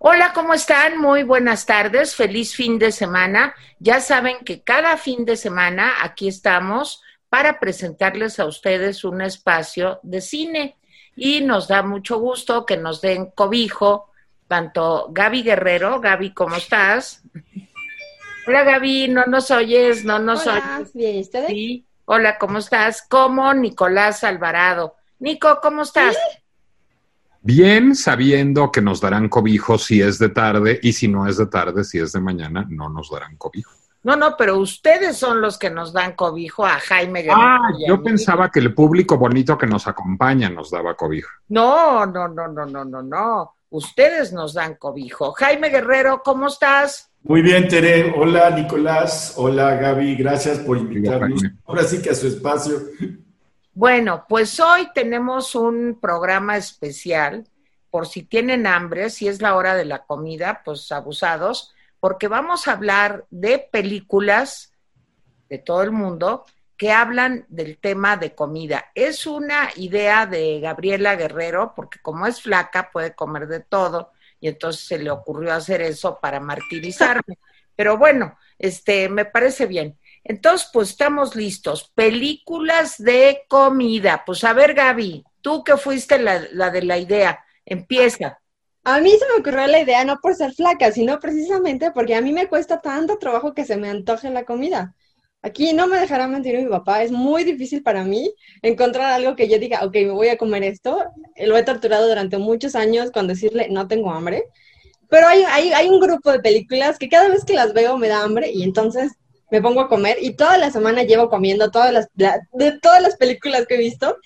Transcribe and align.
Hola, 0.00 0.32
¿cómo 0.32 0.54
están? 0.54 0.98
Muy 0.98 1.24
buenas 1.24 1.66
tardes, 1.66 2.14
feliz 2.14 2.54
fin 2.54 2.78
de 2.78 2.92
semana. 2.92 3.54
Ya 3.80 4.00
saben 4.00 4.38
que 4.44 4.62
cada 4.62 4.96
fin 4.96 5.24
de 5.24 5.36
semana 5.36 5.92
aquí 6.02 6.28
estamos 6.28 7.02
para 7.28 7.58
presentarles 7.58 8.38
a 8.38 8.46
ustedes 8.46 9.04
un 9.04 9.20
espacio 9.20 9.98
de 10.04 10.20
cine 10.20 10.76
y 11.16 11.40
nos 11.40 11.66
da 11.66 11.82
mucho 11.82 12.18
gusto 12.20 12.64
que 12.64 12.76
nos 12.76 13.00
den 13.00 13.32
cobijo, 13.32 14.10
tanto 14.46 15.08
Gaby 15.10 15.42
Guerrero, 15.42 16.00
Gaby, 16.00 16.32
¿cómo 16.32 16.56
estás? 16.56 17.22
Hola 18.46 18.62
Gaby, 18.62 19.08
no 19.08 19.26
nos 19.26 19.50
oyes, 19.50 20.04
no 20.04 20.20
nos 20.20 20.46
Hola, 20.46 20.76
oyes. 20.78 20.94
bien, 20.94 21.16
¿y 21.16 21.20
ustedes? 21.20 21.48
Sí. 21.48 21.87
Hola, 22.10 22.38
¿cómo 22.38 22.56
estás? 22.56 23.06
Como 23.06 23.52
Nicolás 23.52 24.24
Alvarado. 24.24 24.94
Nico, 25.18 25.58
¿cómo 25.60 25.82
estás? 25.82 26.16
Bien 27.42 27.94
sabiendo 27.94 28.72
que 28.72 28.80
nos 28.80 29.02
darán 29.02 29.28
cobijo 29.28 29.76
si 29.76 30.00
es 30.00 30.18
de 30.18 30.30
tarde 30.30 30.80
y 30.82 30.94
si 30.94 31.06
no 31.06 31.26
es 31.26 31.36
de 31.36 31.48
tarde, 31.48 31.84
si 31.84 31.98
es 31.98 32.12
de 32.12 32.20
mañana, 32.20 32.64
no 32.70 32.88
nos 32.88 33.10
darán 33.10 33.36
cobijo. 33.36 33.72
No, 34.04 34.16
no, 34.16 34.38
pero 34.38 34.56
ustedes 34.56 35.18
son 35.18 35.42
los 35.42 35.58
que 35.58 35.68
nos 35.68 35.92
dan 35.92 36.12
cobijo 36.12 36.64
a 36.64 36.80
Jaime 36.80 37.20
Guerrero. 37.20 37.42
Ah, 37.42 37.72
yo 37.86 38.02
pensaba 38.02 38.50
que 38.50 38.60
el 38.60 38.72
público 38.72 39.18
bonito 39.18 39.58
que 39.58 39.66
nos 39.66 39.86
acompaña 39.86 40.48
nos 40.48 40.70
daba 40.70 40.94
cobijo. 40.94 41.28
No, 41.48 42.06
no, 42.06 42.26
no, 42.26 42.48
no, 42.48 42.64
no, 42.64 42.86
no, 42.86 43.02
no. 43.02 43.57
Ustedes 43.70 44.32
nos 44.32 44.54
dan 44.54 44.76
cobijo. 44.76 45.32
Jaime 45.32 45.68
Guerrero, 45.68 46.22
¿cómo 46.24 46.46
estás? 46.46 47.10
Muy 47.22 47.42
bien, 47.42 47.68
Tere. 47.68 48.14
Hola, 48.16 48.50
Nicolás. 48.50 49.34
Hola, 49.36 49.74
Gaby. 49.74 50.16
Gracias 50.16 50.58
por 50.60 50.78
invitarnos. 50.78 51.42
Ahora 51.66 51.82
sí 51.82 52.00
que 52.00 52.10
a 52.10 52.14
su 52.14 52.28
espacio. 52.28 52.80
Bueno, 53.74 54.24
pues 54.28 54.58
hoy 54.58 54.88
tenemos 54.94 55.54
un 55.54 55.98
programa 56.00 56.56
especial 56.56 57.44
por 57.90 58.06
si 58.06 58.22
tienen 58.22 58.66
hambre, 58.66 59.10
si 59.10 59.28
es 59.28 59.42
la 59.42 59.54
hora 59.54 59.74
de 59.74 59.84
la 59.84 60.04
comida, 60.04 60.62
pues 60.64 60.90
abusados, 60.90 61.74
porque 62.00 62.28
vamos 62.28 62.68
a 62.68 62.72
hablar 62.72 63.26
de 63.30 63.58
películas 63.58 64.72
de 65.48 65.58
todo 65.58 65.82
el 65.82 65.92
mundo 65.92 66.44
que 66.78 66.92
hablan 66.92 67.44
del 67.48 67.76
tema 67.78 68.16
de 68.16 68.34
comida. 68.36 68.92
Es 68.94 69.26
una 69.26 69.68
idea 69.74 70.26
de 70.26 70.60
Gabriela 70.60 71.16
Guerrero, 71.16 71.72
porque 71.74 71.98
como 72.00 72.26
es 72.26 72.40
flaca 72.40 72.90
puede 72.92 73.16
comer 73.16 73.48
de 73.48 73.60
todo 73.60 74.12
y 74.40 74.46
entonces 74.46 74.86
se 74.86 74.98
le 74.98 75.10
ocurrió 75.10 75.52
hacer 75.52 75.82
eso 75.82 76.20
para 76.22 76.38
martirizarme. 76.38 77.36
Pero 77.76 77.98
bueno, 77.98 78.38
este 78.58 79.08
me 79.08 79.24
parece 79.24 79.66
bien. 79.66 79.98
Entonces, 80.22 80.70
pues 80.72 80.90
estamos 80.90 81.34
listos. 81.34 81.90
Películas 81.94 82.96
de 82.98 83.44
comida. 83.48 84.22
Pues 84.24 84.44
a 84.44 84.52
ver, 84.52 84.74
Gaby, 84.74 85.24
tú 85.40 85.64
que 85.64 85.76
fuiste 85.76 86.18
la, 86.18 86.44
la 86.52 86.70
de 86.70 86.82
la 86.82 86.98
idea, 86.98 87.44
empieza. 87.64 88.38
A 88.84 89.00
mí 89.00 89.10
se 89.10 89.26
me 89.26 89.40
ocurrió 89.40 89.66
la 89.66 89.80
idea 89.80 90.04
no 90.04 90.18
por 90.20 90.34
ser 90.34 90.52
flaca, 90.54 90.92
sino 90.92 91.18
precisamente 91.18 91.90
porque 91.90 92.14
a 92.14 92.20
mí 92.20 92.32
me 92.32 92.48
cuesta 92.48 92.80
tanto 92.80 93.18
trabajo 93.18 93.52
que 93.52 93.64
se 93.64 93.76
me 93.76 93.90
antoje 93.90 94.30
la 94.30 94.44
comida. 94.44 94.94
Aquí 95.48 95.72
no 95.72 95.86
me 95.86 95.98
dejará 95.98 96.26
mentir 96.28 96.56
mi 96.58 96.68
papá, 96.68 97.02
es 97.02 97.10
muy 97.10 97.42
difícil 97.44 97.82
para 97.82 98.04
mí 98.04 98.32
encontrar 98.62 99.12
algo 99.12 99.34
que 99.36 99.48
yo 99.48 99.58
diga, 99.58 99.84
ok, 99.84 99.94
me 99.94 100.10
voy 100.10 100.28
a 100.28 100.36
comer 100.36 100.62
esto. 100.64 100.90
Lo 101.36 101.56
he 101.56 101.62
torturado 101.62 102.08
durante 102.08 102.38
muchos 102.38 102.74
años 102.74 103.10
con 103.10 103.26
decirle, 103.28 103.68
no 103.70 103.86
tengo 103.88 104.10
hambre. 104.10 104.44
Pero 105.08 105.26
hay, 105.28 105.42
hay, 105.44 105.72
hay 105.72 105.88
un 105.88 106.00
grupo 106.00 106.30
de 106.32 106.40
películas 106.40 106.98
que 106.98 107.08
cada 107.08 107.28
vez 107.28 107.44
que 107.44 107.54
las 107.54 107.72
veo 107.72 107.96
me 107.96 108.08
da 108.08 108.22
hambre 108.22 108.50
y 108.50 108.62
entonces 108.62 109.12
me 109.50 109.62
pongo 109.62 109.80
a 109.80 109.88
comer 109.88 110.18
y 110.20 110.34
toda 110.36 110.58
la 110.58 110.70
semana 110.70 111.02
llevo 111.04 111.30
comiendo 111.30 111.70
todas 111.70 111.92
las, 111.92 112.08
la- 112.14 112.40
de 112.52 112.78
todas 112.80 113.00
las 113.00 113.16
películas 113.16 113.66
que 113.66 113.76
he 113.76 113.78
visto. 113.78 114.16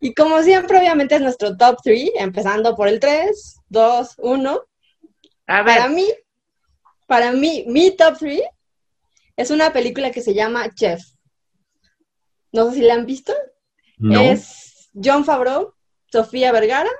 Y 0.00 0.12
como 0.14 0.42
siempre, 0.42 0.78
obviamente 0.78 1.14
es 1.14 1.20
nuestro 1.20 1.56
top 1.56 1.78
3, 1.82 2.10
empezando 2.16 2.74
por 2.74 2.88
el 2.88 2.98
3, 3.00 3.60
2, 3.68 4.14
1. 4.18 4.60
A 5.46 5.62
ver, 5.62 5.76
Para 5.78 5.88
mí, 5.88 6.06
para 7.06 7.32
mí, 7.32 7.64
mi 7.68 7.90
top 7.96 8.16
3 8.18 8.42
es 9.36 9.50
una 9.50 9.72
película 9.72 10.10
que 10.10 10.22
se 10.22 10.34
llama 10.34 10.72
Chef. 10.74 11.02
No 12.52 12.68
sé 12.68 12.76
si 12.76 12.80
la 12.82 12.94
han 12.94 13.06
visto. 13.06 13.32
¿No? 13.98 14.20
Es 14.20 14.90
John 14.94 15.24
Favreau, 15.24 15.74
Sofía 16.10 16.52
Vergara. 16.52 16.90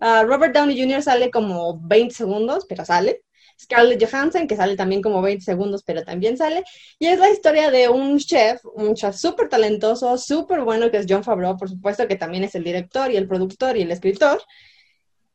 ah, 0.00 0.24
Robert 0.26 0.54
Downey 0.54 0.80
Jr. 0.80 1.02
sale 1.02 1.30
como 1.30 1.80
20 1.82 2.14
segundos, 2.14 2.66
pero 2.68 2.84
sale. 2.84 3.22
Scarlett 3.60 4.02
Johansson, 4.02 4.46
que 4.46 4.56
sale 4.56 4.74
también 4.74 5.02
como 5.02 5.20
20 5.20 5.44
segundos, 5.44 5.82
pero 5.84 6.02
también 6.02 6.36
sale. 6.38 6.64
Y 6.98 7.06
es 7.06 7.18
la 7.18 7.30
historia 7.30 7.70
de 7.70 7.90
un 7.90 8.18
chef, 8.18 8.64
un 8.74 8.94
chef 8.94 9.14
súper 9.16 9.50
talentoso, 9.50 10.16
súper 10.16 10.62
bueno, 10.62 10.90
que 10.90 10.96
es 10.96 11.06
John 11.08 11.24
Favreau, 11.24 11.58
por 11.58 11.68
supuesto, 11.68 12.08
que 12.08 12.16
también 12.16 12.44
es 12.44 12.54
el 12.54 12.64
director 12.64 13.10
y 13.10 13.16
el 13.16 13.28
productor 13.28 13.76
y 13.76 13.82
el 13.82 13.90
escritor. 13.90 14.42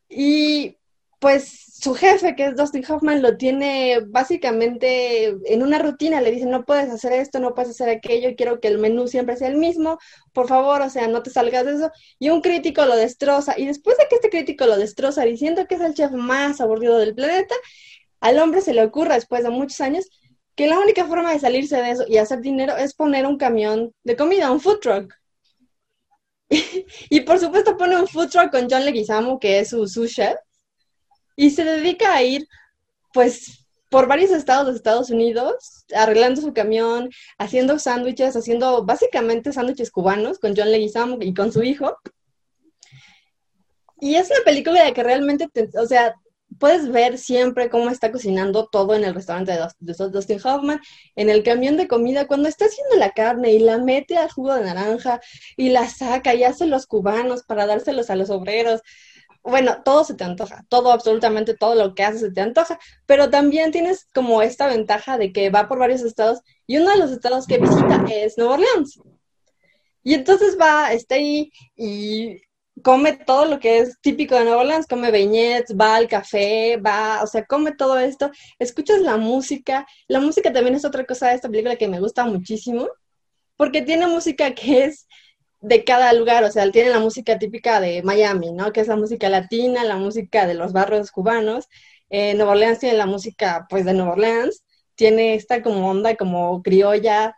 Y 0.10 0.78
pues 1.20 1.65
su 1.86 1.94
jefe, 1.94 2.36
que 2.36 2.48
es 2.48 2.56
Dustin 2.56 2.84
Hoffman, 2.90 3.22
lo 3.22 3.38
tiene 3.38 4.00
básicamente 4.08 5.28
en 5.46 5.62
una 5.62 5.78
rutina. 5.78 6.20
Le 6.20 6.32
dice, 6.32 6.48
no 6.48 6.66
puedes 6.66 6.90
hacer 6.90 7.14
esto, 7.14 7.40
no 7.40 7.54
puedes 7.54 7.70
hacer 7.70 7.90
aquello, 7.90 8.36
quiero 8.36 8.60
que 8.60 8.70
el 8.70 8.80
menú 8.80 9.08
siempre 9.08 9.38
sea 9.38 9.50
el 9.50 9.58
mismo, 9.58 10.00
por 10.34 10.48
favor, 10.48 10.82
o 10.82 10.90
sea, 10.90 11.08
no 11.08 11.22
te 11.22 11.30
salgas 11.30 11.64
de 11.64 11.74
eso. 11.76 11.92
Y 12.18 12.30
un 12.30 12.42
crítico 12.42 12.84
lo 12.86 12.96
destroza. 12.96 13.54
Y 13.56 13.68
después 13.68 13.98
de 14.00 14.06
que 14.10 14.16
este 14.16 14.32
crítico 14.32 14.66
lo 14.66 14.78
destroza 14.78 15.24
diciendo 15.26 15.68
que 15.68 15.76
es 15.76 15.82
el 15.82 15.94
chef 15.94 16.12
más 16.12 16.60
aburrido 16.60 16.98
del 16.98 17.14
planeta, 17.14 17.54
al 18.20 18.40
hombre 18.40 18.62
se 18.62 18.74
le 18.74 18.84
ocurre, 18.84 19.14
después 19.14 19.44
de 19.44 19.52
muchos 19.52 19.80
años, 19.80 20.10
que 20.56 20.66
la 20.66 20.80
única 20.80 21.06
forma 21.06 21.34
de 21.34 21.40
salirse 21.40 21.78
de 21.78 21.92
eso 21.92 22.06
y 22.08 22.18
hacer 22.18 22.42
dinero 22.42 22.76
es 22.78 22.96
poner 22.96 23.28
un 23.28 23.38
camión 23.38 23.94
de 24.04 24.16
comida, 24.16 24.52
un 24.52 24.60
food 24.60 24.80
truck. 24.80 25.14
y 27.10 27.22
por 27.22 27.38
supuesto 27.40 27.78
pone 27.78 27.96
un 27.96 28.08
food 28.08 28.30
truck 28.30 28.50
con 28.50 28.68
John 28.70 28.86
Leguizamo, 28.86 29.40
que 29.40 29.60
es 29.60 29.70
su, 29.70 29.88
su 29.88 30.08
chef, 30.08 30.36
y 31.36 31.50
se 31.52 31.64
dedica 31.64 32.14
a 32.16 32.24
ir, 32.24 32.48
pues, 33.14 33.66
por 33.90 34.08
varios 34.08 34.32
estados 34.32 34.68
de 34.68 34.74
Estados 34.74 35.10
Unidos, 35.10 35.86
arreglando 35.96 36.42
su 36.42 36.54
camión, 36.54 37.10
haciendo 37.38 37.80
sándwiches, 37.80 38.36
haciendo 38.36 38.84
básicamente 38.84 39.54
sándwiches 39.54 39.92
cubanos 39.92 40.40
con 40.40 40.54
John 40.56 40.72
Leguizamo 40.72 41.18
y 41.22 41.34
con 41.34 41.52
su 41.54 41.64
hijo. 41.64 41.96
Y 44.00 44.16
es 44.16 44.30
una 44.30 44.40
película 44.44 44.84
de 44.84 44.94
que 44.94 45.04
realmente, 45.04 45.48
te- 45.52 45.70
o 45.80 45.86
sea, 45.88 46.16
puedes 46.60 46.90
ver 46.92 47.18
siempre 47.18 47.70
cómo 47.70 47.90
está 47.90 48.12
cocinando 48.12 48.68
todo 48.68 48.96
en 48.96 49.04
el 49.04 49.14
restaurante 49.14 49.52
de, 49.54 49.60
Dust- 49.60 49.78
de 49.80 50.10
Dustin 50.10 50.40
Hoffman, 50.44 50.80
en 51.16 51.30
el 51.30 51.44
camión 51.44 51.78
de 51.78 51.88
comida, 51.88 52.28
cuando 52.28 52.50
está 52.50 52.66
haciendo 52.66 52.96
la 52.98 53.12
carne 53.12 53.54
y 53.54 53.60
la 53.60 53.78
mete 53.78 54.18
al 54.18 54.30
jugo 54.32 54.54
de 54.56 54.66
naranja 54.66 55.22
y 55.58 55.70
la 55.70 55.88
saca 55.90 56.34
y 56.34 56.44
hace 56.44 56.66
los 56.68 56.86
cubanos 56.88 57.44
para 57.44 57.66
dárselos 57.66 58.10
a 58.10 58.16
los 58.16 58.30
obreros. 58.30 58.82
Bueno, 59.46 59.84
todo 59.84 60.04
se 60.04 60.16
te 60.16 60.24
antoja, 60.24 60.66
todo, 60.70 60.92
absolutamente 60.92 61.56
todo 61.56 61.76
lo 61.76 61.94
que 61.94 62.04
hace 62.04 62.18
se 62.18 62.32
te 62.32 62.42
antoja, 62.42 62.80
pero 63.06 63.30
también 63.30 63.72
tienes 63.72 64.08
como 64.12 64.42
esta 64.42 64.68
ventaja 64.68 65.20
de 65.20 65.32
que 65.32 65.52
va 65.52 65.68
por 65.68 65.78
varios 65.78 66.02
estados 66.02 66.40
y 66.66 66.78
uno 66.78 66.90
de 66.90 66.98
los 66.98 67.12
estados 67.12 67.46
que 67.46 67.60
visita 67.60 68.04
es 68.12 68.40
Nueva 68.40 68.56
Orleans. 68.56 69.00
Y 70.02 70.16
entonces 70.16 70.58
va, 70.60 70.92
está 70.94 71.16
ahí 71.16 71.52
y 71.76 72.42
come 72.84 73.14
todo 73.14 73.46
lo 73.46 73.60
que 73.60 73.80
es 73.80 74.00
típico 74.02 74.34
de 74.36 74.46
Nueva 74.46 74.62
Orleans, 74.62 74.88
come 74.88 75.12
beignets, 75.12 75.76
va 75.80 75.96
al 75.96 76.08
café, 76.08 76.78
va, 76.78 77.22
o 77.22 77.28
sea, 77.28 77.46
come 77.46 77.72
todo 77.76 78.00
esto, 78.00 78.32
escuchas 78.58 79.00
la 79.02 79.18
música, 79.18 79.86
la 80.08 80.20
música 80.20 80.52
también 80.52 80.76
es 80.76 80.86
otra 80.86 81.06
cosa 81.06 81.30
de 81.30 81.36
esta 81.36 81.50
película 81.50 81.76
que 81.76 81.88
me 81.88 82.00
gusta 82.00 82.26
muchísimo, 82.26 82.90
porque 83.58 83.84
tiene 83.84 84.08
música 84.08 84.56
que 84.56 84.86
es 84.86 85.08
de 85.68 85.84
cada 85.84 86.14
lugar, 86.14 86.44
o 86.44 86.52
sea, 86.52 86.70
tiene 86.72 86.92
la 86.92 87.00
música 87.00 87.40
típica 87.40 87.80
de 87.80 88.04
Miami, 88.04 88.52
¿no? 88.52 88.72
Que 88.72 88.82
es 88.82 88.88
la 88.88 88.96
música 88.96 89.30
latina, 89.30 89.84
la 89.84 89.98
música 89.98 90.46
de 90.46 90.54
los 90.54 90.74
barrios 90.74 91.12
cubanos, 91.12 91.68
eh, 92.10 92.36
Nueva 92.36 92.52
Orleans 92.52 92.80
tiene 92.80 92.98
la 92.98 93.08
música, 93.08 93.66
pues, 93.70 93.84
de 93.86 93.94
Nueva 93.94 94.14
Orleans, 94.14 94.64
tiene 94.96 95.34
esta 95.36 95.64
como 95.64 95.90
onda 95.90 96.16
como 96.16 96.62
criolla, 96.62 97.36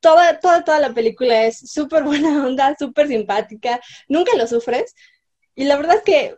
toda, 0.00 0.40
toda, 0.40 0.64
toda 0.64 0.78
la 0.80 0.94
película 0.94 1.44
es 1.44 1.58
súper 1.70 2.04
buena 2.04 2.46
onda, 2.46 2.74
súper 2.78 3.08
simpática, 3.08 3.80
nunca 4.08 4.36
lo 4.36 4.46
sufres. 4.46 4.94
Y 5.54 5.64
la 5.64 5.76
verdad 5.76 5.96
es 5.96 6.02
que 6.02 6.36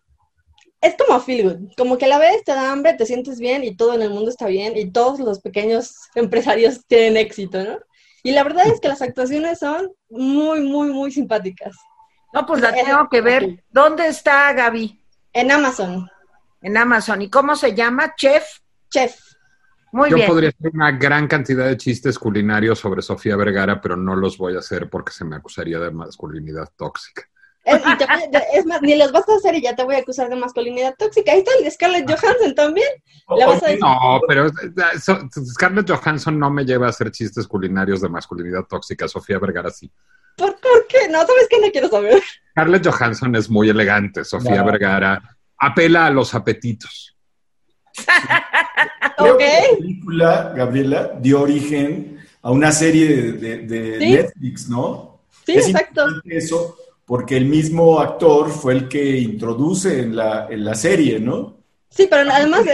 es 0.80 0.94
como 0.96 1.20
feel 1.20 1.42
good, 1.44 1.72
como 1.76 1.98
que 1.98 2.06
la 2.08 2.18
ves, 2.18 2.44
te 2.44 2.52
da 2.52 2.72
hambre, 2.72 2.94
te 2.94 3.06
sientes 3.06 3.38
bien 3.40 3.64
y 3.64 3.76
todo 3.76 3.94
en 3.94 4.02
el 4.02 4.10
mundo 4.10 4.30
está 4.30 4.46
bien 4.46 4.76
y 4.76 4.90
todos 4.90 5.20
los 5.20 5.40
pequeños 5.40 5.94
empresarios 6.16 6.84
tienen 6.86 7.16
éxito, 7.16 7.62
¿no? 7.62 7.78
Y 8.22 8.32
la 8.32 8.42
verdad 8.44 8.66
es 8.66 8.80
que 8.80 8.88
las 8.88 9.00
actuaciones 9.02 9.58
son 9.60 9.90
muy, 10.10 10.60
muy, 10.60 10.92
muy 10.92 11.10
simpáticas. 11.10 11.76
no, 12.32 12.44
pues 12.46 12.60
la 12.60 12.70
es- 12.70 12.84
tengo 12.84 13.08
que 13.08 13.20
ver. 13.20 13.64
¿Dónde 13.70 14.06
está 14.08 14.52
Gaby? 14.52 15.00
En 15.32 15.50
Amazon, 15.52 16.08
En 16.60 16.76
Amazon. 16.76 17.22
¿Y 17.22 17.30
cómo 17.30 17.54
se 17.54 17.74
llama? 17.74 18.14
Chef. 18.16 18.44
chef. 18.90 19.16
Muy 19.92 20.10
Yo 20.10 20.16
bien. 20.16 20.28
podría 20.28 20.48
hacer 20.50 20.70
una 20.74 20.90
gran 20.92 21.26
cantidad 21.28 21.66
de 21.66 21.76
chistes 21.76 22.18
culinarios 22.18 22.78
sobre 22.78 23.00
Sofía 23.00 23.36
Vergara, 23.36 23.80
pero 23.80 23.96
no 23.96 24.14
los 24.16 24.36
voy 24.36 24.54
a 24.56 24.58
hacer 24.58 24.90
porque 24.90 25.12
se 25.12 25.24
me 25.24 25.36
acusaría 25.36 25.78
de 25.78 25.90
masculinidad 25.90 26.68
tóxica. 26.76 27.22
Es, 27.68 27.80
y 27.86 27.96
te 27.98 28.06
voy 28.06 28.22
a- 28.34 28.38
es 28.58 28.66
más, 28.66 28.82
ni 28.82 28.96
los 28.96 29.12
vas 29.12 29.28
a 29.28 29.34
hacer 29.36 29.54
y 29.54 29.62
ya 29.62 29.76
te 29.76 29.84
voy 29.84 29.94
a 29.96 29.98
acusar 29.98 30.28
de 30.28 30.36
masculinidad 30.36 30.94
tóxica. 30.98 31.32
Ahí 31.32 31.38
está 31.38 31.50
el 31.58 31.64
de 31.64 31.70
Scarlett 31.70 32.10
Johansson 32.10 32.54
también. 32.54 32.88
Le 33.36 33.46
vas 33.46 33.62
a 33.62 33.66
decir- 33.66 33.80
No, 33.80 34.20
pero 34.26 34.46
eh, 34.46 34.50
so- 35.00 35.28
Scarlett 35.54 35.90
Johansson 35.90 36.38
no 36.38 36.50
me 36.50 36.64
lleva 36.64 36.86
a 36.86 36.90
hacer 36.90 37.10
chistes 37.10 37.46
culinarios 37.46 38.00
de 38.00 38.08
masculinidad 38.08 38.64
tóxica. 38.64 39.06
Sofía 39.08 39.38
Vergara 39.38 39.70
sí. 39.70 39.90
¿Por, 40.36 40.52
¿Por, 40.60 40.86
qué? 40.88 41.08
No, 41.10 41.18
¿sabes 41.20 41.46
qué? 41.50 41.60
No 41.60 41.70
quiero 41.70 41.88
saber. 41.88 42.22
Scarlett 42.52 42.86
Johansson 42.86 43.34
es 43.36 43.50
muy 43.50 43.68
elegante, 43.68 44.24
Sofía 44.24 44.62
Vergara 44.62 45.36
apela 45.58 46.06
a 46.06 46.10
los 46.10 46.34
apetitos. 46.34 47.16
Creo 49.16 49.36
que 49.36 49.44
la 49.72 49.76
película, 49.78 50.52
Gabriela, 50.56 51.12
dio 51.20 51.40
origen 51.42 52.18
a 52.42 52.50
una 52.52 52.70
serie 52.70 53.32
de, 53.32 53.98
Netflix, 53.98 54.68
¿no? 54.68 55.20
Sí, 55.44 55.54
exacto. 55.54 56.06
Eso, 56.24 56.76
porque 57.08 57.38
el 57.38 57.46
mismo 57.46 58.00
actor 58.00 58.50
fue 58.50 58.74
el 58.74 58.86
que 58.86 59.16
introduce 59.16 60.00
en 60.00 60.14
la, 60.14 60.46
en 60.50 60.62
la 60.62 60.74
serie, 60.74 61.18
¿no? 61.18 61.56
Sí, 61.88 62.06
pero 62.06 62.30
además 62.30 62.66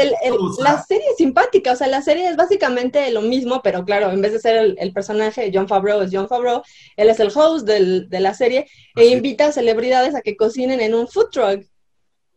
la 0.58 0.82
serie 0.82 1.06
es 1.08 1.16
simpática, 1.18 1.70
o 1.70 1.76
sea, 1.76 1.86
la 1.86 2.02
serie 2.02 2.28
es 2.28 2.36
básicamente 2.36 3.08
lo 3.12 3.22
mismo, 3.22 3.62
pero 3.62 3.84
claro, 3.84 4.10
en 4.10 4.20
vez 4.20 4.32
de 4.32 4.40
ser 4.40 4.74
el, 4.76 4.92
personaje 4.92 5.52
John 5.54 5.68
Favreau 5.68 6.02
es 6.02 6.10
John 6.12 6.26
Favreau, 6.26 6.62
él 6.96 7.08
es 7.10 7.20
el 7.20 7.30
host 7.32 7.64
de 7.64 8.20
la 8.20 8.34
serie 8.34 8.66
e 8.96 9.06
invita 9.06 9.46
a 9.46 9.52
celebridades 9.52 10.16
a 10.16 10.20
que 10.20 10.36
cocinen 10.36 10.80
en 10.80 10.94
un 10.94 11.06
food 11.06 11.30
truck. 11.30 11.64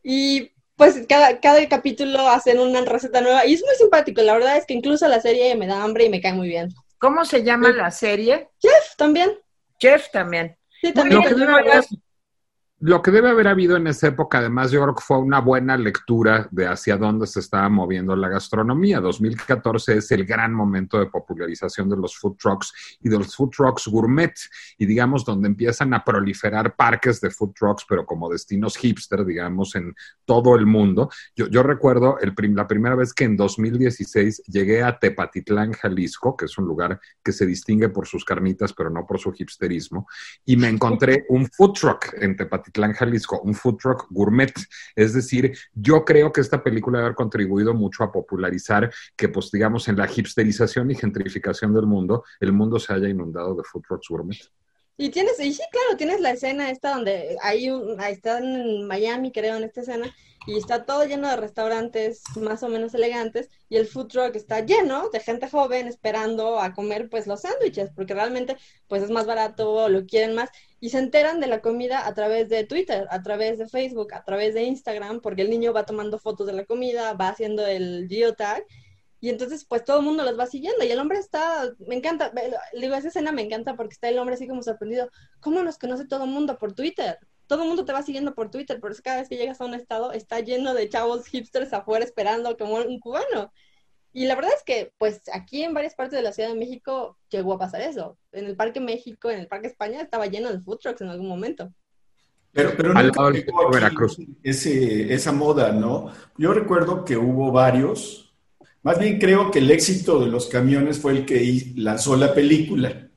Y 0.03 0.51
pues 0.75 1.03
cada, 1.09 1.39
cada 1.39 1.67
capítulo 1.67 2.29
hacen 2.29 2.59
una 2.59 2.81
receta 2.81 3.21
nueva 3.21 3.43
y 3.47 3.55
es 3.55 3.63
muy 3.65 3.73
simpático, 3.73 4.21
la 4.21 4.33
verdad 4.33 4.57
es 4.57 4.67
que 4.67 4.75
incluso 4.75 5.07
la 5.07 5.19
serie 5.19 5.55
me 5.55 5.65
da 5.65 5.81
hambre 5.81 6.05
y 6.05 6.09
me 6.09 6.21
cae 6.21 6.33
muy 6.33 6.47
bien. 6.47 6.69
¿Cómo 6.99 7.25
se 7.25 7.43
llama 7.43 7.69
la 7.69 7.89
serie? 7.89 8.49
Jeff 8.61 8.95
también. 8.97 9.31
Jeff 9.79 10.11
también. 10.11 10.56
Sí, 10.81 10.93
también. 10.93 11.21
Lo 11.21 11.27
que 11.27 11.35
debe 11.35 11.53
haber 11.53 11.83
habido 13.47 13.75
en 13.75 13.87
esa 13.87 14.09
época, 14.09 14.37
además, 14.37 14.69
yo 14.69 14.83
creo 14.83 14.93
que 14.93 15.01
fue 15.01 15.17
una 15.17 15.39
buena 15.39 15.75
lectura 15.77 16.47
de 16.51 16.67
hacia 16.67 16.95
dónde 16.95 17.25
se 17.25 17.39
estaba 17.39 17.67
moviendo 17.69 18.15
la 18.15 18.29
gastronomía. 18.29 18.99
2014 18.99 19.97
es 19.97 20.11
el 20.11 20.25
gran 20.25 20.53
momento 20.53 20.99
de 20.99 21.07
popularización 21.07 21.89
de 21.89 21.97
los 21.97 22.15
food 22.15 22.37
trucks 22.37 22.71
y 23.01 23.09
de 23.09 23.17
los 23.17 23.35
food 23.35 23.49
trucks 23.49 23.87
gourmet, 23.87 24.35
y 24.77 24.85
digamos, 24.85 25.25
donde 25.25 25.47
empiezan 25.47 25.91
a 25.95 26.03
proliferar 26.03 26.75
parques 26.75 27.19
de 27.19 27.31
food 27.31 27.53
trucks, 27.53 27.83
pero 27.89 28.05
como 28.05 28.29
destinos 28.29 28.77
hipster, 28.77 29.25
digamos, 29.25 29.73
en 29.73 29.95
todo 30.25 30.55
el 30.55 30.67
mundo. 30.67 31.09
Yo, 31.35 31.63
recuerdo 31.63 32.17
la 32.21 32.67
primera 32.67 32.95
vez 32.95 33.11
que 33.11 33.23
en 33.23 33.37
2016 33.37 34.43
llegué 34.45 34.83
a 34.83 34.99
Tepatitlán, 34.99 35.73
Jalisco, 35.73 36.37
que 36.37 36.45
es 36.45 36.55
un 36.59 36.65
lugar 36.65 36.99
que 37.23 37.31
se 37.31 37.47
distingue 37.47 37.89
por 37.89 38.05
sus 38.05 38.23
carnitas, 38.23 38.71
pero 38.71 38.91
no 38.91 39.03
por 39.07 39.17
su 39.17 39.33
hipsterismo, 39.35 40.07
y 40.45 40.57
me 40.57 40.69
encontré 40.69 41.25
un 41.29 41.47
food 41.47 41.73
truck 41.73 42.13
en 42.21 42.35
Tepatitlán 42.35 42.66
Tepatitlán, 42.67 42.93
Jalisco, 42.93 43.41
un 43.41 43.53
food 43.53 43.77
truck 43.77 44.07
gourmet. 44.09 44.53
Es 44.95 45.13
decir, 45.13 45.57
yo 45.73 46.03
creo 46.03 46.31
que 46.31 46.41
esta 46.41 46.63
película 46.63 46.99
debe 46.99 47.07
haber 47.07 47.15
contribuido 47.15 47.73
mucho 47.73 48.03
a 48.03 48.11
popularizar 48.11 48.91
que, 49.15 49.29
pues, 49.29 49.51
digamos, 49.51 49.87
en 49.87 49.97
la 49.97 50.09
hipsterización 50.13 50.91
y 50.91 50.95
gentrificación 50.95 51.73
del 51.73 51.85
mundo, 51.85 52.23
el 52.39 52.53
mundo 52.53 52.79
se 52.79 52.93
haya 52.93 53.09
inundado 53.09 53.55
de 53.55 53.63
food 53.63 53.83
trucks 53.87 54.07
gourmet. 54.09 54.37
Y 54.99 55.09
tienes, 55.09 55.39
y 55.39 55.53
sí, 55.53 55.61
claro, 55.71 55.95
tienes 55.95 56.21
la 56.21 56.31
escena 56.31 56.71
esta 56.71 56.95
donde 56.95 57.37
hay 57.43 57.69
un, 57.69 58.01
ahí 58.01 58.13
está 58.13 58.39
en 58.39 58.87
Miami, 58.87 59.31
creo, 59.31 59.55
en 59.57 59.63
esta 59.63 59.81
escena, 59.81 60.11
y 60.47 60.57
está 60.57 60.85
todo 60.85 61.05
lleno 61.05 61.29
de 61.29 61.35
restaurantes 61.35 62.23
más 62.41 62.63
o 62.63 62.69
menos 62.69 62.95
elegantes, 62.95 63.49
y 63.69 63.77
el 63.77 63.85
food 63.85 64.07
truck 64.07 64.35
está 64.35 64.61
lleno 64.61 65.09
de 65.09 65.19
gente 65.19 65.49
joven 65.49 65.87
esperando 65.87 66.59
a 66.59 66.73
comer, 66.73 67.09
pues, 67.09 67.27
los 67.27 67.41
sándwiches, 67.41 67.91
porque 67.95 68.15
realmente, 68.15 68.57
pues, 68.87 69.03
es 69.03 69.11
más 69.11 69.27
barato, 69.27 69.87
lo 69.87 70.03
quieren 70.07 70.33
más, 70.33 70.49
y 70.79 70.89
se 70.89 70.99
enteran 70.99 71.39
de 71.39 71.47
la 71.47 71.61
comida 71.61 72.07
a 72.07 72.13
través 72.13 72.49
de 72.49 72.63
Twitter, 72.63 73.07
a 73.09 73.21
través 73.23 73.57
de 73.57 73.67
Facebook, 73.67 74.13
a 74.13 74.23
través 74.23 74.53
de 74.53 74.63
Instagram, 74.63 75.21
porque 75.21 75.41
el 75.41 75.49
niño 75.49 75.73
va 75.73 75.85
tomando 75.85 76.19
fotos 76.19 76.47
de 76.47 76.53
la 76.53 76.65
comida, 76.65 77.13
va 77.13 77.29
haciendo 77.29 77.65
el 77.65 78.07
geotag, 78.09 78.63
y 79.19 79.29
entonces, 79.29 79.65
pues 79.65 79.83
todo 79.83 79.99
el 79.99 80.05
mundo 80.05 80.23
los 80.23 80.37
va 80.37 80.45
siguiendo. 80.45 80.83
Y 80.85 80.91
el 80.91 80.99
hombre 80.99 81.17
está, 81.19 81.73
me 81.79 81.95
encanta, 81.95 82.31
digo, 82.79 82.95
esa 82.95 83.07
escena 83.07 83.31
me 83.31 83.41
encanta 83.41 83.75
porque 83.75 83.93
está 83.93 84.09
el 84.09 84.19
hombre 84.19 84.35
así 84.35 84.47
como 84.47 84.61
sorprendido. 84.61 85.09
¿Cómo 85.39 85.63
nos 85.63 85.77
conoce 85.77 86.05
todo 86.05 86.25
el 86.25 86.29
mundo 86.29 86.57
por 86.57 86.73
Twitter? 86.73 87.17
Todo 87.47 87.63
el 87.63 87.67
mundo 87.69 87.85
te 87.85 87.93
va 87.93 88.03
siguiendo 88.03 88.35
por 88.35 88.51
Twitter, 88.51 88.79
pero 88.79 88.93
es 88.93 89.01
cada 89.01 89.17
vez 89.17 89.29
que 89.29 89.37
llegas 89.37 89.59
a 89.61 89.65
un 89.65 89.73
estado 89.73 90.11
está 90.11 90.39
lleno 90.41 90.73
de 90.73 90.89
chavos 90.89 91.27
hipsters 91.27 91.73
afuera 91.73 92.05
esperando 92.05 92.57
como 92.57 92.75
un 92.75 92.99
cubano. 92.99 93.51
Y 94.17 94.25
la 94.25 94.33
verdad 94.33 94.49
es 94.57 94.63
que, 94.63 94.93
pues 94.97 95.21
aquí 95.31 95.61
en 95.61 95.75
varias 95.75 95.93
partes 95.93 96.17
de 96.17 96.23
la 96.23 96.31
Ciudad 96.31 96.49
de 96.49 96.55
México 96.55 97.19
llegó 97.29 97.53
a 97.53 97.59
pasar 97.59 97.81
eso. 97.81 98.17
En 98.31 98.47
el 98.47 98.55
Parque 98.55 98.79
México, 98.79 99.29
en 99.29 99.41
el 99.41 99.47
Parque 99.47 99.67
España, 99.67 100.01
estaba 100.01 100.25
lleno 100.25 100.51
de 100.51 100.59
food 100.59 100.79
trucks 100.79 101.01
en 101.01 101.09
algún 101.09 101.27
momento. 101.27 101.71
Pero, 102.51 102.71
pero 102.75 102.95
no 102.95 103.69
Veracruz. 103.69 104.17
Ese, 104.41 105.13
esa 105.13 105.31
moda, 105.31 105.71
¿no? 105.71 106.11
Yo 106.35 106.51
recuerdo 106.51 107.05
que 107.05 107.15
hubo 107.15 107.51
varios, 107.51 108.33
más 108.81 108.97
bien 108.97 109.19
creo 109.19 109.51
que 109.51 109.59
el 109.59 109.69
éxito 109.69 110.19
de 110.19 110.31
los 110.31 110.47
camiones 110.47 110.97
fue 110.97 111.11
el 111.11 111.23
que 111.23 111.73
lanzó 111.75 112.15
la 112.15 112.33
película. 112.33 113.09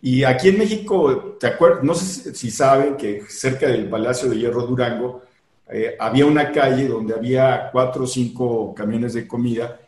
Y 0.00 0.22
aquí 0.22 0.50
en 0.50 0.58
México, 0.58 1.36
¿te 1.40 1.48
acuerdas? 1.48 1.82
No 1.82 1.92
sé 1.96 2.36
si 2.36 2.52
saben 2.52 2.96
que 2.96 3.22
cerca 3.28 3.66
del 3.66 3.88
Palacio 3.88 4.30
de 4.30 4.38
Hierro 4.38 4.64
Durango 4.64 5.22
eh, 5.68 5.96
había 5.98 6.24
una 6.24 6.52
calle 6.52 6.86
donde 6.86 7.14
había 7.14 7.68
cuatro 7.72 8.04
o 8.04 8.06
cinco 8.06 8.72
camiones 8.72 9.14
de 9.14 9.26
comida, 9.26 9.80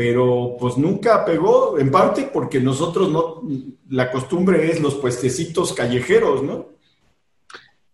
pero 0.00 0.56
pues 0.58 0.78
nunca 0.78 1.26
pegó, 1.26 1.78
en 1.78 1.90
parte 1.90 2.30
porque 2.32 2.58
nosotros 2.58 3.10
no, 3.12 3.42
la 3.90 4.10
costumbre 4.10 4.70
es 4.70 4.80
los 4.80 4.94
puestecitos 4.94 5.74
callejeros, 5.74 6.42
¿no? 6.42 6.68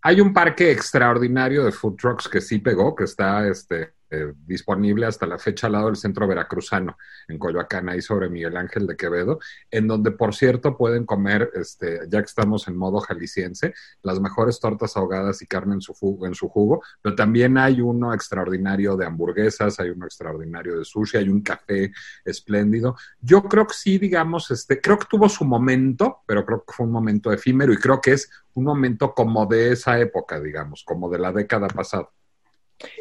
Hay 0.03 0.21
un 0.21 0.33
parque 0.33 0.71
extraordinario 0.71 1.65
de 1.65 1.73
food 1.73 1.97
trucks 1.97 2.29
que 2.29 2.41
sí 2.41 2.61
pegó, 2.61 2.95
que 2.95 3.03
está 3.03 3.49
este, 3.49 3.95
eh, 4.17 4.33
disponible 4.47 5.07
hasta 5.07 5.27
la 5.27 5.39
fecha 5.39 5.67
al 5.67 5.75
lado 5.75 5.87
del 5.87 5.97
centro 5.97 6.27
veracruzano, 6.27 6.97
en 7.29 7.39
Coyoacán, 7.39 7.89
ahí 7.89 8.01
sobre 8.01 8.29
Miguel 8.29 8.57
Ángel 8.57 8.87
de 8.87 8.97
Quevedo, 8.97 9.39
en 9.71 9.87
donde, 9.87 10.11
por 10.11 10.35
cierto, 10.35 10.77
pueden 10.77 11.05
comer, 11.05 11.51
este, 11.55 12.01
ya 12.09 12.21
que 12.21 12.27
estamos 12.27 12.69
en 12.69 12.77
modo 12.77 13.01
jalisciense, 13.01 13.75
las 14.03 14.21
mejores 14.21 14.61
tortas 14.61 14.97
ahogadas 14.97 15.43
y 15.43 15.47
carne 15.47 15.75
en 15.75 15.81
su, 15.81 15.93
jugo, 15.93 16.27
en 16.27 16.35
su 16.35 16.49
jugo, 16.49 16.83
pero 17.03 17.15
también 17.15 17.59
hay 17.59 17.81
uno 17.81 18.15
extraordinario 18.15 18.97
de 18.97 19.07
hamburguesas, 19.07 19.79
hay 19.81 19.91
uno 19.91 20.07
extraordinario 20.07 20.79
de 20.79 20.85
sushi, 20.85 21.19
hay 21.19 21.29
un 21.29 21.43
café 21.43 21.93
espléndido. 22.25 22.97
Yo 23.21 23.43
creo 23.43 23.67
que 23.67 23.75
sí, 23.75 23.99
digamos, 23.99 24.51
este, 24.51 24.81
creo 24.81 24.99
que 24.99 25.07
tuvo 25.09 25.29
su 25.29 25.45
momento, 25.45 26.23
pero 26.27 26.45
creo 26.45 26.65
que 26.65 26.73
fue 26.73 26.87
un 26.87 26.93
momento 26.93 27.33
efímero 27.33 27.73
y 27.73 27.77
creo 27.77 28.01
que 28.01 28.13
es 28.13 28.31
un 28.55 28.65
momento 28.65 29.15
como 29.15 29.47
de 29.47 29.73
esa 29.73 29.99
época, 29.99 30.41
digamos, 30.41 30.83
como 30.85 31.11
de 31.11 31.19
la 31.19 31.33
década 31.33 31.69
pasada. 31.69 32.09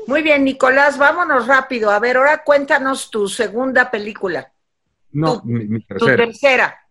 Muy 0.07 0.21
bien, 0.21 0.43
Nicolás, 0.43 0.97
vámonos 0.97 1.47
rápido. 1.47 1.91
A 1.91 1.99
ver, 1.99 2.17
ahora 2.17 2.43
cuéntanos 2.43 3.09
tu 3.09 3.27
segunda 3.27 3.89
película. 3.91 4.51
No, 5.11 5.41
mi, 5.43 5.81
tercera. 5.81 6.17
Tu 6.17 6.31
tercera. 6.31 6.85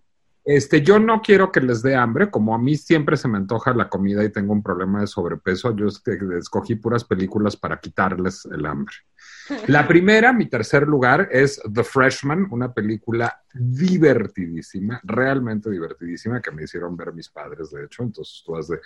Este, 0.44 0.82
yo 0.82 0.98
no 0.98 1.22
quiero 1.22 1.50
que 1.50 1.60
les 1.60 1.80
dé 1.80 1.96
hambre, 1.96 2.30
como 2.30 2.54
a 2.54 2.58
mí 2.58 2.76
siempre 2.76 3.16
se 3.16 3.28
me 3.28 3.38
antoja 3.38 3.72
la 3.72 3.88
comida 3.88 4.22
y 4.22 4.30
tengo 4.30 4.52
un 4.52 4.62
problema 4.62 5.00
de 5.00 5.06
sobrepeso, 5.06 5.74
yo 5.74 5.86
escogí 5.86 6.74
puras 6.74 7.02
películas 7.02 7.56
para 7.56 7.80
quitarles 7.80 8.44
el 8.52 8.66
hambre. 8.66 8.94
La 9.68 9.88
primera, 9.88 10.34
mi 10.34 10.46
tercer 10.46 10.86
lugar, 10.86 11.28
es 11.30 11.62
The 11.72 11.82
Freshman, 11.82 12.48
una 12.50 12.74
película 12.74 13.42
divertidísima, 13.54 15.00
realmente 15.02 15.70
divertidísima, 15.70 16.42
que 16.42 16.50
me 16.50 16.64
hicieron 16.64 16.94
ver 16.94 17.14
mis 17.14 17.30
padres, 17.30 17.70
de 17.70 17.84
hecho, 17.84 18.02
entonces 18.02 18.42
tú 18.44 18.54
has 18.54 18.68
de 18.68 18.80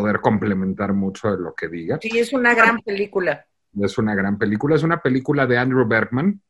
poder 0.00 0.20
complementar 0.20 0.92
mucho 0.92 1.30
de 1.30 1.38
lo 1.42 1.54
que 1.54 1.68
diga. 1.68 1.98
Sí, 2.00 2.18
es 2.18 2.32
una 2.32 2.54
gran 2.54 2.80
película. 2.80 3.46
Es 3.80 3.98
una 3.98 4.14
gran 4.14 4.38
película, 4.38 4.76
es 4.76 4.82
una 4.82 5.00
película 5.00 5.46
de 5.46 5.58
Andrew 5.58 5.86
Bergman. 5.86 6.40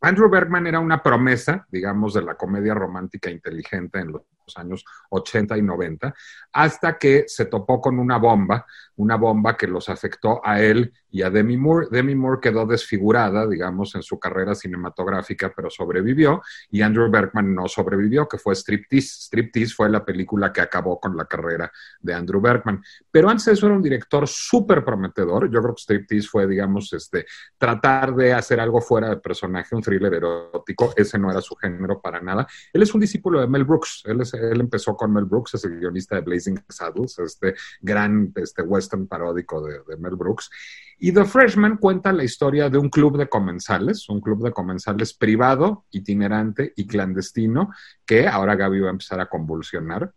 Andrew 0.00 0.28
Bergman 0.28 0.66
era 0.66 0.80
una 0.80 1.02
promesa, 1.02 1.66
digamos, 1.70 2.14
de 2.14 2.22
la 2.22 2.34
comedia 2.34 2.74
romántica 2.74 3.30
inteligente 3.30 4.00
en 4.00 4.12
los 4.12 4.24
años 4.56 4.84
80 5.10 5.56
y 5.58 5.62
90, 5.62 6.14
hasta 6.52 6.98
que 6.98 7.24
se 7.28 7.46
topó 7.46 7.80
con 7.80 7.98
una 7.98 8.18
bomba, 8.18 8.66
una 8.96 9.16
bomba 9.16 9.56
que 9.56 9.68
los 9.68 9.88
afectó 9.88 10.40
a 10.44 10.60
él 10.60 10.92
y 11.12 11.22
a 11.22 11.30
Demi 11.30 11.56
Moore. 11.56 11.86
Demi 11.90 12.16
Moore 12.16 12.40
quedó 12.40 12.66
desfigurada, 12.66 13.46
digamos, 13.46 13.94
en 13.94 14.02
su 14.02 14.18
carrera 14.18 14.56
cinematográfica, 14.56 15.52
pero 15.54 15.70
sobrevivió, 15.70 16.42
y 16.70 16.82
Andrew 16.82 17.08
Bergman 17.08 17.54
no 17.54 17.68
sobrevivió, 17.68 18.26
que 18.26 18.38
fue 18.38 18.54
Striptease. 18.54 19.26
Striptease 19.26 19.74
fue 19.74 19.88
la 19.88 20.04
película 20.04 20.52
que 20.52 20.60
acabó 20.60 20.98
con 20.98 21.16
la 21.16 21.26
carrera 21.26 21.70
de 22.00 22.14
Andrew 22.14 22.40
Bergman. 22.40 22.82
Pero 23.10 23.30
antes 23.30 23.46
eso 23.46 23.66
era 23.66 23.76
un 23.76 23.82
director 23.82 24.26
súper 24.26 24.84
prometedor. 24.84 25.50
Yo 25.50 25.62
creo 25.62 25.74
que 25.74 25.82
Striptease 25.82 26.26
fue, 26.28 26.46
digamos, 26.48 26.92
este, 26.92 27.26
tratar 27.56 28.14
de 28.14 28.32
hacer 28.32 28.58
algo 28.58 28.80
fuera 28.80 29.08
de 29.08 29.18
personaje, 29.18 29.76
un 29.76 29.82
thriller 29.82 30.14
erótico. 30.14 30.92
Ese 30.96 31.18
no 31.18 31.30
era 31.30 31.40
su 31.40 31.54
género 31.54 32.00
para 32.00 32.20
nada. 32.20 32.46
Él 32.72 32.82
es 32.82 32.92
un 32.92 33.00
discípulo 33.00 33.40
de 33.40 33.46
Mel 33.46 33.64
Brooks. 33.64 34.02
Él 34.06 34.20
es 34.20 34.32
él 34.34 34.60
empezó 34.60 34.96
con 34.96 35.12
Mel 35.12 35.24
Brooks, 35.24 35.54
es 35.54 35.64
el 35.64 35.78
guionista 35.78 36.16
de 36.16 36.22
Blazing 36.22 36.64
Saddles, 36.68 37.18
este 37.18 37.54
gran 37.80 38.32
este 38.36 38.62
western 38.62 39.06
paródico 39.06 39.62
de, 39.62 39.80
de, 39.86 39.96
Mel 39.96 40.16
Brooks. 40.16 40.50
Y 40.98 41.12
The 41.12 41.24
Freshman 41.24 41.76
cuenta 41.78 42.12
la 42.12 42.24
historia 42.24 42.70
de 42.70 42.78
un 42.78 42.88
club 42.88 43.18
de 43.18 43.28
comensales, 43.28 44.08
un 44.08 44.20
club 44.20 44.42
de 44.44 44.52
comensales 44.52 45.14
privado, 45.14 45.84
itinerante 45.90 46.72
y 46.76 46.86
clandestino, 46.86 47.70
que 48.06 48.28
ahora 48.28 48.56
Gaby 48.56 48.80
va 48.80 48.88
a 48.88 48.92
empezar 48.92 49.20
a 49.20 49.28
convulsionar, 49.28 50.12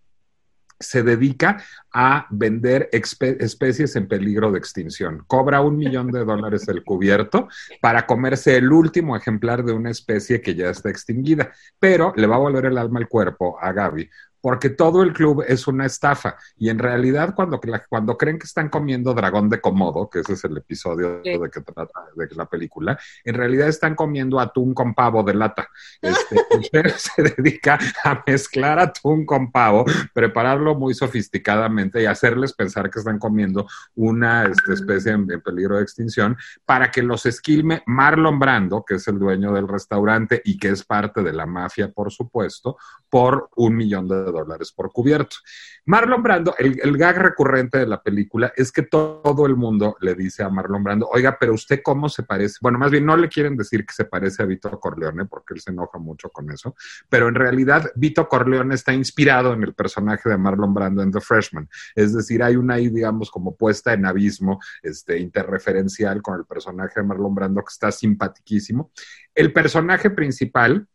se 0.80 1.04
dedica 1.04 1.64
a 1.94 2.28
vender 2.30 2.90
especies 2.92 3.96
en 3.96 4.08
peligro 4.08 4.52
de 4.52 4.60
extinción. 4.60 5.24
Cobra 5.26 5.62
un 5.62 5.78
millón 5.78 6.12
de 6.12 6.26
dólares 6.26 6.68
el 6.68 6.84
cubierto 6.84 7.48
para 7.82 8.06
comerse 8.06 8.58
el 8.58 8.72
último 8.72 9.16
ejemplar 9.16 9.64
de 9.64 9.72
una 9.72 9.90
especie 9.90 10.42
que 10.42 10.54
ya 10.54 10.70
está 10.70 10.90
extinguida, 10.90 11.52
pero 11.80 12.14
le 12.18 12.28
va 12.28 12.36
a 12.36 12.40
volver 12.40 12.66
el 12.66 12.78
alma 12.78 13.00
al 13.00 13.08
cuerpo 13.08 13.58
a 13.60 13.72
Gaby 13.72 14.10
porque 14.46 14.70
todo 14.70 15.02
el 15.02 15.12
club 15.12 15.44
es 15.48 15.66
una 15.66 15.88
estafa. 15.88 16.38
Y 16.56 16.70
en 16.70 16.78
realidad, 16.78 17.34
cuando, 17.34 17.60
cuando 17.90 18.16
creen 18.16 18.38
que 18.38 18.46
están 18.46 18.70
comiendo 18.70 19.12
dragón 19.16 19.50
de 19.50 19.60
Komodo, 19.60 20.08
que 20.08 20.20
ese 20.20 20.34
es 20.34 20.44
el 20.44 20.56
episodio 20.56 21.24
de 21.24 21.50
que 21.52 21.62
trata 21.62 22.02
de 22.16 22.28
la 22.36 22.46
película, 22.46 22.96
en 23.24 23.34
realidad 23.34 23.68
están 23.68 23.96
comiendo 23.96 24.40
atún 24.40 24.76
con 24.76 24.94
pavo 24.94 25.24
de 25.24 25.34
lata. 25.34 25.68
Este, 26.00 26.36
usted 26.60 26.94
se 26.96 27.24
dedica 27.24 27.80
a 28.04 28.22
mezclar 28.28 28.78
atún 28.78 29.26
con 29.26 29.52
pavo, 29.52 29.84
prepararlo 30.14 30.76
muy 30.76 30.94
sofisticadamente 30.94 32.04
y 32.04 32.06
hacerles 32.06 32.54
pensar 32.54 32.92
que 32.92 33.00
están 33.00 33.18
comiendo 33.18 33.66
una 33.96 34.46
este, 34.46 34.74
especie 34.74 35.14
en, 35.14 35.26
peligro 35.42 35.78
de 35.78 35.82
extinción 35.82 36.38
para 36.66 36.92
que 36.92 37.02
los 37.02 37.26
esquilme 37.26 37.82
Marlon 37.88 38.38
Brando, 38.38 38.86
que 38.86 38.94
es 38.96 39.08
el 39.08 39.18
dueño 39.18 39.52
del 39.54 39.68
restaurante 39.68 40.40
y 40.46 40.60
que 40.60 40.70
es 40.70 40.86
parte 40.86 41.24
de 41.24 41.34
la 41.34 41.48
mafia, 41.48 41.92
por 41.92 42.12
supuesto, 42.12 42.78
por 43.10 43.50
un 43.56 43.76
millón 43.76 44.08
de 44.08 44.35
dólares 44.36 44.72
por 44.72 44.92
cubierto. 44.92 45.38
Marlon 45.86 46.22
Brando, 46.22 46.56
el, 46.58 46.98
gag 46.98 47.18
recurrente 47.18 47.80
de 47.80 47.88
la 47.88 48.02
película 48.02 48.54
es 48.56 48.72
que 48.72 48.84
todo 48.84 49.46
el 49.46 49.56
mundo 49.56 49.98
le 50.02 50.16
dice 50.16 50.44
a 50.44 50.50
Marlon 50.50 50.84
Brando, 50.84 51.08
oiga, 51.12 51.38
pero 51.40 51.54
usted 51.54 51.82
cómo 51.84 52.10
se 52.10 52.24
parece, 52.24 52.58
bueno, 52.62 52.78
más 52.78 52.92
bien 52.92 53.06
no 53.06 53.18
le 53.18 53.30
quieren 53.30 53.58
decir 53.58 53.86
que 53.86 53.94
se 53.94 54.06
parece 54.06 54.44
a 54.44 54.46
Vito 54.46 54.70
Corleone, 54.80 55.26
porque 55.26 55.54
él 55.56 55.62
se 55.62 55.72
enoja 55.72 55.98
mucho 55.98 56.30
con 56.30 56.52
eso, 56.52 56.76
pero 57.10 57.28
en 57.28 57.36
realidad 57.36 57.92
Vito 57.96 58.28
Corleone 58.28 58.76
está 58.76 58.94
inspirado 58.94 59.54
en 59.54 59.64
el 59.64 59.74
personaje 59.74 60.30
de 60.30 60.38
Marlon 60.38 60.74
Brando 60.74 61.02
en 61.02 61.12
The 61.12 61.22
Freshman, 61.22 61.70
es 61.96 62.14
decir, 62.14 62.44
hay 62.44 62.56
una 62.56 62.76
ahí, 62.76 62.90
digamos, 62.90 63.32
como 63.32 63.56
puesta 63.56 63.94
en 63.94 64.06
abismo 64.06 64.60
este, 64.84 65.20
interreferencial 65.20 66.22
con 66.22 66.40
el 66.40 66.46
personaje 66.46 67.00
de 67.00 67.08
Marlon 67.08 67.36
Brando 67.36 67.62
que 67.62 67.72
está 67.72 67.92
simpaticísimo. 67.92 68.92
El 69.34 69.52
personaje 69.52 70.10
principal, 70.10 70.88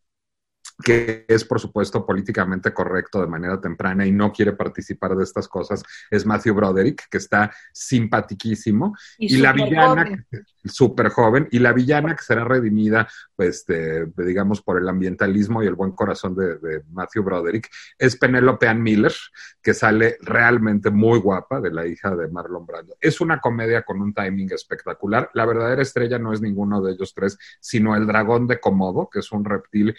que 0.83 1.25
es 1.29 1.45
por 1.45 1.61
supuesto 1.61 2.05
políticamente 2.05 2.73
correcto 2.73 3.21
de 3.21 3.27
manera 3.27 3.61
temprana 3.61 4.07
y 4.07 4.13
no 4.13 4.33
quiere 4.33 4.53
participar 4.53 5.17
de 5.17 5.25
estas 5.25 5.49
cosas, 5.49 5.83
es 6.11 6.27
Matthew 6.27 6.55
Broderick, 6.55 7.09
que 7.09 7.19
está 7.19 7.53
simpaticísimo. 7.73 8.97
Y, 9.19 9.37
la 9.39 9.53
villana, 9.53 10.27
súper 10.65 11.09
joven, 11.11 11.49
y 11.51 11.59
la 11.59 11.73
villana 11.73 12.15
que 12.15 12.23
será 12.23 12.45
redimida, 12.45 13.09
pues, 13.37 13.65
digamos, 14.17 14.63
por 14.63 14.79
el 14.79 14.89
ambientalismo 14.89 15.63
y 15.63 15.67
el 15.67 15.75
buen 15.75 15.93
corazón 15.93 16.35
de, 16.35 16.83
Matthew 16.91 17.23
Broderick, 17.23 17.69
es 17.99 18.17
Penelope 18.17 18.69
Ann 18.69 18.83
Miller, 18.83 19.15
que 19.63 19.75
sale 19.75 20.17
realmente 20.21 20.91
muy 20.91 21.19
guapa, 21.19 21.61
de 21.61 21.71
la 21.71 21.87
hija 21.87 22.15
de 22.15 22.29
Marlon 22.29 22.67
Brando. 22.67 22.97
Es 23.01 23.21
una 23.21 23.41
comedia 23.41 23.83
con 23.83 24.01
un 24.01 24.15
timing 24.15 24.53
espectacular. 24.53 25.31
La 25.35 25.47
verdadera 25.47 25.83
estrella 25.83 26.19
no 26.19 26.33
es 26.33 26.41
ninguno 26.41 26.81
de 26.81 26.93
ellos 26.93 27.15
tres, 27.15 27.39
sino 27.61 27.97
el 27.97 28.07
dragón 28.07 28.47
de 28.47 28.61
Komodo, 28.61 29.09
que 29.11 29.21
es 29.21 29.33
un 29.33 29.45
reptil 29.45 29.97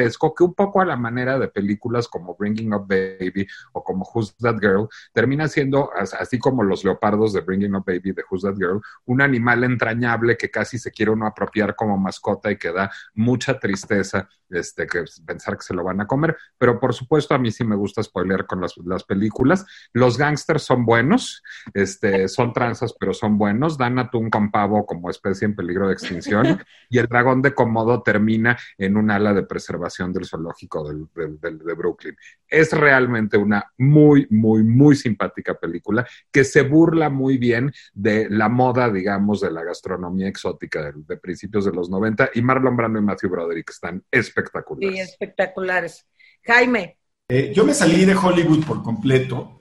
gigantesco, 0.00 0.34
que 0.34 0.44
un 0.44 0.54
poco 0.54 0.80
a 0.80 0.84
la 0.84 0.96
manera 0.96 1.38
de 1.38 1.48
películas 1.48 2.08
como 2.08 2.36
Bringing 2.36 2.72
Up 2.72 2.86
Baby 2.86 3.46
o 3.72 3.82
como 3.82 4.08
Who's 4.12 4.36
That 4.36 4.58
Girl, 4.60 4.88
termina 5.12 5.48
siendo, 5.48 5.90
así 5.94 6.38
como 6.38 6.62
los 6.62 6.84
leopardos 6.84 7.32
de 7.32 7.40
Bringing 7.40 7.74
Up 7.74 7.84
Baby 7.86 8.12
de 8.12 8.24
Who's 8.30 8.42
That 8.42 8.56
Girl, 8.56 8.80
un 9.06 9.20
animal 9.20 9.64
en 9.64 9.70
entrañable 9.80 10.36
que 10.36 10.50
casi 10.50 10.78
se 10.78 10.90
quiere 10.90 11.12
uno 11.12 11.26
apropiar 11.26 11.74
como 11.74 11.96
mascota 11.96 12.50
y 12.50 12.56
que 12.56 12.72
da 12.72 12.90
mucha 13.14 13.58
tristeza 13.58 14.28
este, 14.50 14.86
que 14.86 15.04
pensar 15.24 15.56
que 15.56 15.62
se 15.62 15.74
lo 15.74 15.84
van 15.84 16.00
a 16.00 16.06
comer. 16.06 16.36
Pero 16.58 16.78
por 16.78 16.92
supuesto, 16.94 17.34
a 17.34 17.38
mí 17.38 17.50
sí 17.50 17.64
me 17.64 17.76
gusta 17.76 18.02
spoiler 18.02 18.46
con 18.46 18.60
las, 18.60 18.76
las 18.84 19.04
películas. 19.04 19.64
Los 19.92 20.18
gángsters 20.18 20.62
son 20.62 20.84
buenos, 20.84 21.42
este, 21.72 22.28
son 22.28 22.52
tranzas, 22.52 22.94
pero 22.98 23.14
son 23.14 23.38
buenos. 23.38 23.78
Dan 23.78 23.98
atún 23.98 24.28
con 24.30 24.50
pavo 24.50 24.84
como 24.86 25.10
especie 25.10 25.46
en 25.46 25.54
peligro 25.54 25.86
de 25.86 25.94
extinción. 25.94 26.62
y 26.90 26.98
el 26.98 27.06
dragón 27.06 27.42
de 27.42 27.54
Komodo 27.54 28.02
termina 28.02 28.58
en 28.76 28.96
un 28.96 29.10
ala 29.10 29.32
de 29.32 29.44
preservación 29.44 29.89
del 29.98 30.26
zoológico 30.26 30.88
del, 30.88 31.08
de 31.40 31.74
Brooklyn. 31.74 32.16
Es 32.48 32.72
realmente 32.72 33.36
una 33.36 33.72
muy, 33.78 34.26
muy, 34.30 34.62
muy 34.62 34.96
simpática 34.96 35.54
película 35.54 36.06
que 36.30 36.44
se 36.44 36.62
burla 36.62 37.10
muy 37.10 37.38
bien 37.38 37.72
de 37.92 38.28
la 38.30 38.48
moda, 38.48 38.90
digamos, 38.90 39.40
de 39.40 39.50
la 39.50 39.64
gastronomía 39.64 40.28
exótica 40.28 40.92
de, 40.92 41.16
principios 41.16 41.64
de 41.64 41.72
los 41.72 41.90
90 41.90 42.30
y 42.34 42.42
Marlon 42.42 42.76
Brando 42.76 42.98
y 42.98 43.02
Matthew 43.02 43.30
Broderick 43.30 43.70
están 43.70 44.02
espectaculares. 44.10 44.94
Sí, 44.94 45.00
espectaculares. 45.00 46.06
Jaime. 46.44 46.96
Eh, 47.28 47.52
yo 47.54 47.64
me 47.64 47.74
salí 47.74 48.04
de 48.04 48.16
Hollywood 48.16 48.64
por 48.64 48.82
completo 48.82 49.60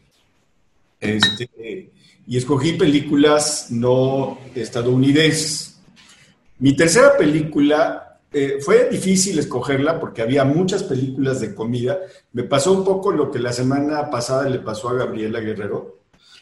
este, 1.00 1.92
y 2.26 2.38
escogí 2.38 2.74
películas 2.74 3.68
no 3.70 4.40
estadounidenses. 4.56 5.80
Mi 6.58 6.76
tercera 6.76 7.18
película 7.18 8.09
eh, 8.32 8.60
fue 8.62 8.90
difícil 8.90 9.40
escogerla 9.40 10.00
porque 10.00 10.22
había 10.22 10.44
muchas 10.44 10.84
películas 10.84 11.42
de 11.42 11.56
comida. 11.56 12.00
Me 12.34 12.44
pasó 12.44 12.74
un 12.74 12.84
poco 12.84 13.12
lo 13.12 13.32
que 13.32 13.40
la 13.40 13.54
semana 13.54 14.10
pasada 14.10 14.48
le 14.50 14.60
pasó 14.60 14.90
a 14.90 14.94
Gabriela 14.94 15.40
Guerrero 15.40 16.00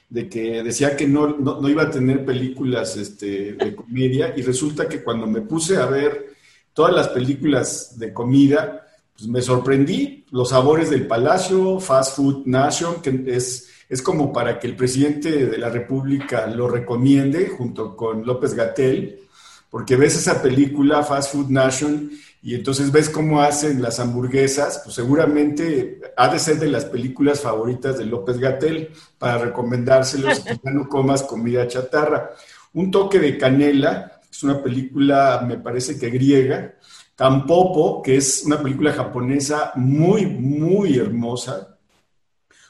de 0.10 0.30
que 0.30 0.64
decía 0.64 0.96
que 0.96 1.08
no, 1.08 1.28
no, 1.28 1.68
iba 1.68 1.84
a 1.84 1.92
tener 1.92 2.24
películas 2.26 2.96
este, 2.96 3.54
de 3.54 3.76
comedia 3.76 4.34
y 4.36 4.42
resulta 4.42 4.88
que 4.88 5.04
cuando 5.04 5.28
me 5.28 5.42
puse 5.42 5.78
a 5.78 5.86
ver 5.86 6.34
todas 6.74 6.94
las 6.94 7.10
películas 7.10 7.98
de 8.00 8.14
comida, 8.14 8.88
pues 9.14 9.28
me 9.28 9.42
sorprendí. 9.42 10.26
Los 10.32 10.50
sabores 10.50 10.90
del 10.90 11.08
palacio, 11.08 11.80
Fast 11.80 12.16
Food 12.16 12.46
Nation, 12.46 13.02
que 13.02 13.24
es, 13.28 13.70
es 13.90 14.02
como 14.02 14.32
para 14.32 14.60
que 14.60 14.68
el 14.68 14.76
presidente 14.76 15.48
de 15.48 15.58
la 15.58 15.70
República 15.70 16.48
lo 16.48 16.68
recomiende 16.68 17.48
junto 17.48 17.96
con 17.96 18.26
López 18.26 18.54
Gatel, 18.54 19.27
porque 19.70 19.96
ves 19.96 20.16
esa 20.16 20.42
película, 20.42 21.04
Fast 21.04 21.34
Food 21.34 21.50
Nation, 21.50 22.12
y 22.42 22.56
entonces 22.56 22.92
ves 22.92 23.10
cómo 23.10 23.42
hacen 23.42 23.82
las 23.82 24.00
hamburguesas, 24.00 24.82
pues 24.84 24.96
seguramente 24.96 26.00
ha 26.16 26.30
de 26.30 26.40
ser 26.40 26.60
de 26.60 26.70
las 26.70 26.86
películas 26.86 27.42
favoritas 27.42 27.98
de 27.98 28.06
López 28.06 28.38
Gatel 28.38 28.92
para 29.18 29.38
recomendárselos 29.40 30.40
que 30.40 30.58
ya 30.64 30.72
no 30.72 30.88
comas 30.88 31.24
comida 31.24 31.68
chatarra. 31.68 32.32
Un 32.74 32.92
toque 32.92 33.20
de 33.20 33.38
canela, 33.38 34.22
es 34.32 34.44
una 34.44 34.62
película, 34.62 35.44
me 35.46 35.58
parece 35.58 36.00
que 36.00 36.10
griega. 36.10 36.76
Tampopo, 37.16 38.04
que 38.04 38.18
es 38.18 38.44
una 38.46 38.62
película 38.62 38.94
japonesa 38.94 39.72
muy, 39.76 40.28
muy 40.28 40.98
hermosa. 40.98 41.80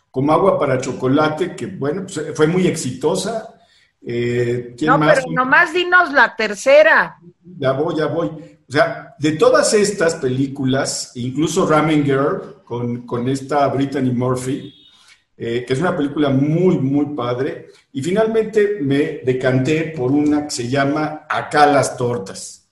Como 0.09 0.31
agua 0.31 0.57
para 0.57 0.79
chocolate, 0.79 1.55
que 1.55 1.67
bueno, 1.67 2.03
pues 2.03 2.33
fue 2.33 2.47
muy 2.47 2.65
exitosa. 2.65 3.56
Eh, 4.09 4.73
no, 4.83 4.97
pero 5.01 5.21
nomás 5.31 5.73
dinos 5.73 6.13
la 6.13 6.33
tercera. 6.33 7.17
Ya 7.59 7.73
voy, 7.73 7.97
ya 7.97 8.05
voy. 8.05 8.27
O 8.27 8.71
sea, 8.71 9.15
de 9.19 9.33
todas 9.33 9.73
estas 9.73 10.15
películas, 10.15 11.11
incluso 11.15 11.67
Ramen 11.67 12.05
Girl, 12.05 12.63
con, 12.63 13.27
esta 13.27 13.67
Brittany 13.67 14.11
Murphy, 14.11 14.73
eh, 15.35 15.65
que 15.67 15.73
es 15.73 15.79
una 15.81 15.95
película 15.95 16.29
muy, 16.29 16.77
muy 16.77 17.15
padre, 17.15 17.67
y 17.91 18.01
finalmente 18.01 18.77
me 18.79 19.19
decanté 19.25 19.93
por 19.95 20.11
una 20.11 20.45
que 20.45 20.51
se 20.51 20.69
llama 20.69 21.25
Acá 21.29 21.65
las 21.65 21.97
tortas. 21.97 22.69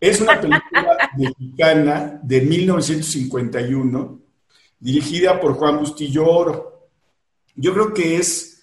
Es 0.00 0.20
una 0.20 0.40
película 0.40 1.10
mexicana 1.16 2.20
de 2.22 2.42
1951, 2.42 4.20
dirigida 4.78 5.40
por 5.40 5.54
Juan 5.54 5.78
Bustillo 5.78 6.28
Oro. 6.28 6.88
Yo 7.56 7.72
creo 7.72 7.92
que 7.92 8.18
es, 8.18 8.55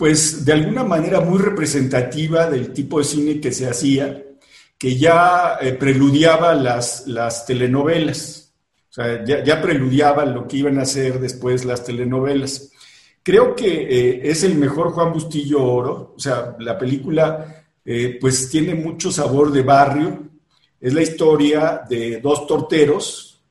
pues, 0.00 0.46
de 0.46 0.54
alguna 0.54 0.82
manera 0.82 1.20
muy 1.20 1.38
representativa 1.38 2.48
del 2.48 2.72
tipo 2.72 3.00
de 3.00 3.04
cine 3.04 3.38
que 3.38 3.52
se 3.52 3.68
hacía 3.68 4.24
que 4.78 4.96
ya 4.96 5.58
eh, 5.60 5.74
preludiaba 5.74 6.54
las, 6.54 7.06
las 7.06 7.44
telenovelas, 7.44 8.54
o 8.88 8.92
sea, 8.94 9.22
ya, 9.22 9.60
preludiaba 9.60 10.24
lo 10.24 10.48
que 10.48 10.56
iban 10.56 10.78
a 10.78 10.84
hacer 10.84 11.20
después 11.20 11.66
las 11.66 11.84
telenovelas. 11.84 12.72
Creo 13.22 13.54
que 13.54 13.66
eh, 13.68 14.20
es 14.24 14.42
el 14.42 14.54
mejor 14.54 14.92
Juan 14.92 15.12
Bustillo 15.12 15.62
Oro, 15.62 16.14
o 16.16 16.18
sea, 16.18 16.56
la 16.60 16.78
película 16.78 17.66
eh, 17.84 18.16
pues 18.18 18.48
tiene 18.48 18.74
mucho 18.74 19.12
sabor 19.12 19.52
de 19.52 19.62
barrio, 19.62 20.30
es 20.80 20.94
la 20.94 21.02
historia 21.02 21.82
de 21.86 22.22
dos 22.22 22.46
torteros, 22.46 23.42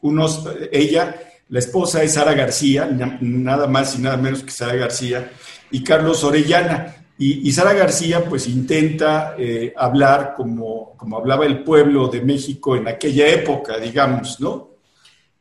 unos, 0.00 0.48
ella, 0.70 1.20
la 1.48 1.58
esposa 1.58 2.02
es 2.02 2.14
Sara 2.14 2.34
García, 2.34 2.86
nada 3.20 3.66
más 3.66 3.98
y 3.98 4.02
nada 4.02 4.16
menos 4.16 4.42
que 4.42 4.50
Sara 4.50 4.74
García, 4.74 5.30
y 5.70 5.82
Carlos 5.82 6.24
Orellana. 6.24 6.96
Y, 7.16 7.52
Sara 7.52 7.72
García 7.74 8.24
pues 8.24 8.48
intenta 8.48 9.36
eh, 9.38 9.72
hablar 9.76 10.34
como, 10.36 10.96
como 10.96 11.16
hablaba 11.16 11.46
el 11.46 11.62
pueblo 11.62 12.08
de 12.08 12.20
México 12.22 12.74
en 12.74 12.88
aquella 12.88 13.28
época, 13.28 13.78
digamos, 13.78 14.40
¿no? 14.40 14.70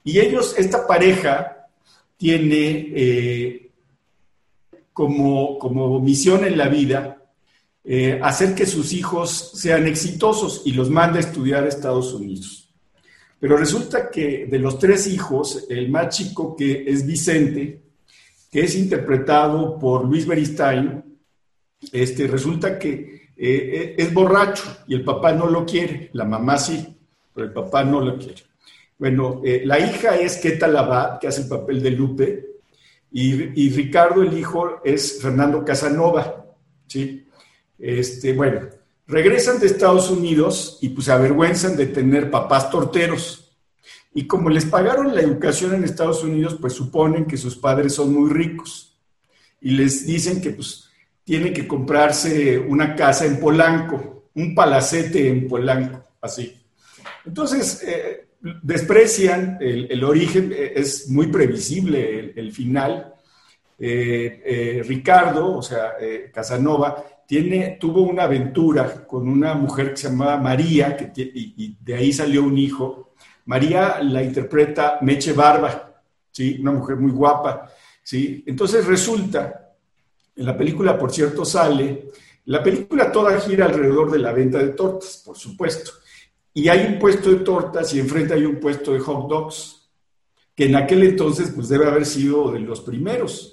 Y 0.03 0.19
ellos, 0.19 0.53
esta 0.55 0.85
pareja 0.85 1.67
tiene 2.15 2.91
eh, 2.95 3.71
como, 4.91 5.57
como 5.57 5.99
misión 5.99 6.45
en 6.45 6.57
la 6.57 6.67
vida 6.67 7.17
eh, 7.85 8.17
hacer 8.23 8.55
que 8.55 8.65
sus 8.65 8.93
hijos 8.93 9.51
sean 9.55 9.87
exitosos 9.87 10.61
y 10.63 10.71
los 10.71 10.89
manda 10.89 11.17
a 11.17 11.21
estudiar 11.21 11.65
a 11.65 11.67
Estados 11.67 12.13
Unidos. 12.13 12.62
Pero 13.43 13.57
resulta 13.57 14.09
que 14.09 14.45
de 14.45 14.57
los 14.57 14.79
tres 14.79 15.05
hijos, 15.05 15.65
el 15.67 15.89
más 15.89 16.15
chico 16.15 16.55
que 16.55 16.85
es 16.87 17.05
Vicente, 17.05 17.81
que 18.49 18.61
es 18.61 18.73
interpretado 18.73 19.77
por 19.77 20.05
Luis 20.05 20.25
Beristain, 20.25 21.03
este, 21.91 22.25
resulta 22.27 22.79
que 22.79 22.91
eh, 22.93 23.33
eh, 23.35 23.95
es 23.97 24.13
borracho 24.13 24.63
y 24.87 24.95
el 24.95 25.03
papá 25.03 25.33
no 25.33 25.47
lo 25.47 25.65
quiere, 25.65 26.09
la 26.13 26.23
mamá 26.23 26.57
sí, 26.57 26.87
pero 27.33 27.47
el 27.47 27.51
papá 27.51 27.83
no 27.83 27.99
lo 27.99 28.17
quiere. 28.17 28.43
Bueno, 28.97 29.41
eh, 29.43 29.63
la 29.65 29.77
hija 29.77 30.15
es 30.15 30.37
Keta 30.37 30.69
Labat, 30.69 31.19
que 31.19 31.27
hace 31.27 31.41
el 31.41 31.49
papel 31.49 31.83
de 31.83 31.91
Lupe, 31.91 32.45
y, 33.11 33.69
Ricardo, 33.71 34.23
el 34.23 34.37
hijo, 34.37 34.79
es 34.85 35.21
Fernando 35.21 35.65
Casanova, 35.65 36.45
¿sí? 36.87 37.27
Este, 37.77 38.31
bueno, 38.31 38.69
regresan 39.13 39.59
de 39.59 39.67
Estados 39.67 40.09
Unidos 40.09 40.79
y 40.81 40.89
pues 40.89 41.05
se 41.05 41.11
avergüenzan 41.11 41.77
de 41.77 41.85
tener 41.85 42.31
papás 42.31 42.71
torteros. 42.71 43.51
Y 44.13 44.25
como 44.25 44.49
les 44.49 44.65
pagaron 44.65 45.13
la 45.13 45.21
educación 45.21 45.75
en 45.75 45.83
Estados 45.83 46.23
Unidos, 46.23 46.57
pues 46.59 46.73
suponen 46.73 47.25
que 47.25 47.37
sus 47.37 47.55
padres 47.55 47.93
son 47.93 48.13
muy 48.13 48.31
ricos. 48.31 48.99
Y 49.61 49.71
les 49.71 50.05
dicen 50.05 50.41
que 50.41 50.49
pues 50.49 50.89
tienen 51.23 51.53
que 51.53 51.67
comprarse 51.67 52.57
una 52.57 52.95
casa 52.95 53.25
en 53.25 53.39
Polanco, 53.39 54.29
un 54.33 54.55
palacete 54.55 55.29
en 55.29 55.47
Polanco, 55.47 56.03
así. 56.19 56.59
Entonces, 57.25 57.81
eh, 57.83 58.27
desprecian 58.61 59.57
el, 59.61 60.03
origen, 60.03 60.51
eh, 60.51 60.73
es 60.75 61.07
muy 61.09 61.27
previsible 61.27 62.33
el, 62.35 62.51
final. 62.51 63.13
Eh, 63.79 64.81
Ricardo, 64.85 65.57
o 65.57 65.61
sea, 65.61 65.93
Casanova, 66.33 67.05
tuvo 67.79 68.03
una 68.03 68.23
aventura 68.23 69.05
con 69.05 69.27
una 69.27 69.53
mujer 69.53 69.91
que 69.91 69.97
se 69.97 70.09
llamaba 70.09 70.37
María, 70.37 70.95
que, 70.95 71.11
y, 71.15 71.77
de 71.79 71.95
ahí 71.95 72.13
salió 72.13 72.43
un 72.43 72.57
hijo. 72.57 73.13
María 73.45 74.01
la 74.01 74.23
interpreta 74.23 74.99
Meche 75.01 75.33
Barba, 75.33 76.01
¿sí? 76.31 76.57
una 76.61 76.71
mujer 76.71 76.97
muy 76.97 77.11
guapa. 77.11 77.69
¿sí? 78.03 78.43
Entonces 78.45 78.85
resulta, 78.85 79.73
en 80.35 80.45
la 80.45 80.57
película, 80.57 80.97
por 80.97 81.11
cierto, 81.11 81.43
sale, 81.43 82.09
la 82.45 82.61
película 82.61 83.11
toda 83.11 83.39
gira 83.39 83.65
alrededor 83.65 84.11
de 84.11 84.19
la 84.19 84.33
venta 84.33 84.59
de 84.59 84.69
tortas, 84.69 85.21
por 85.25 85.37
supuesto. 85.37 85.91
Y 86.53 86.67
hay 86.67 86.85
un 86.85 86.99
puesto 86.99 87.29
de 87.29 87.37
tortas 87.37 87.93
y 87.93 87.99
enfrente 87.99 88.33
hay 88.33 88.45
un 88.45 88.59
puesto 88.59 88.93
de 88.93 88.99
hot 88.99 89.27
dogs, 89.27 89.89
que 90.55 90.65
en 90.65 90.75
aquel 90.75 91.03
entonces 91.03 91.51
pues 91.55 91.67
debe 91.69 91.87
haber 91.87 92.05
sido 92.05 92.51
de 92.51 92.59
los 92.59 92.81
primeros. 92.81 93.52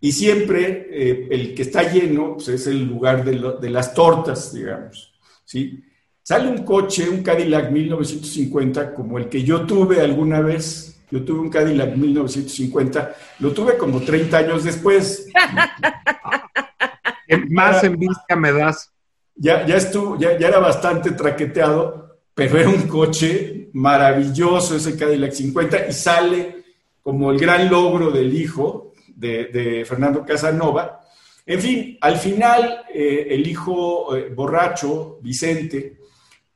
Y 0.00 0.12
siempre 0.12 0.88
eh, 0.90 1.28
el 1.30 1.54
que 1.54 1.62
está 1.62 1.90
lleno 1.90 2.34
pues, 2.34 2.48
es 2.48 2.66
el 2.66 2.84
lugar 2.84 3.24
de, 3.24 3.70
las 3.70 3.94
tortas, 3.94 4.52
digamos. 4.52 5.14
¿sí? 5.44 5.82
Sale 6.22 6.48
un 6.48 6.64
coche, 6.64 7.08
un 7.08 7.22
Cadillac 7.22 7.70
1950, 7.70 8.94
como 8.94 9.18
el 9.18 9.28
que 9.28 9.42
yo 9.42 9.62
tuve 9.62 10.00
alguna 10.00 10.40
vez. 10.40 11.00
Yo 11.10 11.24
tuve 11.24 11.38
un 11.38 11.50
Cadillac 11.50 11.96
1950, 11.96 13.14
lo 13.38 13.52
tuve 13.52 13.78
como 13.78 14.00
30 14.00 14.38
años 14.38 14.64
después. 14.64 15.28
Más 17.48 17.84
envidia 17.84 18.36
me 18.36 18.52
das. 18.52 18.92
Ya, 19.36 19.64
ya, 19.66 19.76
estuvo, 19.76 20.18
ya, 20.18 20.36
ya 20.36 20.48
era 20.48 20.58
bastante 20.58 21.12
traqueteado, 21.12 22.18
pero 22.34 22.58
era 22.58 22.68
un 22.68 22.88
coche 22.88 23.68
maravilloso 23.72 24.76
ese 24.76 24.96
Cadillac 24.96 25.32
50 25.32 25.88
y 25.88 25.92
sale 25.92 26.64
como 27.02 27.30
el 27.30 27.38
gran 27.38 27.70
logro 27.70 28.10
del 28.10 28.34
hijo 28.34 28.85
de, 29.16 29.84
Fernando 29.88 30.24
Casanova. 30.24 31.00
En 31.44 31.60
fin, 31.60 31.98
al 32.00 32.16
final 32.16 32.84
eh, 32.92 33.26
el 33.30 33.46
hijo 33.46 34.16
eh, 34.16 34.30
borracho, 34.34 35.18
Vicente, 35.22 35.98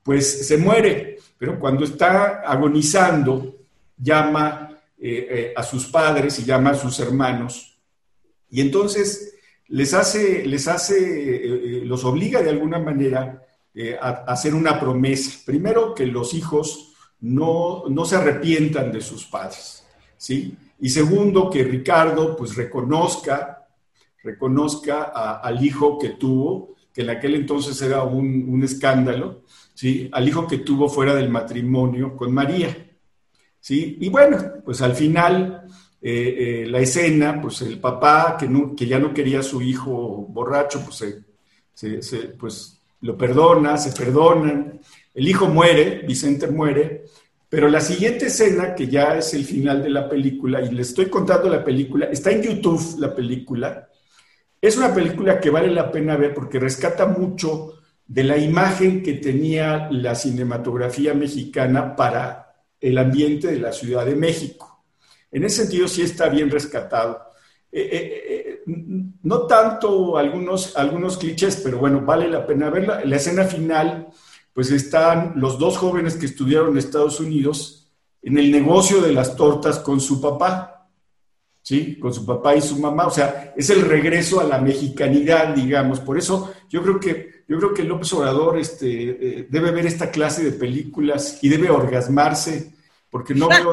pues 0.02 0.46
se 0.46 0.56
muere, 0.56 1.18
pero 1.38 1.58
cuando 1.58 1.84
está 1.84 2.42
agonizando, 2.44 3.56
llama 3.96 4.78
eh, 4.98 5.52
a 5.56 5.62
sus 5.62 5.86
padres 5.86 6.38
y 6.38 6.44
llama 6.44 6.70
a 6.70 6.74
sus 6.74 6.98
hermanos. 7.00 7.78
Y 8.50 8.60
entonces 8.60 9.34
les 9.68 9.94
hace, 9.94 10.44
les 10.46 10.66
hace, 10.66 11.82
los 11.84 12.04
obliga 12.04 12.42
de 12.42 12.50
alguna 12.50 12.78
manera 12.78 13.46
eh, 13.72 13.96
hacer 14.00 14.54
una 14.54 14.80
promesa. 14.80 15.38
Primero, 15.46 15.94
que 15.94 16.04
los 16.06 16.34
hijos 16.34 16.92
no, 17.20 17.84
se 18.04 18.16
arrepientan 18.16 18.90
de 18.90 19.00
sus 19.00 19.26
padres, 19.26 19.84
¿sí? 20.16 20.56
Y 20.80 20.88
segundo, 20.88 21.50
que 21.50 21.62
Ricardo 21.62 22.36
pues 22.36 22.56
reconozca, 22.56 23.68
reconozca 24.22 25.04
al 25.42 25.64
hijo 25.64 25.98
que 25.98 26.10
tuvo, 26.10 26.76
que 26.92 27.02
en 27.02 27.10
aquel 27.10 27.34
entonces 27.34 27.80
era 27.82 28.02
un, 28.02 28.62
escándalo, 28.64 29.42
¿sí? 29.74 30.08
Al 30.12 30.26
hijo 30.26 30.46
que 30.46 30.58
tuvo 30.58 30.88
fuera 30.88 31.14
del 31.14 31.28
matrimonio 31.28 32.16
con 32.16 32.32
María, 32.32 32.74
¿sí? 33.60 33.98
Y 34.00 34.08
bueno, 34.08 34.38
pues 34.64 34.80
al 34.82 34.94
final 34.94 35.64
eh, 36.00 36.62
eh, 36.62 36.66
la 36.66 36.80
escena, 36.80 37.40
pues 37.40 37.60
el 37.62 37.78
papá 37.78 38.36
que, 38.38 38.48
que 38.76 38.86
ya 38.86 38.98
no 38.98 39.12
quería 39.12 39.40
a 39.40 39.44
su 39.44 39.60
hijo 39.60 40.26
borracho, 40.28 40.82
pues 40.84 41.24
se, 41.74 42.18
pues 42.38 42.80
lo 43.02 43.16
perdona, 43.16 43.76
se 43.76 43.92
perdonan, 43.92 44.80
el 45.14 45.28
hijo 45.28 45.46
muere, 45.46 46.02
Vicente 46.06 46.46
muere, 46.46 47.04
pero 47.50 47.68
la 47.68 47.80
siguiente 47.80 48.26
escena, 48.26 48.74
que 48.74 48.86
ya 48.86 49.18
es 49.18 49.34
el 49.34 49.44
final 49.44 49.82
de 49.82 49.90
la 49.90 50.08
película, 50.08 50.62
y 50.62 50.70
le 50.70 50.82
estoy 50.82 51.06
contando 51.06 51.50
la 51.50 51.62
película, 51.62 52.06
está 52.06 52.30
en 52.30 52.42
YouTube 52.42 52.98
la 52.98 53.14
película, 53.14 53.88
es 54.62 54.76
una 54.76 54.94
película 54.94 55.40
que 55.40 55.50
vale 55.50 55.70
la 55.70 55.90
pena 55.90 56.16
ver 56.16 56.32
porque 56.32 56.58
rescata 56.58 57.06
mucho 57.06 57.80
de 58.06 58.24
la 58.24 58.36
imagen 58.36 59.02
que 59.02 59.14
tenía 59.14 59.88
la 59.90 60.14
cinematografía 60.14 61.12
mexicana 61.12 61.96
para 61.96 62.64
el 62.80 62.98
ambiente 62.98 63.48
de 63.48 63.58
la 63.58 63.72
Ciudad 63.72 64.04
de 64.06 64.16
México. 64.16 64.84
En 65.30 65.44
ese 65.44 65.62
sentido 65.62 65.88
sí 65.88 66.02
está 66.02 66.28
bien 66.28 66.50
rescatado. 66.50 67.30
Eh, 67.72 67.88
eh, 67.92 68.24
eh, 68.28 68.62
no 69.22 69.46
tanto 69.46 70.16
algunos, 70.16 70.76
algunos 70.76 71.18
clichés, 71.18 71.60
pero 71.62 71.78
bueno, 71.78 72.00
vale 72.00 72.28
la 72.28 72.46
pena 72.46 72.68
verla. 72.68 73.04
La 73.04 73.16
escena 73.16 73.44
final, 73.44 74.08
pues 74.52 74.70
están 74.70 75.34
los 75.36 75.58
dos 75.58 75.78
jóvenes 75.78 76.14
que 76.14 76.26
estudiaron 76.26 76.70
en 76.70 76.78
Estados 76.78 77.20
Unidos 77.20 77.80
en 78.22 78.38
el 78.38 78.50
negocio 78.50 79.00
de 79.00 79.12
las 79.12 79.36
tortas 79.36 79.78
con 79.78 80.00
su 80.00 80.20
papá, 80.20 80.88
¿sí? 81.62 81.98
Con 81.98 82.12
su 82.12 82.26
papá 82.26 82.54
y 82.54 82.60
su 82.60 82.78
mamá. 82.78 83.06
O 83.06 83.10
sea, 83.10 83.54
es 83.56 83.70
el 83.70 83.82
regreso 83.82 84.40
a 84.40 84.44
la 84.44 84.58
mexicanidad, 84.58 85.54
digamos. 85.54 86.00
Por 86.00 86.18
eso 86.18 86.52
yo 86.68 86.82
creo 86.82 87.00
que, 87.00 87.44
yo 87.48 87.58
creo 87.58 87.74
que 87.74 87.84
López 87.84 88.12
Obrador 88.12 88.58
este, 88.58 89.46
debe 89.48 89.70
ver 89.70 89.86
esta 89.86 90.10
clase 90.10 90.44
de 90.44 90.52
películas 90.52 91.38
y 91.42 91.48
debe 91.48 91.70
orgasmarse, 91.70 92.74
porque 93.10 93.34
no 93.34 93.48
veo... 93.48 93.72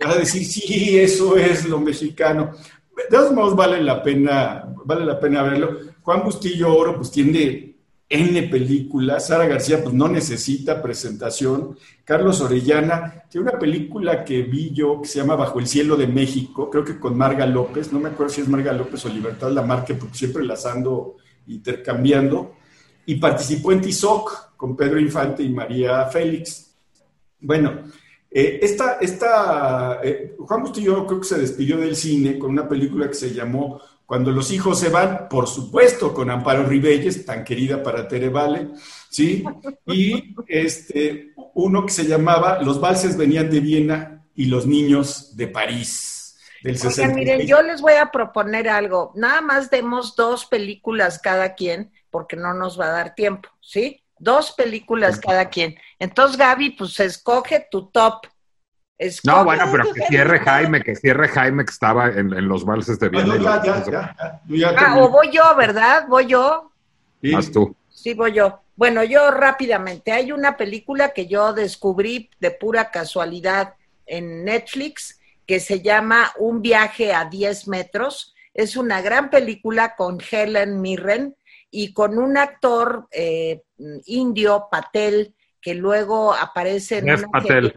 a 0.00 0.14
decir, 0.14 0.44
sí, 0.44 0.98
eso 0.98 1.36
es 1.36 1.64
lo 1.68 1.80
mexicano. 1.80 2.52
De 2.96 3.04
todos 3.10 3.32
modos, 3.32 3.56
vale 3.56 3.82
la 3.82 4.02
pena, 4.02 4.64
vale 4.84 5.04
la 5.04 5.18
pena 5.18 5.42
verlo. 5.42 5.78
Juan 6.02 6.22
Bustillo 6.24 6.74
Oro, 6.74 6.96
pues 6.96 7.10
tiene 7.10 7.67
N 8.08 8.42
películas. 8.44 9.26
Sara 9.26 9.46
García, 9.46 9.82
pues 9.82 9.94
no 9.94 10.08
necesita 10.08 10.82
presentación. 10.82 11.76
Carlos 12.04 12.40
Orellana, 12.40 13.24
tiene 13.28 13.50
una 13.50 13.58
película 13.58 14.24
que 14.24 14.42
vi 14.42 14.72
yo 14.72 15.02
que 15.02 15.08
se 15.08 15.18
llama 15.18 15.36
Bajo 15.36 15.58
el 15.58 15.66
cielo 15.66 15.96
de 15.96 16.06
México, 16.06 16.70
creo 16.70 16.84
que 16.84 16.98
con 16.98 17.16
Marga 17.18 17.46
López, 17.46 17.92
no 17.92 18.00
me 18.00 18.08
acuerdo 18.08 18.32
si 18.32 18.40
es 18.40 18.48
Marga 18.48 18.72
López 18.72 19.04
o 19.04 19.08
Libertad 19.10 19.50
Lamarque, 19.50 19.94
porque 19.94 20.16
siempre 20.16 20.44
las 20.44 20.64
ando 20.64 21.16
intercambiando. 21.48 22.54
Y 23.06 23.16
participó 23.16 23.72
en 23.72 23.80
Tizoc 23.80 24.56
con 24.56 24.76
Pedro 24.76 24.98
Infante 24.98 25.42
y 25.42 25.50
María 25.50 26.06
Félix. 26.06 26.74
Bueno, 27.40 27.82
eh, 28.30 28.58
esta, 28.62 28.98
esta 29.00 30.00
eh, 30.02 30.34
Juan 30.38 30.62
Bustillo 30.62 31.06
creo 31.06 31.20
que 31.20 31.26
se 31.26 31.38
despidió 31.38 31.78
del 31.78 31.96
cine 31.96 32.38
con 32.38 32.50
una 32.50 32.68
película 32.68 33.08
que 33.08 33.14
se 33.14 33.32
llamó 33.32 33.80
Cuando 34.08 34.30
los 34.30 34.50
hijos 34.52 34.80
se 34.80 34.88
van, 34.88 35.28
por 35.28 35.46
supuesto, 35.46 36.14
con 36.14 36.30
Amparo 36.30 36.62
Ribelles, 36.62 37.26
tan 37.26 37.44
querida 37.44 37.82
para 37.82 38.08
Tere 38.08 38.30
Vale, 38.30 38.70
¿sí? 39.10 39.44
Y 39.84 40.34
este, 40.46 41.34
uno 41.52 41.84
que 41.84 41.92
se 41.92 42.06
llamaba 42.06 42.62
Los 42.62 42.80
valses 42.80 43.18
venían 43.18 43.50
de 43.50 43.60
Viena 43.60 44.24
y 44.34 44.46
los 44.46 44.66
niños 44.66 45.36
de 45.36 45.48
París. 45.48 46.38
Del 46.62 46.78
miren, 47.14 47.46
yo 47.46 47.60
les 47.60 47.82
voy 47.82 47.92
a 47.92 48.10
proponer 48.10 48.70
algo. 48.70 49.12
Nada 49.14 49.42
más 49.42 49.68
demos 49.68 50.16
dos 50.16 50.46
películas 50.46 51.18
cada 51.18 51.54
quien, 51.54 51.92
porque 52.08 52.34
no 52.34 52.54
nos 52.54 52.80
va 52.80 52.86
a 52.86 52.92
dar 52.92 53.14
tiempo, 53.14 53.50
¿sí? 53.60 54.02
Dos 54.18 54.52
películas 54.52 55.20
cada 55.20 55.50
quien. 55.50 55.76
Entonces, 55.98 56.38
Gaby, 56.38 56.70
pues 56.70 56.98
escoge 56.98 57.66
tu 57.70 57.90
top. 57.90 58.24
No, 59.24 59.44
bueno, 59.44 59.64
pero 59.70 59.92
que 59.92 60.02
cierre 60.08 60.40
Jaime, 60.40 60.82
que 60.82 60.96
cierre 60.96 61.28
Jaime 61.28 61.64
que 61.64 61.70
estaba 61.70 62.08
en, 62.08 62.48
los 62.48 62.64
valses 62.64 62.98
de 62.98 63.08
Viena. 63.08 63.62
ah, 64.76 64.96
o 64.98 65.08
voy 65.08 65.30
yo, 65.30 65.42
¿verdad? 65.56 66.06
Voy 66.08 66.26
yo. 66.26 66.72
Sí. 67.22 67.52
tú. 67.52 67.76
Sí, 67.88 68.14
voy 68.14 68.32
yo. 68.32 68.60
Bueno, 68.74 69.04
yo 69.04 69.30
rápidamente. 69.30 70.12
Hay 70.12 70.32
una 70.32 70.56
película 70.56 71.10
que 71.10 71.26
yo 71.26 71.52
descubrí 71.52 72.30
de 72.40 72.50
pura 72.50 72.90
casualidad 72.90 73.74
en 74.06 74.44
Netflix 74.44 75.20
que 75.46 75.60
se 75.60 75.80
llama 75.80 76.32
Un 76.38 76.60
viaje 76.60 77.12
a 77.12 77.24
10 77.24 77.68
metros. 77.68 78.34
Es 78.52 78.76
una 78.76 79.00
gran 79.00 79.30
película 79.30 79.96
con 79.96 80.18
Helen 80.20 80.80
Mirren 80.80 81.36
y 81.70 81.92
con 81.92 82.18
un 82.18 82.36
actor 82.36 83.08
eh, 83.10 83.62
indio, 84.06 84.68
Patel, 84.70 85.34
que 85.60 85.74
luego 85.74 86.34
aparece 86.34 86.98
en 86.98 87.04
una 87.04 87.40
serie, 87.42 87.74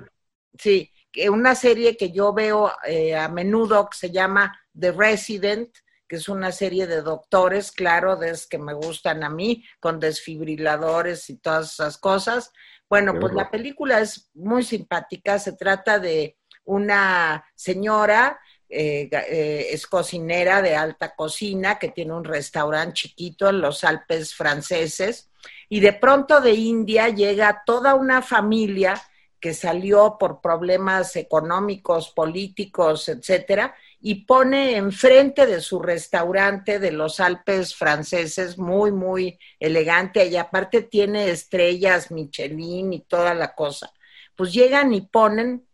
sí, 0.57 0.90
una 1.30 1.56
serie 1.56 1.97
que 1.97 2.12
yo 2.12 2.34
veo 2.34 2.71
eh, 2.86 3.15
a 3.15 3.28
menudo 3.28 3.89
que 3.89 3.97
se 3.97 4.12
llama 4.12 4.58
The 4.78 4.91
Resident, 4.91 5.69
que 6.08 6.17
es 6.17 6.28
una 6.28 6.52
serie 6.52 6.88
de 6.88 7.02
doctores, 7.02 7.71
claro, 7.71 8.15
de 8.15 8.38
que 8.50 8.58
me 8.58 8.74
gustan 8.74 9.24
a 9.24 9.30
mí, 9.30 9.63
con 9.80 10.00
desfibriladores 10.00 11.30
y 11.30 11.38
todas 11.38 11.74
esas 11.74 11.97
cosas. 11.97 12.52
Bueno, 12.89 13.17
pues 13.19 13.34
la 13.34 13.50
película 13.50 14.02
es 14.02 14.30
muy 14.34 14.63
simpática, 14.63 15.39
se 15.39 15.54
trata 15.54 16.00
de 16.00 16.38
una 16.65 17.45
señora 17.56 18.39
eh, 18.74 19.10
eh, 19.12 19.67
es 19.71 19.86
cocinera 19.86 20.62
de 20.62 20.78
alta 20.78 21.13
cocina 21.13 21.78
que 21.78 21.89
tiene 21.89 22.13
un 22.13 22.24
restaurante 22.24 22.93
chiquito 22.93 23.50
en 23.50 23.60
los 23.60 23.84
Alpes 23.84 24.34
franceses 24.34 25.30
y 25.67 25.82
de 25.82 25.91
pronto 25.91 26.39
de 26.39 26.54
India 26.54 27.10
llega 27.10 27.63
toda 27.65 27.95
una 27.95 28.21
familia 28.21 28.93
que 29.41 29.56
salió 29.56 30.17
por 30.19 30.39
problemas 30.39 31.15
económicos, 31.15 32.12
políticos, 32.12 33.10
etcétera, 33.10 33.75
y 33.99 34.25
pone 34.25 34.77
enfrente 34.77 35.47
de 35.47 35.60
su 35.62 35.82
restaurante 35.82 36.80
de 36.80 36.91
los 36.91 37.19
Alpes 37.19 37.75
franceses, 37.75 38.58
muy, 38.58 38.91
muy 38.91 39.39
elegante, 39.60 40.27
y 40.27 40.38
aparte 40.38 40.84
tiene 40.84 41.30
estrellas 41.30 42.12
Michelin 42.12 42.93
y 42.93 42.99
toda 43.01 43.34
la 43.34 43.56
cosa. 43.56 43.91
Pues 44.36 44.54
llegan 44.54 44.93
y 44.93 45.01
ponen 45.01 45.67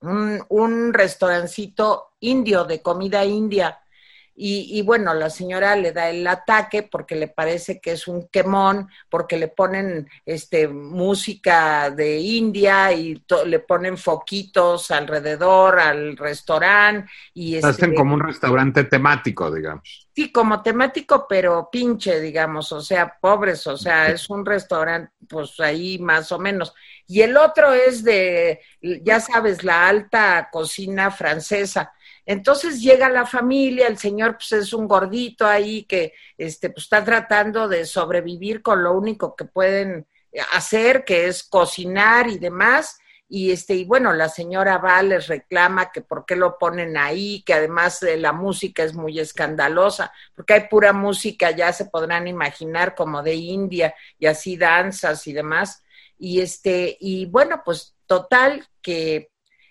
un, 0.00 0.92
restaurancito 0.92 2.12
indio 2.20 2.64
de 2.64 2.82
comida 2.82 3.24
india 3.24 3.80
y, 4.40 4.82
bueno, 4.82 5.14
la 5.14 5.30
señora 5.30 5.74
le 5.74 5.90
da 5.90 6.10
el 6.10 6.24
ataque 6.24 6.84
porque 6.84 7.16
le 7.16 7.26
parece 7.26 7.80
que 7.80 7.92
es 7.92 8.06
un 8.06 8.28
quemón, 8.28 8.88
porque 9.10 9.36
le 9.36 9.48
ponen 9.48 10.08
este, 10.24 10.68
música 10.68 11.90
de 11.90 12.18
India 12.20 12.92
y 12.92 13.20
le 13.46 13.58
ponen 13.58 13.98
foquitos 13.98 14.92
alrededor 14.92 15.80
al 15.80 16.16
restaurante. 16.16 17.10
y 17.34 17.56
este, 17.56 17.66
Hacen 17.66 17.94
como 17.96 18.14
un 18.14 18.20
restaurante 18.20 18.84
temático, 18.84 19.50
digamos. 19.50 20.08
Sí, 20.14 20.30
como 20.30 20.62
temático, 20.62 21.26
pero 21.28 21.68
pinche, 21.70 22.20
digamos, 22.20 22.70
o 22.70 22.80
sea, 22.80 23.16
pobres, 23.20 23.66
o 23.66 23.76
sea, 23.76 24.08
es 24.08 24.30
un 24.30 24.46
restaurante, 24.46 25.12
pues 25.28 25.58
ahí 25.58 25.98
más 25.98 26.30
o 26.30 26.38
menos. 26.38 26.72
Y 27.08 27.22
el 27.22 27.36
otro 27.36 27.72
es 27.72 28.04
de, 28.04 28.60
ya 28.80 29.18
sabes, 29.18 29.64
la 29.64 29.88
alta 29.88 30.48
cocina 30.52 31.10
francesa 31.10 31.92
entonces 32.28 32.82
llega 32.82 33.08
la 33.08 33.24
familia, 33.24 33.86
el 33.86 33.96
señor 33.96 34.36
pues 34.36 34.52
es 34.52 34.74
un 34.74 34.86
gordito 34.86 35.46
ahí 35.46 35.84
que 35.84 36.12
este, 36.36 36.68
pues, 36.68 36.84
está 36.84 37.02
tratando 37.02 37.68
de 37.68 37.86
sobrevivir 37.86 38.60
con 38.60 38.82
lo 38.84 38.92
único 38.92 39.34
que 39.34 39.46
pueden 39.46 40.06
hacer, 40.52 41.06
que 41.06 41.26
es 41.26 41.42
cocinar 41.42 42.28
y 42.28 42.38
demás. 42.38 42.98
Y 43.30 43.50
este, 43.50 43.76
y 43.76 43.86
bueno, 43.86 44.12
la 44.12 44.28
señora 44.28 44.76
va, 44.76 45.02
les 45.02 45.26
reclama 45.26 45.90
que 45.90 46.02
por 46.02 46.26
qué 46.26 46.36
lo 46.36 46.58
ponen 46.58 46.98
ahí, 46.98 47.42
que 47.46 47.54
además 47.54 48.00
de 48.00 48.18
la 48.18 48.34
música 48.34 48.82
es 48.82 48.92
muy 48.92 49.18
escandalosa, 49.18 50.12
porque 50.34 50.52
hay 50.52 50.68
pura 50.68 50.92
música, 50.92 51.50
ya 51.52 51.72
se 51.72 51.86
podrán 51.86 52.28
imaginar, 52.28 52.94
como 52.94 53.22
de 53.22 53.36
India, 53.36 53.94
y 54.18 54.26
así 54.26 54.58
danzas 54.58 55.26
y 55.26 55.32
demás. 55.32 55.82
Y 56.18 56.42
este, 56.42 56.94
y 57.00 57.24
bueno, 57.24 57.62
pues 57.64 57.94
total 58.06 58.68
que 58.82 59.30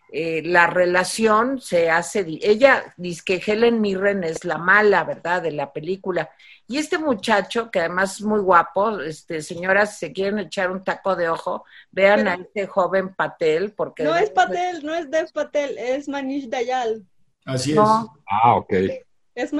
eh, 0.10 0.42
la 0.46 0.68
relación 0.68 1.60
se 1.60 1.90
hace, 1.90 2.26
ella 2.42 2.94
dice 2.96 3.22
que 3.26 3.44
Helen 3.46 3.82
Mirren 3.82 4.24
es 4.24 4.46
la 4.46 4.58
mala, 4.58 5.04
¿verdad?, 5.04 5.42
de 5.42 5.52
la 5.52 5.74
película. 5.74 6.30
Y 6.66 6.78
este 6.78 6.98
muchacho, 6.98 7.70
que 7.72 7.80
además 7.80 8.16
es 8.16 8.22
muy 8.22 8.40
guapo, 8.40 9.00
este, 9.02 9.42
señoras, 9.42 9.94
si 9.94 10.08
se 10.08 10.14
quieren 10.14 10.40
echar 10.40 10.72
un 10.72 10.84
taco 10.84 11.16
de 11.16 11.28
ojo, 11.28 11.66
vean 11.92 12.28
a 12.28 12.36
este 12.36 12.68
joven 12.68 13.14
Patel, 13.16 13.74
porque... 13.74 14.04
No 14.04 14.16
es 14.16 14.30
Patel, 14.30 14.86
no 14.86 14.96
es 14.96 15.12
Dev 15.12 15.32
Patel, 15.34 15.78
es 15.78 16.08
Manish 16.08 16.50
Dayal. 16.50 17.04
Así 17.46 17.74
es. 17.74 17.80
Ah, 17.80 18.56
ok. 18.56 18.74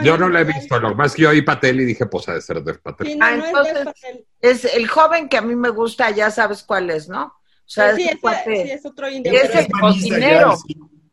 yo 0.04 0.18
no 0.18 0.30
lo 0.30 0.40
he 0.40 0.44
visto, 0.46 0.80
lo 0.80 0.96
más 0.96 1.14
que 1.14 1.24
yo 1.24 1.30
oí 1.30 1.42
Patel 1.42 1.82
y 1.82 1.86
dije, 1.86 2.06
pues 2.06 2.28
ha 2.30 2.34
de 2.34 2.42
ser 2.42 2.62
Dev 2.64 2.82
Patel. 2.82 3.18
ah, 3.22 3.34
entonces, 3.34 3.88
es, 4.40 4.66
es 4.66 4.76
el 4.76 4.88
joven 4.88 5.28
que 5.28 5.38
a 5.38 5.42
mí 5.42 5.56
me 5.56 5.70
gusta, 5.70 6.10
ya 6.12 6.32
sabes 6.32 6.64
cuál 6.64 6.90
es, 6.90 7.10
¿no? 7.10 7.37
O 7.68 7.70
sea, 7.70 7.94
sí, 7.98 8.10
es, 8.10 8.86
otro 8.86 9.10
indio. 9.10 9.34
Es 9.34 9.54
el 9.54 9.68
cocinero. 9.68 10.58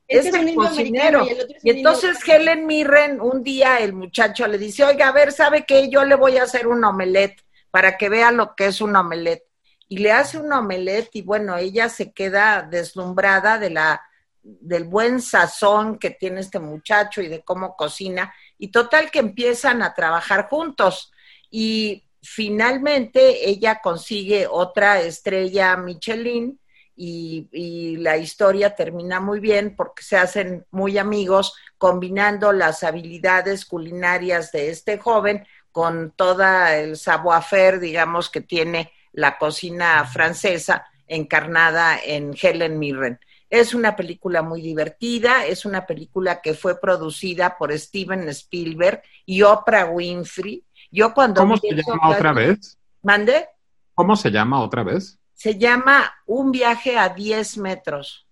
Es, 0.07 0.27
el 0.27 0.55
cocinero. 0.55 1.27
Y, 1.65 1.71
entonces 1.71 2.17
Helen 2.25 2.65
Mirren, 2.65 3.21
un 3.21 3.43
día 3.43 3.79
el 3.79 3.93
muchacho 3.93 4.47
le 4.47 4.57
dice, 4.57 4.85
oiga, 4.85 5.09
a 5.09 5.13
ver, 5.13 5.33
¿sabe 5.33 5.65
qué? 5.67 5.91
Yo 5.91 6.05
le 6.05 6.15
voy 6.15 6.37
a 6.37 6.45
hacer 6.45 6.69
un 6.69 6.85
omelette 6.85 7.43
para 7.73 7.97
que 7.97 8.09
vea 8.09 8.31
lo 8.31 8.55
que 8.55 8.67
es 8.67 8.81
un 8.81 8.95
omelette. 8.95 9.43
Y 9.89 9.99
le 9.99 10.13
hace 10.13 10.39
un 10.39 10.53
omelette 10.53 11.11
y 11.15 11.23
bueno, 11.23 11.57
ella 11.57 11.89
se 11.89 12.13
queda 12.13 12.63
deslumbrada 12.63 13.59
de 13.59 13.71
la 13.71 14.01
del 14.45 14.85
buen 14.85 15.23
sazón 15.23 15.99
que 15.99 16.11
tiene 16.11 16.41
este 16.41 16.61
muchacho 16.61 17.21
y 17.21 17.27
de 17.27 17.43
cómo 17.43 17.75
cocina. 17.75 18.33
Y 18.59 18.69
total 18.69 19.11
que 19.11 19.19
empiezan 19.19 19.83
a 19.83 19.93
trabajar 19.93 20.49
juntos. 20.49 21.11
Y 21.51 22.05
finalmente 22.25 23.49
ella 23.49 23.81
consigue 23.83 24.47
otra 24.51 25.01
estrella 25.01 25.77
Michelin 25.77 26.59
y, 26.97 27.97
la 27.99 28.17
historia 28.17 28.75
termina 28.75 29.21
muy 29.21 29.41
bien 29.41 29.75
porque 29.77 30.03
se 30.03 30.17
hacen 30.17 30.67
muy 30.71 30.99
amigos 30.99 31.55
combinando 31.79 32.53
las 32.53 32.83
habilidades 32.83 33.65
culinarias 33.65 34.53
de 34.53 34.71
este 34.71 34.99
joven 34.99 35.47
con 35.73 36.13
toda 36.13 36.77
el 36.77 36.97
savoir-faire, 36.97 37.81
digamos, 37.81 38.31
que 38.31 38.41
tiene 38.41 38.93
la 39.13 39.39
cocina 39.39 40.05
francesa 40.05 40.87
encarnada 41.07 41.99
en 42.05 42.35
Helen 42.41 42.79
Mirren. 42.79 43.19
Es 43.51 43.75
una 43.75 43.97
película 43.97 44.43
muy 44.43 44.61
divertida, 44.61 45.47
es 45.47 45.65
una 45.65 45.87
película 45.87 46.41
que 46.43 46.55
fue 46.55 46.81
producida 46.81 47.57
por 47.57 47.77
Steven 47.77 48.29
Spielberg 48.29 49.03
y 49.27 49.43
Oprah 49.43 49.87
Winfrey, 49.87 50.65
yo 50.95 51.13
cuando 51.13 51.41
¿Cómo 51.41 51.57
se 51.57 51.75
llama 51.75 52.09
otra 52.09 52.33
vez? 52.33 52.79
¿Mande? 53.03 53.49
¿Cómo 53.95 54.15
se 54.15 54.31
llama 54.31 54.61
otra 54.61 54.85
vez? 54.85 55.19
Se 55.33 55.59
llama 55.59 56.15
Un 56.27 56.53
viaje 56.53 56.97
a 56.97 57.09
10 57.09 57.59
metros. 57.59 58.29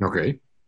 Ok. 0.00 0.18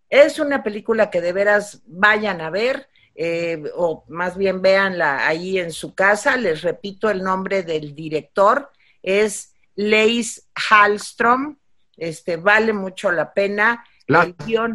Es 0.09 0.39
una 0.39 0.63
película 0.63 1.11
que 1.11 1.21
de 1.21 1.35
veras 1.35 1.83
vayan 1.87 2.41
a 2.41 2.49
ver, 2.49 2.89
eh, 3.15 3.63
o 3.77 4.05
más 4.09 4.39
bien 4.39 4.63
véanla 4.63 5.27
ahí 5.27 5.59
en 5.59 5.71
su 5.71 5.95
casa. 5.95 6.37
Les 6.39 6.63
repito 6.63 7.11
el 7.11 7.23
nombre 7.23 7.63
del 7.63 7.95
director, 7.95 8.71
es 9.03 9.55
Leis 9.75 10.49
Hallstrom. 10.55 11.59
Este, 11.95 12.39
vale 12.39 12.73
mucho 12.73 13.13
la 13.13 13.35
pena. 13.35 13.85
La 14.07 14.23
el 14.23 14.35
guion. 14.35 14.75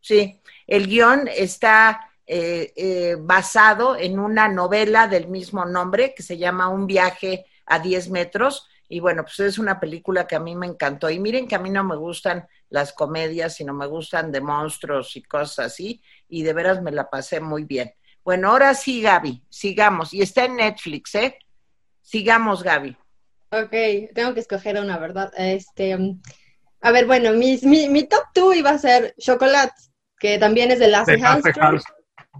Sí, 0.00 0.42
el 0.66 0.86
guion 0.86 1.28
está 1.28 2.09
eh, 2.32 2.72
eh, 2.76 3.16
basado 3.18 3.96
en 3.96 4.20
una 4.20 4.46
novela 4.46 5.08
del 5.08 5.26
mismo 5.26 5.64
nombre 5.64 6.14
que 6.14 6.22
se 6.22 6.38
llama 6.38 6.68
Un 6.68 6.86
viaje 6.86 7.44
a 7.66 7.80
10 7.80 8.10
metros. 8.10 8.68
Y 8.88 9.00
bueno, 9.00 9.24
pues 9.24 9.40
es 9.40 9.58
una 9.58 9.80
película 9.80 10.28
que 10.28 10.36
a 10.36 10.38
mí 10.38 10.54
me 10.54 10.68
encantó. 10.68 11.10
Y 11.10 11.18
miren 11.18 11.48
que 11.48 11.56
a 11.56 11.58
mí 11.58 11.70
no 11.70 11.82
me 11.82 11.96
gustan 11.96 12.46
las 12.68 12.92
comedias, 12.92 13.56
sino 13.56 13.74
me 13.74 13.88
gustan 13.88 14.30
de 14.30 14.40
monstruos 14.40 15.16
y 15.16 15.24
cosas 15.24 15.72
así. 15.72 16.00
Y 16.28 16.44
de 16.44 16.52
veras 16.52 16.80
me 16.80 16.92
la 16.92 17.10
pasé 17.10 17.40
muy 17.40 17.64
bien. 17.64 17.92
Bueno, 18.22 18.50
ahora 18.50 18.74
sí, 18.74 19.02
Gaby, 19.02 19.42
sigamos. 19.48 20.14
Y 20.14 20.22
está 20.22 20.44
en 20.44 20.54
Netflix, 20.54 21.16
¿eh? 21.16 21.36
Sigamos, 22.00 22.62
Gaby. 22.62 22.96
Ok, 23.50 24.14
tengo 24.14 24.34
que 24.34 24.40
escoger 24.40 24.78
una, 24.78 24.98
¿verdad? 24.98 25.32
Este, 25.36 25.98
a 26.80 26.92
ver, 26.92 27.06
bueno, 27.06 27.32
mi, 27.32 27.58
mi, 27.64 28.04
top 28.04 28.22
two 28.32 28.54
iba 28.54 28.70
a 28.70 28.78
ser 28.78 29.16
Chocolate, 29.18 29.74
que 30.16 30.38
también 30.38 30.70
es 30.70 30.78
de 30.78 30.86
Lassie 30.86 31.18
Hallström 31.18 31.82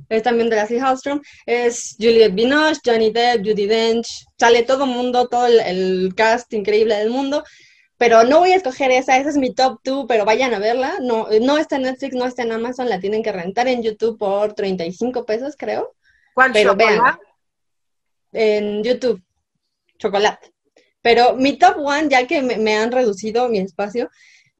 es 0.08 0.22
también 0.22 0.48
de 0.50 0.56
Lassie 0.56 0.80
Hallstrom, 0.80 1.20
es 1.46 1.96
Juliette 1.98 2.34
Binoche, 2.34 2.80
Johnny 2.84 3.10
Depp, 3.10 3.46
Judy 3.46 3.66
Dench, 3.66 4.24
sale 4.38 4.62
todo 4.62 4.84
el 4.84 4.90
mundo, 4.90 5.28
todo 5.28 5.46
el, 5.46 6.12
cast 6.16 6.52
increíble 6.52 6.96
del 6.96 7.10
mundo, 7.10 7.44
pero 7.96 8.24
no 8.24 8.40
voy 8.40 8.52
a 8.52 8.56
escoger 8.56 8.90
esa, 8.90 9.18
esa 9.18 9.30
es 9.30 9.36
mi 9.36 9.54
top 9.54 9.80
2, 9.84 10.06
pero 10.08 10.24
vayan 10.24 10.54
a 10.54 10.58
verla, 10.58 10.94
no, 11.00 11.28
no 11.40 11.58
está 11.58 11.76
en 11.76 11.82
Netflix, 11.82 12.14
no 12.14 12.24
está 12.24 12.42
en 12.42 12.52
Amazon, 12.52 12.88
la 12.88 13.00
tienen 13.00 13.22
que 13.22 13.32
rentar 13.32 13.68
en 13.68 13.82
YouTube 13.82 14.18
por 14.18 14.54
35 14.54 15.26
pesos, 15.26 15.54
creo. 15.58 15.94
¿Cuál 16.34 16.52
pero 16.52 16.74
vean, 16.74 17.00
en 18.32 18.82
YouTube, 18.82 19.22
chocolate. 19.98 20.52
Pero 21.02 21.34
mi 21.34 21.58
top 21.58 21.76
one, 21.78 22.08
ya 22.08 22.26
que 22.26 22.42
me, 22.42 22.56
me 22.56 22.76
han 22.76 22.92
reducido 22.92 23.48
mi 23.48 23.58
espacio, 23.58 24.10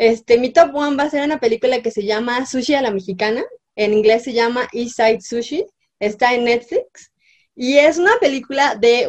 este, 0.01 0.39
mi 0.39 0.51
top 0.51 0.75
one 0.75 0.97
va 0.97 1.03
a 1.03 1.11
ser 1.11 1.23
una 1.23 1.41
película 1.41 1.83
que 1.83 1.91
se 1.91 2.05
llama 2.05 2.47
Sushi 2.47 2.75
a 2.75 2.81
la 2.81 2.91
Mexicana, 2.91 3.45
en 3.77 3.93
inglés 3.93 4.25
se 4.25 4.33
llama 4.33 4.69
East 4.73 4.97
Side 4.97 5.21
Sushi, 5.21 5.65
está 5.99 6.35
en 6.35 6.45
Netflix 6.45 7.13
y 7.55 7.79
es 7.79 7.99
una 7.99 8.19
película 8.21 8.75
de, 8.75 9.07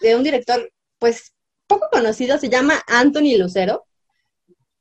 de 0.00 0.16
un 0.16 0.22
director 0.22 0.70
pues 0.98 1.32
poco 1.66 1.88
conocido, 1.90 2.38
se 2.38 2.48
llama 2.48 2.82
Anthony 2.86 3.38
Lucero 3.38 3.86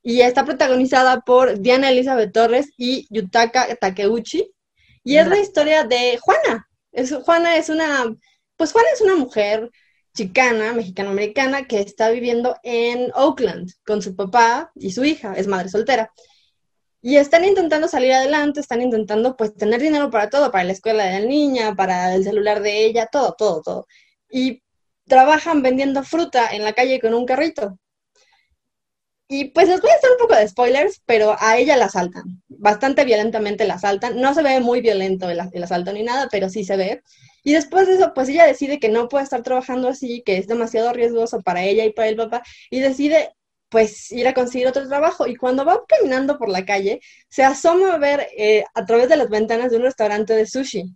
y 0.03 0.21
está 0.21 0.45
protagonizada 0.45 1.21
por 1.21 1.59
Diana 1.59 1.91
Elizabeth 1.91 2.33
Torres 2.33 2.69
y 2.77 3.07
Yutaka 3.09 3.75
Takeuchi 3.75 4.51
y 5.03 5.17
es 5.17 5.27
la 5.27 5.39
historia 5.39 5.83
de 5.83 6.17
Juana. 6.21 6.67
Es, 6.91 7.13
Juana 7.13 7.57
es 7.57 7.69
una, 7.69 8.15
pues 8.55 8.71
Juana 8.71 8.89
es 8.93 9.01
una 9.01 9.15
mujer 9.15 9.69
chicana, 10.13 10.73
mexicano-americana, 10.73 11.65
que 11.65 11.79
está 11.79 12.09
viviendo 12.09 12.55
en 12.63 13.11
Oakland 13.15 13.71
con 13.85 14.01
su 14.01 14.15
papá 14.15 14.71
y 14.75 14.91
su 14.91 15.03
hija, 15.03 15.33
es 15.33 15.47
madre 15.47 15.69
soltera. 15.69 16.11
Y 17.01 17.17
están 17.17 17.45
intentando 17.45 17.87
salir 17.87 18.13
adelante, 18.13 18.59
están 18.59 18.81
intentando 18.81 19.35
pues 19.35 19.55
tener 19.55 19.81
dinero 19.81 20.11
para 20.11 20.29
todo, 20.29 20.51
para 20.51 20.63
la 20.63 20.73
escuela 20.73 21.03
de 21.05 21.19
la 21.19 21.25
niña, 21.25 21.75
para 21.75 22.13
el 22.13 22.23
celular 22.23 22.61
de 22.61 22.85
ella, 22.85 23.07
todo, 23.11 23.33
todo, 23.37 23.61
todo. 23.61 23.87
Y 24.29 24.61
trabajan 25.07 25.61
vendiendo 25.61 26.03
fruta 26.03 26.49
en 26.51 26.63
la 26.63 26.73
calle 26.73 26.99
con 26.99 27.13
un 27.13 27.25
carrito. 27.25 27.77
Y 29.27 29.45
pues 29.45 29.69
les 29.69 29.81
voy 29.81 29.89
a 29.89 29.93
hacer 29.95 30.11
un 30.11 30.17
poco 30.17 30.35
de 30.35 30.47
spoilers, 30.47 31.01
pero 31.05 31.35
a 31.39 31.57
ella 31.57 31.77
la 31.77 31.85
asaltan. 31.85 32.43
Bastante 32.49 33.05
violentamente 33.05 33.65
la 33.65 33.75
asaltan. 33.75 34.19
No 34.19 34.33
se 34.33 34.43
ve 34.43 34.59
muy 34.59 34.81
violento 34.81 35.29
el, 35.29 35.39
el, 35.53 35.63
asalto 35.63 35.93
ni 35.93 36.03
nada, 36.03 36.27
pero 36.29 36.49
sí 36.49 36.65
se 36.65 36.75
ve. 36.75 37.01
Y 37.43 37.53
después 37.53 37.87
de 37.87 37.95
eso, 37.95 38.13
pues 38.13 38.29
ella 38.29 38.45
decide 38.45 38.79
que 38.79 38.89
no 38.89 39.07
puede 39.07 39.23
estar 39.23 39.41
trabajando 39.41 39.87
así, 39.87 40.21
que 40.25 40.37
es 40.37 40.47
demasiado 40.47 40.91
riesgoso 40.93 41.41
para 41.41 41.63
ella 41.63 41.85
y 41.85 41.93
para 41.93 42.09
el 42.09 42.17
papá, 42.17 42.43
y 42.69 42.81
decide 42.81 43.33
pues 43.71 44.11
ir 44.11 44.27
a 44.27 44.33
conseguir 44.33 44.67
otro 44.67 44.85
trabajo. 44.87 45.25
Y 45.27 45.37
cuando 45.37 45.63
va 45.63 45.81
caminando 45.87 46.37
por 46.37 46.49
la 46.49 46.65
calle, 46.65 46.99
se 47.29 47.43
asoma 47.43 47.93
a 47.93 47.97
ver 47.97 48.27
eh, 48.37 48.65
a 48.73 48.85
través 48.85 49.07
de 49.07 49.15
las 49.15 49.29
ventanas 49.29 49.71
de 49.71 49.77
un 49.77 49.83
restaurante 49.83 50.33
de 50.33 50.45
sushi. 50.45 50.93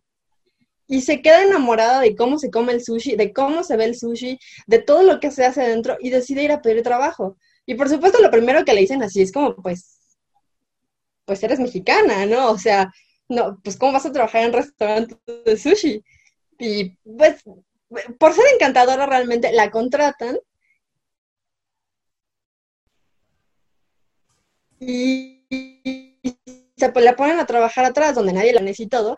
Y 0.85 1.01
se 1.01 1.21
queda 1.21 1.43
enamorada 1.43 2.01
de 2.01 2.15
cómo 2.17 2.37
se 2.37 2.51
come 2.51 2.73
el 2.73 2.83
sushi, 2.83 3.15
de 3.15 3.31
cómo 3.31 3.63
se 3.63 3.77
ve 3.77 3.85
el 3.85 3.95
sushi, 3.97 4.37
de 4.67 4.79
todo 4.79 5.03
lo 5.03 5.21
que 5.21 5.31
se 5.31 5.45
hace 5.45 5.61
adentro 5.61 5.95
y 6.01 6.09
decide 6.09 6.43
ir 6.43 6.51
a 6.51 6.61
pedir 6.61 6.83
trabajo. 6.83 7.37
Y 7.65 7.75
por 7.75 7.87
supuesto 7.87 8.21
lo 8.21 8.29
primero 8.29 8.65
que 8.65 8.73
le 8.73 8.81
dicen 8.81 9.01
así 9.01 9.21
es 9.21 9.31
como, 9.31 9.55
pues, 9.55 10.17
pues 11.23 11.41
eres 11.43 11.59
mexicana, 11.59 12.25
¿no? 12.25 12.51
O 12.51 12.57
sea, 12.57 12.91
no, 13.29 13.57
pues 13.63 13.77
¿cómo 13.77 13.93
vas 13.93 14.05
a 14.05 14.11
trabajar 14.11 14.41
en 14.41 14.47
un 14.49 14.53
restaurante 14.53 15.15
de 15.45 15.57
sushi? 15.57 16.03
Y 16.59 16.89
pues, 17.17 17.41
por 18.19 18.33
ser 18.33 18.45
encantadora 18.53 19.05
realmente, 19.05 19.53
la 19.53 19.71
contratan. 19.71 20.37
Y, 24.79 25.43
se 26.77 26.91
la 27.01 27.15
ponen 27.15 27.39
a 27.39 27.45
trabajar 27.45 27.85
atrás, 27.85 28.15
donde 28.15 28.33
nadie 28.33 28.53
la 28.53 28.61
necesita 28.61 28.97
todo. 28.97 29.17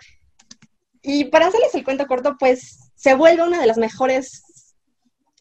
Y 1.02 1.26
para 1.26 1.48
hacerles 1.48 1.74
el 1.74 1.84
cuento 1.84 2.06
corto, 2.06 2.36
pues 2.40 2.92
se 2.96 3.16
vuelve 3.16 3.44
una 3.44 3.60
de 3.60 3.68
las 3.68 3.78
mejores 3.78 4.44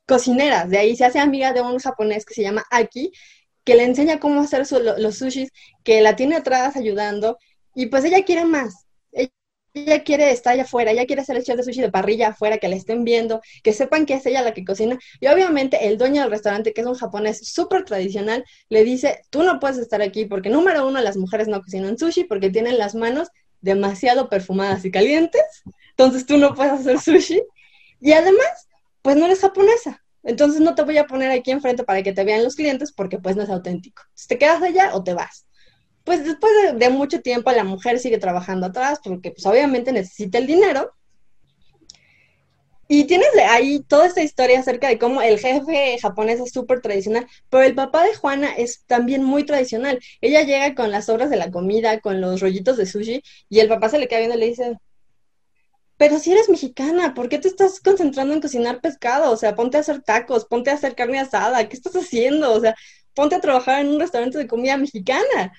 cocineras. 0.06 0.70
De 0.70 0.78
ahí 0.78 0.96
se 0.96 1.04
hace 1.04 1.18
amiga 1.18 1.52
de 1.52 1.60
un 1.60 1.78
japonés 1.78 2.24
que 2.24 2.34
se 2.34 2.42
llama 2.42 2.64
Aki, 2.70 3.12
que 3.64 3.74
le 3.74 3.84
enseña 3.84 4.20
cómo 4.20 4.40
hacer 4.40 4.66
los 4.70 5.18
sushis, 5.18 5.50
que 5.84 6.00
la 6.00 6.16
tiene 6.16 6.36
atrás 6.36 6.76
ayudando. 6.76 7.38
Y 7.74 7.86
pues 7.86 8.04
ella 8.04 8.24
quiere 8.24 8.44
más. 8.44 8.85
Ella 9.76 10.02
quiere 10.04 10.30
estar 10.30 10.54
allá 10.54 10.62
afuera, 10.62 10.90
ella 10.90 11.04
quiere 11.04 11.20
hacer 11.20 11.36
el 11.36 11.44
chef 11.44 11.56
de 11.58 11.62
sushi 11.62 11.82
de 11.82 11.90
parrilla 11.90 12.28
afuera, 12.28 12.56
que 12.56 12.66
la 12.66 12.76
estén 12.76 13.04
viendo, 13.04 13.42
que 13.62 13.74
sepan 13.74 14.06
que 14.06 14.14
es 14.14 14.24
ella 14.24 14.40
la 14.40 14.54
que 14.54 14.64
cocina. 14.64 14.98
Y 15.20 15.26
obviamente 15.26 15.86
el 15.86 15.98
dueño 15.98 16.22
del 16.22 16.30
restaurante, 16.30 16.72
que 16.72 16.80
es 16.80 16.86
un 16.86 16.94
japonés 16.94 17.46
súper 17.46 17.84
tradicional, 17.84 18.42
le 18.70 18.84
dice, 18.84 19.20
tú 19.28 19.42
no 19.42 19.60
puedes 19.60 19.76
estar 19.76 20.00
aquí 20.00 20.24
porque 20.24 20.48
número 20.48 20.86
uno, 20.88 21.00
las 21.02 21.18
mujeres 21.18 21.46
no 21.46 21.60
cocinan 21.60 21.98
sushi 21.98 22.24
porque 22.24 22.48
tienen 22.48 22.78
las 22.78 22.94
manos 22.94 23.28
demasiado 23.60 24.30
perfumadas 24.30 24.84
y 24.86 24.90
calientes, 24.90 25.42
entonces 25.90 26.24
tú 26.24 26.38
no 26.38 26.54
puedes 26.54 26.72
hacer 26.72 26.98
sushi. 26.98 27.42
Y 28.00 28.12
además, 28.12 28.68
pues 29.02 29.16
no 29.16 29.26
eres 29.26 29.40
japonesa. 29.40 30.02
Entonces 30.22 30.60
no 30.60 30.74
te 30.74 30.82
voy 30.82 30.98
a 30.98 31.06
poner 31.06 31.30
aquí 31.30 31.52
enfrente 31.52 31.84
para 31.84 32.02
que 32.02 32.12
te 32.12 32.24
vean 32.24 32.42
los 32.42 32.56
clientes 32.56 32.92
porque 32.92 33.18
pues 33.18 33.36
no 33.36 33.42
es 33.44 33.50
auténtico. 33.50 34.02
¿Te 34.26 34.38
quedas 34.38 34.62
allá 34.62 34.94
o 34.94 35.04
te 35.04 35.14
vas? 35.14 35.45
Pues 36.06 36.24
después 36.24 36.52
de, 36.78 36.88
mucho 36.90 37.20
tiempo 37.20 37.50
la 37.50 37.64
mujer 37.64 37.98
sigue 37.98 38.18
trabajando 38.18 38.66
atrás 38.66 39.00
porque 39.02 39.32
pues 39.32 39.44
obviamente 39.44 39.90
necesita 39.90 40.38
el 40.38 40.46
dinero. 40.46 40.94
Y 42.86 43.04
tienes 43.06 43.26
ahí 43.50 43.82
toda 43.82 44.06
esta 44.06 44.22
historia 44.22 44.60
acerca 44.60 44.86
de 44.86 44.98
cómo 44.98 45.20
el 45.20 45.40
jefe 45.40 45.98
japonés 46.00 46.38
es 46.38 46.52
súper 46.52 46.80
tradicional, 46.80 47.26
pero 47.50 47.64
el 47.64 47.74
papá 47.74 48.04
de 48.04 48.14
Juana 48.14 48.54
es 48.54 48.84
también 48.86 49.24
muy 49.24 49.44
tradicional. 49.44 49.98
Ella 50.20 50.42
llega 50.42 50.76
con 50.76 50.92
las 50.92 51.08
obras 51.08 51.28
de 51.28 51.38
la 51.38 51.50
comida, 51.50 51.98
con 51.98 52.20
los 52.20 52.40
rollitos 52.40 52.76
de 52.76 52.86
sushi, 52.86 53.24
y 53.48 53.58
el 53.58 53.66
papá 53.66 53.88
se 53.88 53.98
le 53.98 54.06
queda 54.06 54.20
viendo 54.20 54.36
y 54.36 54.40
le 54.40 54.46
dice, 54.46 54.78
pero 55.96 56.20
si 56.20 56.30
eres 56.30 56.48
mexicana, 56.48 57.14
¿por 57.14 57.28
qué 57.28 57.38
te 57.40 57.48
estás 57.48 57.80
concentrando 57.80 58.32
en 58.32 58.40
cocinar 58.40 58.80
pescado? 58.80 59.32
O 59.32 59.36
sea, 59.36 59.56
ponte 59.56 59.76
a 59.78 59.80
hacer 59.80 60.02
tacos, 60.02 60.44
ponte 60.44 60.70
a 60.70 60.74
hacer 60.74 60.94
carne 60.94 61.18
asada, 61.18 61.68
¿qué 61.68 61.74
estás 61.74 61.96
haciendo? 61.96 62.52
O 62.52 62.60
sea, 62.60 62.76
ponte 63.14 63.34
a 63.34 63.40
trabajar 63.40 63.80
en 63.80 63.88
un 63.88 63.98
restaurante 63.98 64.38
de 64.38 64.46
comida 64.46 64.76
mexicana. 64.76 65.52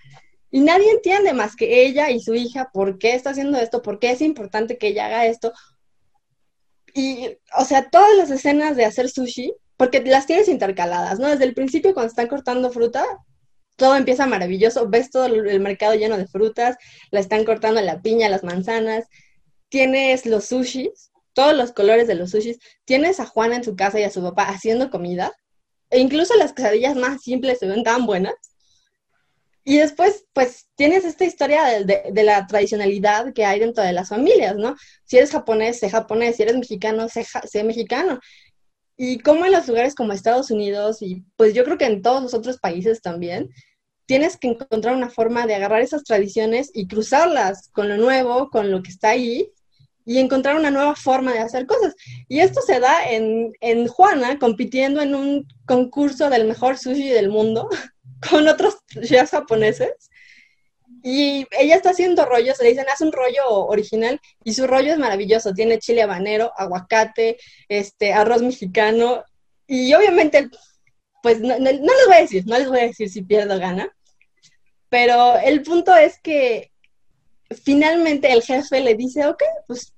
Y 0.50 0.62
nadie 0.62 0.92
entiende 0.92 1.34
más 1.34 1.56
que 1.56 1.86
ella 1.86 2.10
y 2.10 2.22
su 2.22 2.34
hija 2.34 2.70
por 2.74 2.98
qué 2.98 3.16
está 3.16 3.32
haciendo 3.32 3.58
esto, 3.58 3.82
por 3.82 4.00
qué 4.00 4.12
es 4.12 4.22
importante 4.22 4.78
que 4.78 4.88
ella 4.88 5.08
haga 5.08 5.26
esto. 5.26 5.52
Y, 6.94 7.38
o 7.58 7.66
sea, 7.66 7.90
todas 7.90 8.16
las 8.18 8.32
escenas 8.32 8.76
de 8.76 8.86
hacer 8.86 9.10
sushi, 9.10 9.54
porque 9.76 10.02
las 10.02 10.26
tienes 10.26 10.48
intercaladas, 10.48 11.20
¿no? 11.20 11.28
Desde 11.28 11.46
el 11.46 11.54
principio, 11.54 11.94
cuando 11.94 12.10
están 12.10 12.28
cortando 12.28 12.72
fruta, 12.72 13.06
todo 13.76 13.96
empieza 13.96 14.26
maravilloso, 14.26 14.90
ves 14.90 15.12
todo 15.12 15.28
el 15.28 15.60
mercado 15.60 15.94
lleno 15.94 16.18
de 16.18 16.28
frutas, 16.28 16.78
la 17.12 17.20
están 17.20 17.46
cortando 17.46 17.80
la 17.82 18.02
piña, 18.02 18.28
las 18.28 18.44
manzanas, 18.44 19.06
tienes 19.70 20.26
los 20.26 20.46
sushis, 20.46 21.12
todos 21.34 21.56
los 21.56 21.72
colores 21.72 22.08
de 22.08 22.16
los 22.16 22.32
sushis, 22.32 22.58
tienes 22.86 23.20
a 23.20 23.28
Juana 23.28 23.58
en 23.58 23.64
su 23.64 23.76
casa 23.76 24.00
y 24.00 24.04
a 24.04 24.10
su 24.10 24.24
papá 24.24 24.50
haciendo 24.50 24.90
comida, 24.90 25.32
e 25.92 26.00
incluso 26.00 26.36
las 26.36 26.54
quesadillas 26.54 26.96
más 26.96 27.22
simples 27.22 27.60
se 27.60 27.68
ven 27.68 27.84
tan 27.84 28.08
buenas. 28.08 28.34
Y 29.70 29.80
después, 29.80 30.26
pues, 30.32 30.70
tienes 30.76 31.04
esta 31.04 31.26
historia 31.26 31.84
de, 31.84 32.24
la 32.24 32.48
tradicionalidad 32.48 33.34
que 33.34 33.44
hay 33.44 33.60
dentro 33.60 33.84
de 33.84 33.92
las 33.92 34.08
familias, 34.08 34.56
¿no? 34.56 34.78
Si 35.04 35.18
eres 35.18 35.32
japonés, 35.32 35.80
sé 35.80 35.90
japonés, 35.90 36.38
si 36.38 36.44
eres 36.44 36.56
mexicano, 36.56 37.10
sé, 37.10 37.26
sé 37.26 37.66
mexicano. 37.66 38.22
Y 38.96 39.20
como 39.20 39.46
en 39.46 39.52
los 39.52 39.68
lugares 39.68 39.94
como 39.94 40.14
Estados 40.14 40.52
Unidos, 40.52 41.02
y 41.02 41.26
pues 41.36 41.54
yo 41.54 41.66
creo 41.66 41.78
que 41.78 41.86
en 41.86 42.02
todos 42.02 42.24
los 42.24 42.34
otros 42.34 42.60
países 42.60 43.02
también, 43.02 43.50
tienes 44.06 44.38
que 44.38 44.48
encontrar 44.48 44.96
una 44.96 45.10
forma 45.10 45.46
de 45.46 45.56
agarrar 45.56 45.82
esas 45.82 46.06
tradiciones 46.06 46.72
y 46.74 46.88
cruzarlas 46.88 47.68
con 47.74 47.90
lo 47.90 47.98
nuevo, 47.98 48.50
con 48.50 48.72
lo 48.72 48.82
que 48.82 48.92
está 48.92 49.10
ahí, 49.10 49.52
y 50.06 50.20
encontrar 50.20 50.56
una 50.56 50.72
nueva 50.72 50.96
forma 50.96 51.34
de 51.34 51.40
hacer 51.40 51.66
cosas. 51.66 51.94
Y 52.30 52.40
esto 52.40 52.62
se 52.62 52.80
da 52.80 53.12
en, 53.12 53.52
en 53.60 53.88
Juana 53.88 54.40
compitiendo 54.40 55.02
en 55.02 55.14
un 55.14 55.46
concurso 55.66 56.30
del 56.30 56.48
mejor 56.48 56.78
sushi 56.78 57.10
del 57.10 57.28
mundo 57.28 57.68
con 58.30 58.48
otros 58.48 58.78
chefs 59.04 59.32
japoneses. 59.32 60.10
Y 61.04 61.46
ella 61.52 61.76
está 61.76 61.92
haciendo 61.92 62.26
rollos, 62.26 62.60
le 62.60 62.70
dicen, 62.70 62.86
haz 62.92 63.02
un 63.02 63.12
rollo 63.12 63.68
original 63.68 64.20
y 64.44 64.54
su 64.54 64.68
rollo 64.68 64.94
es 64.94 64.98
maravilloso. 64.98 65.54
Tiene 65.54 65.80
chile 65.80 66.02
habanero, 66.02 66.52
aguacate, 66.58 67.38
este, 67.68 68.14
arroz 68.14 68.42
mexicano 68.42 69.24
y 69.68 69.94
obviamente, 69.94 70.50
pues 71.22 71.42
no, 71.42 71.58
les 71.60 71.82
voy 71.82 72.16
a 72.16 72.22
decir, 72.22 72.46
no 72.48 72.58
les 72.58 72.70
voy 72.70 72.80
a 72.80 72.88
decir 72.88 73.10
si 73.10 73.22
pierdo 73.22 73.60
gana, 73.60 73.94
pero 74.90 75.38
el 75.38 75.62
punto 75.62 75.94
es 75.96 76.20
que 76.22 76.72
finalmente 77.64 78.32
el 78.32 78.42
jefe 78.42 78.80
le 78.80 78.96
dice, 78.96 79.28
ok, 79.28 79.44
pues 79.68 79.94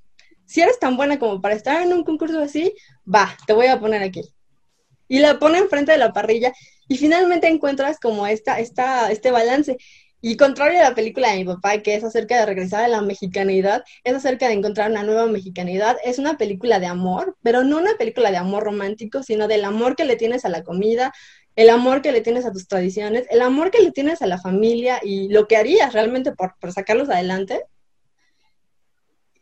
si 0.45 0.62
eres 0.62 0.79
tan 0.79 0.97
buena 0.97 1.19
como 1.19 1.39
para 1.39 1.53
estar 1.53 1.84
en 1.84 1.93
un 1.93 2.03
concurso 2.03 2.39
así, 2.39 2.73
va, 3.05 3.38
te 3.45 3.53
voy 3.53 3.67
a 3.67 3.79
poner 3.79 4.01
aquí. 4.01 4.23
Y 5.08 5.19
la 5.19 5.38
pone 5.38 5.60
enfrente 5.60 5.91
de 5.91 5.99
la 5.99 6.13
parrilla 6.13 6.51
y 6.89 6.97
finalmente 6.97 7.47
encuentras 7.47 7.99
como 7.99 8.28
esta, 8.28 8.60
esta, 8.60 9.12
este 9.12 9.32
balance. 9.32 9.78
Y 10.21 10.36
contrario 10.36 10.80
a 10.80 10.89
la 10.89 10.95
película 10.95 11.32
de 11.32 11.38
mi 11.38 11.45
papá, 11.45 11.78
que 11.78 11.95
es 11.95 12.04
acerca 12.04 12.38
de 12.39 12.45
regresar 12.45 12.84
a 12.84 12.89
la 12.89 13.02
mexicanidad, 13.02 13.86
es 14.04 14.15
acerca 14.15 14.47
de 14.47 14.56
encontrar 14.56 14.91
una 14.91 15.04
nueva 15.04 15.28
mexicanidad. 15.28 15.95
Es 16.04 16.19
una 16.19 16.38
película 16.38 16.80
de 16.80 16.88
amor, 16.88 17.38
pero 17.41 17.63
no 17.63 17.78
una 17.78 17.95
película 17.97 18.32
de 18.32 18.38
amor 18.38 18.63
romántico, 18.63 19.23
sino 19.23 19.47
del 19.47 19.63
amor 19.63 19.95
que 19.95 20.04
le 20.04 20.17
tienes 20.17 20.43
a 20.43 20.49
la 20.49 20.63
comida, 20.63 21.13
el 21.56 21.69
amor 21.69 22.02
que 22.02 22.12
le 22.12 22.21
tienes 22.21 22.45
a 22.45 22.52
tus 22.52 22.67
tradiciones, 22.67 23.28
el 23.30 23.41
amor 23.41 23.71
que 23.71 23.82
le 23.82 23.91
tienes 23.91 24.21
a 24.21 24.28
la 24.28 24.39
familia 24.39 24.99
y 25.04 25.30
lo 25.30 25.47
que 25.47 25.58
harías 25.58 25.93
realmente 25.93 26.34
por, 26.34 26.56
por 26.60 26.73
sacarlos 26.73 27.10
adelante. 27.10 27.63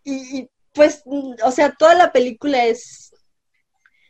y, 0.03 0.49
pues, 0.73 1.01
o 1.43 1.51
sea, 1.51 1.73
toda 1.77 1.95
la 1.95 2.11
película 2.11 2.65
es 2.65 3.06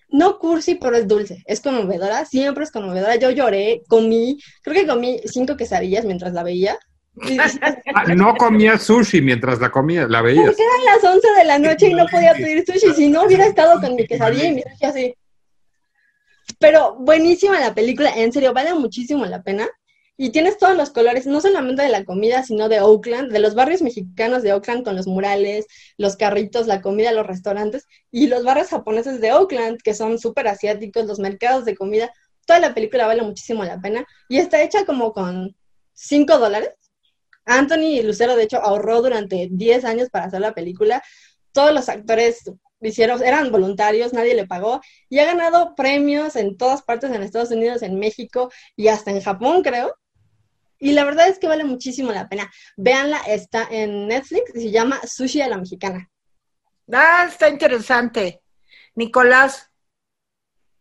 no 0.10 0.40
cursi, 0.40 0.76
pero 0.76 0.96
es 0.96 1.08
dulce, 1.08 1.44
es 1.46 1.62
conmovedora, 1.62 2.26
siempre 2.26 2.64
es 2.64 2.72
conmovedora. 2.72 3.16
Yo 3.16 3.32
lloré, 3.32 3.84
comí, 3.88 4.40
creo 4.62 4.76
que 4.76 4.88
comí 4.88 5.20
cinco 5.26 5.58
quesadillas 5.58 6.06
mientras 6.06 6.34
la 6.34 6.44
veía. 6.44 6.78
No 8.16 8.36
comía 8.36 8.78
sushi 8.78 9.22
mientras 9.22 9.60
la 9.60 9.72
comía, 9.72 10.08
la 10.08 10.22
veías. 10.22 10.46
Porque 10.46 10.62
eran 10.62 10.86
las 10.86 11.04
11 11.04 11.28
de 11.36 11.44
la 11.46 11.60
noche 11.60 11.90
y 11.90 11.94
no 11.96 12.06
podía 12.06 12.34
pedir 12.34 12.64
sushi, 12.66 12.94
si 12.94 13.10
no 13.10 13.24
hubiera 13.24 13.46
estado 13.46 13.82
con 13.82 13.96
mi 13.96 14.06
quesadilla 14.06 14.46
y 14.46 14.54
mi 14.54 14.62
sushi 14.62 14.86
así. 14.86 15.16
Pero 16.60 16.96
buenísima 17.00 17.60
la 17.60 17.74
película, 17.74 18.12
en 18.16 18.32
serio, 18.32 18.54
vale 18.54 18.74
muchísimo 18.74 19.26
la 19.26 19.42
pena. 19.42 19.68
Y 20.20 20.32
tienes 20.32 20.58
todos 20.58 20.76
los 20.76 20.90
colores, 20.90 21.28
no 21.28 21.40
solamente 21.42 21.84
de 21.84 21.90
la 21.90 22.04
comida, 22.04 22.42
sino 22.44 22.70
de 22.70 22.82
Oakland, 22.82 23.32
de 23.32 23.38
los 23.38 23.54
barrios 23.54 23.84
mexicanos 23.84 24.42
de 24.42 24.52
Oakland 24.52 24.84
con 24.84 24.96
los 24.96 25.06
murales, 25.06 25.68
los 25.98 26.18
carritos, 26.18 26.66
la 26.66 26.82
comida, 26.82 27.12
los 27.12 27.28
restaurantes, 27.28 27.88
y 28.12 28.28
los 28.28 28.44
barrios 28.44 28.70
japoneses 28.70 29.22
de 29.22 29.32
Oakland, 29.32 29.78
que 29.84 29.94
son 29.94 30.18
súper 30.18 30.48
asiáticos, 30.48 31.06
los 31.06 31.20
mercados 31.20 31.66
de 31.66 31.76
comida. 31.76 32.12
Toda 32.48 32.60
la 32.60 32.74
película 32.74 33.06
vale 33.06 33.22
muchísimo 33.22 33.64
la 33.64 33.80
pena 33.80 34.06
y 34.28 34.38
está 34.40 34.64
hecha 34.64 34.86
como 34.86 35.14
con 35.14 35.56
5 35.94 36.40
dólares. 36.40 36.72
Anthony 37.46 38.02
Lucero, 38.04 38.36
de 38.36 38.44
hecho, 38.44 38.58
ahorró 38.58 39.02
durante 39.02 39.48
10 39.52 39.86
años 39.86 40.10
para 40.10 40.26
hacer 40.26 40.42
la 40.42 40.54
película. 40.54 41.04
Todos 41.52 41.74
los 41.74 41.90
actores 41.90 42.52
hicieron, 42.82 43.24
eran 43.24 43.52
voluntarios, 43.52 44.14
nadie 44.14 44.36
le 44.36 44.48
pagó 44.48 44.82
y 45.10 45.20
ha 45.20 45.26
ganado 45.26 45.76
premios 45.76 46.36
en 46.36 46.58
todas 46.58 46.82
partes 46.82 47.12
en 47.12 47.24
Estados 47.24 47.52
Unidos, 47.52 47.82
en 47.82 48.00
México 48.00 48.52
y 48.76 48.88
hasta 48.88 49.12
en 49.12 49.22
Japón, 49.22 49.62
creo. 49.64 49.96
Y 50.80 50.94
la 50.94 51.04
verdad 51.06 51.28
es 51.28 51.40
que 51.40 51.48
vale 51.48 51.64
muchísimo 51.64 52.12
la 52.12 52.30
pena. 52.30 52.52
Véanla, 52.76 53.18
está 53.28 53.68
en 53.70 54.08
Netflix 54.08 54.56
y 54.56 54.62
se 54.62 54.72
llama 54.72 55.00
Sushi 55.06 55.42
a 55.42 55.48
la 55.48 55.58
Mexicana. 55.58 56.10
Ah, 56.92 57.26
está 57.30 57.50
interesante. 57.50 58.42
Nicolás. 58.96 59.70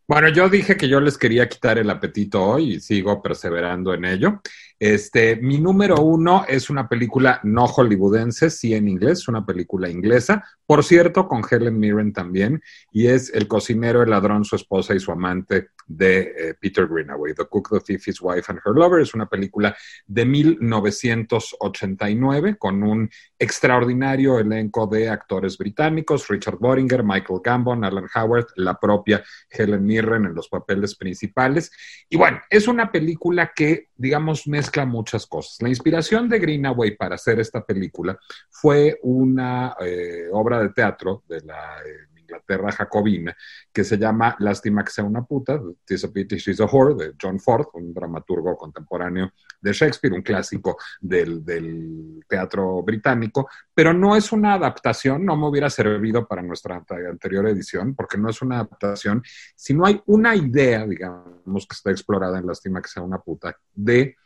Bueno, 0.08 0.28
yo 0.28 0.48
dije 0.48 0.76
que 0.76 0.88
yo 0.88 1.00
les 1.00 1.18
quería 1.18 1.48
quitar 1.48 1.78
el 1.78 1.90
apetito 1.90 2.42
hoy 2.42 2.74
y 2.74 2.80
sigo 2.80 3.20
perseverando 3.20 3.92
en 3.92 4.04
ello. 4.04 4.40
Este, 4.78 5.36
mi 5.36 5.58
número 5.58 6.02
uno 6.02 6.44
es 6.46 6.68
una 6.68 6.86
película 6.88 7.40
no 7.44 7.66
hollywoodense, 7.66 8.50
sí 8.50 8.74
en 8.74 8.88
inglés, 8.88 9.28
una 9.28 9.46
película 9.46 9.88
inglesa, 9.88 10.44
por 10.66 10.84
cierto, 10.84 11.28
con 11.28 11.42
Helen 11.48 11.78
Mirren 11.78 12.12
también, 12.12 12.60
y 12.90 13.06
es 13.06 13.32
El 13.32 13.46
cocinero, 13.46 14.02
el 14.02 14.10
ladrón, 14.10 14.44
su 14.44 14.56
esposa 14.56 14.94
y 14.94 15.00
su 15.00 15.12
amante 15.12 15.68
de 15.86 16.34
eh, 16.36 16.54
Peter 16.60 16.88
Greenaway, 16.88 17.32
The 17.34 17.44
Cook, 17.44 17.70
The 17.70 17.78
Thief, 17.80 18.08
His 18.08 18.20
Wife 18.20 18.46
and 18.48 18.58
Her 18.64 18.74
Lover. 18.74 19.00
Es 19.00 19.14
una 19.14 19.28
película 19.28 19.76
de 20.06 20.26
1989 20.26 22.56
con 22.58 22.82
un 22.82 23.08
extraordinario 23.38 24.40
elenco 24.40 24.88
de 24.88 25.08
actores 25.08 25.56
británicos, 25.56 26.26
Richard 26.28 26.58
Boringer, 26.58 27.04
Michael 27.04 27.42
Gambon, 27.44 27.84
Alan 27.84 28.08
Howard, 28.14 28.48
la 28.56 28.80
propia 28.80 29.22
Helen 29.48 29.86
Mirren 29.86 30.24
en 30.24 30.34
los 30.34 30.48
papeles 30.48 30.96
principales. 30.96 31.70
Y 32.08 32.16
bueno, 32.16 32.40
es 32.50 32.66
una 32.66 32.90
película 32.90 33.52
que, 33.54 33.90
digamos, 33.96 34.46
mezcla 34.46 34.84
muchas 34.84 35.26
cosas. 35.26 35.60
La 35.60 35.68
inspiración 35.68 36.28
de 36.28 36.38
Greenaway 36.38 36.96
para 36.96 37.14
hacer 37.14 37.40
esta 37.40 37.64
película 37.64 38.18
fue 38.50 38.98
una 39.02 39.76
eh, 39.80 40.28
obra 40.32 40.60
de 40.60 40.70
teatro 40.70 41.22
de 41.28 41.40
la 41.40 41.78
eh, 41.84 42.15
Inglaterra 42.26 42.72
jacobina, 42.72 43.36
que 43.72 43.84
se 43.84 43.96
llama 43.96 44.36
Lástima 44.40 44.84
que 44.84 44.90
sea 44.90 45.04
una 45.04 45.24
puta, 45.24 45.60
Tis 45.84 46.04
a 46.04 46.12
Pity 46.12 46.36
She's 46.36 46.60
a 46.60 46.66
Whore, 46.66 46.94
de 46.94 47.14
John 47.20 47.38
Ford, 47.38 47.66
un 47.74 47.94
dramaturgo 47.94 48.56
contemporáneo 48.56 49.32
de 49.60 49.72
Shakespeare, 49.72 50.14
un 50.14 50.22
clásico 50.22 50.76
del, 51.00 51.44
del, 51.44 52.24
teatro 52.28 52.82
británico, 52.82 53.48
pero 53.72 53.92
no 53.92 54.16
es 54.16 54.32
una 54.32 54.54
adaptación, 54.54 55.24
no 55.24 55.36
me 55.36 55.46
hubiera 55.46 55.70
servido 55.70 56.26
para 56.26 56.42
nuestra 56.42 56.82
anterior 56.88 57.46
edición, 57.46 57.94
porque 57.94 58.18
no 58.18 58.28
es 58.28 58.42
una 58.42 58.56
adaptación, 58.56 59.22
sino 59.54 59.86
hay 59.86 60.02
una 60.06 60.34
idea, 60.34 60.86
digamos, 60.86 61.66
que 61.66 61.74
está 61.74 61.90
explorada 61.90 62.38
en 62.38 62.46
Lástima 62.46 62.82
que 62.82 62.88
sea 62.88 63.02
una 63.02 63.18
puta, 63.18 63.56
de 63.74 64.16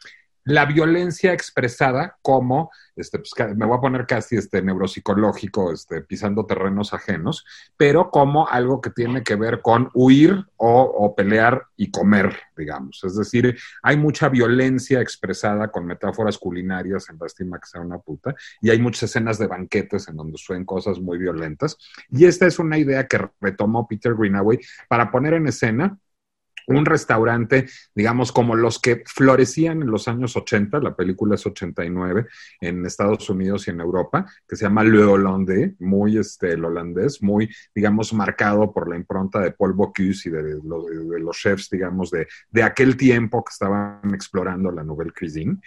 la 0.44 0.64
violencia 0.64 1.32
expresada 1.32 2.18
como, 2.22 2.70
este, 2.96 3.18
pues, 3.18 3.32
me 3.56 3.66
voy 3.66 3.76
a 3.76 3.80
poner 3.80 4.06
casi 4.06 4.36
este, 4.36 4.62
neuropsicológico, 4.62 5.72
este, 5.72 6.00
pisando 6.02 6.46
terrenos 6.46 6.94
ajenos, 6.94 7.44
pero 7.76 8.10
como 8.10 8.48
algo 8.48 8.80
que 8.80 8.90
tiene 8.90 9.22
que 9.22 9.36
ver 9.36 9.60
con 9.60 9.90
huir 9.94 10.46
o, 10.56 11.14
pelear 11.16 11.66
y 11.76 11.90
comer, 11.90 12.36
digamos. 12.56 13.02
Es 13.04 13.16
decir, 13.16 13.58
hay 13.82 13.96
mucha 13.96 14.28
violencia 14.28 15.00
expresada 15.00 15.70
con 15.70 15.86
metáforas 15.86 16.38
culinarias 16.38 17.08
en 17.10 17.18
Lástima 17.18 17.58
que 17.58 17.66
sea 17.66 17.80
una 17.80 17.98
puta, 17.98 18.34
y 18.60 18.70
hay 18.70 18.78
muchas 18.78 19.04
escenas 19.04 19.38
de 19.38 19.46
banquetes 19.46 20.08
en 20.08 20.16
donde 20.16 20.38
suelen 20.38 20.64
cosas 20.64 20.98
muy 21.00 21.18
violentas. 21.18 21.76
Y 22.10 22.24
esta 22.24 22.46
es 22.46 22.58
una 22.58 22.78
idea 22.78 23.06
que 23.06 23.28
retomó 23.40 23.86
Peter 23.86 24.14
Greenaway 24.14 24.58
para 24.88 25.10
poner 25.10 25.34
en 25.34 25.48
escena 25.48 25.98
un 26.66 26.84
restaurante, 26.84 27.68
digamos, 27.94 28.32
como 28.32 28.54
los 28.54 28.78
que 28.78 29.02
florecían 29.06 29.82
en 29.82 29.90
los 29.90 30.08
años 30.08 30.36
80, 30.36 30.78
la 30.80 30.94
película 30.94 31.34
es 31.34 31.46
89, 31.46 32.26
en 32.60 32.86
Estados 32.86 33.28
Unidos 33.30 33.66
y 33.66 33.70
en 33.70 33.80
Europa, 33.80 34.26
que 34.46 34.56
se 34.56 34.64
llama 34.64 34.84
Le 34.84 35.02
Hollandais, 35.02 35.72
muy 35.80 36.18
este, 36.18 36.52
el 36.52 36.64
holandés, 36.64 37.22
muy, 37.22 37.48
digamos, 37.74 38.12
marcado 38.12 38.72
por 38.72 38.88
la 38.88 38.96
impronta 38.96 39.40
de 39.40 39.52
Paul 39.52 39.72
Bocuse 39.72 40.28
y 40.28 40.32
de, 40.32 40.58
los 41.20 41.36
chefs, 41.36 41.70
digamos, 41.70 42.10
de, 42.10 42.26
de, 42.50 42.62
aquel 42.62 42.96
tiempo 42.96 43.44
que 43.44 43.50
estaban 43.50 44.14
explorando 44.14 44.70
la 44.70 44.84
Nouvelle 44.84 45.12
Cuisine. 45.12 45.58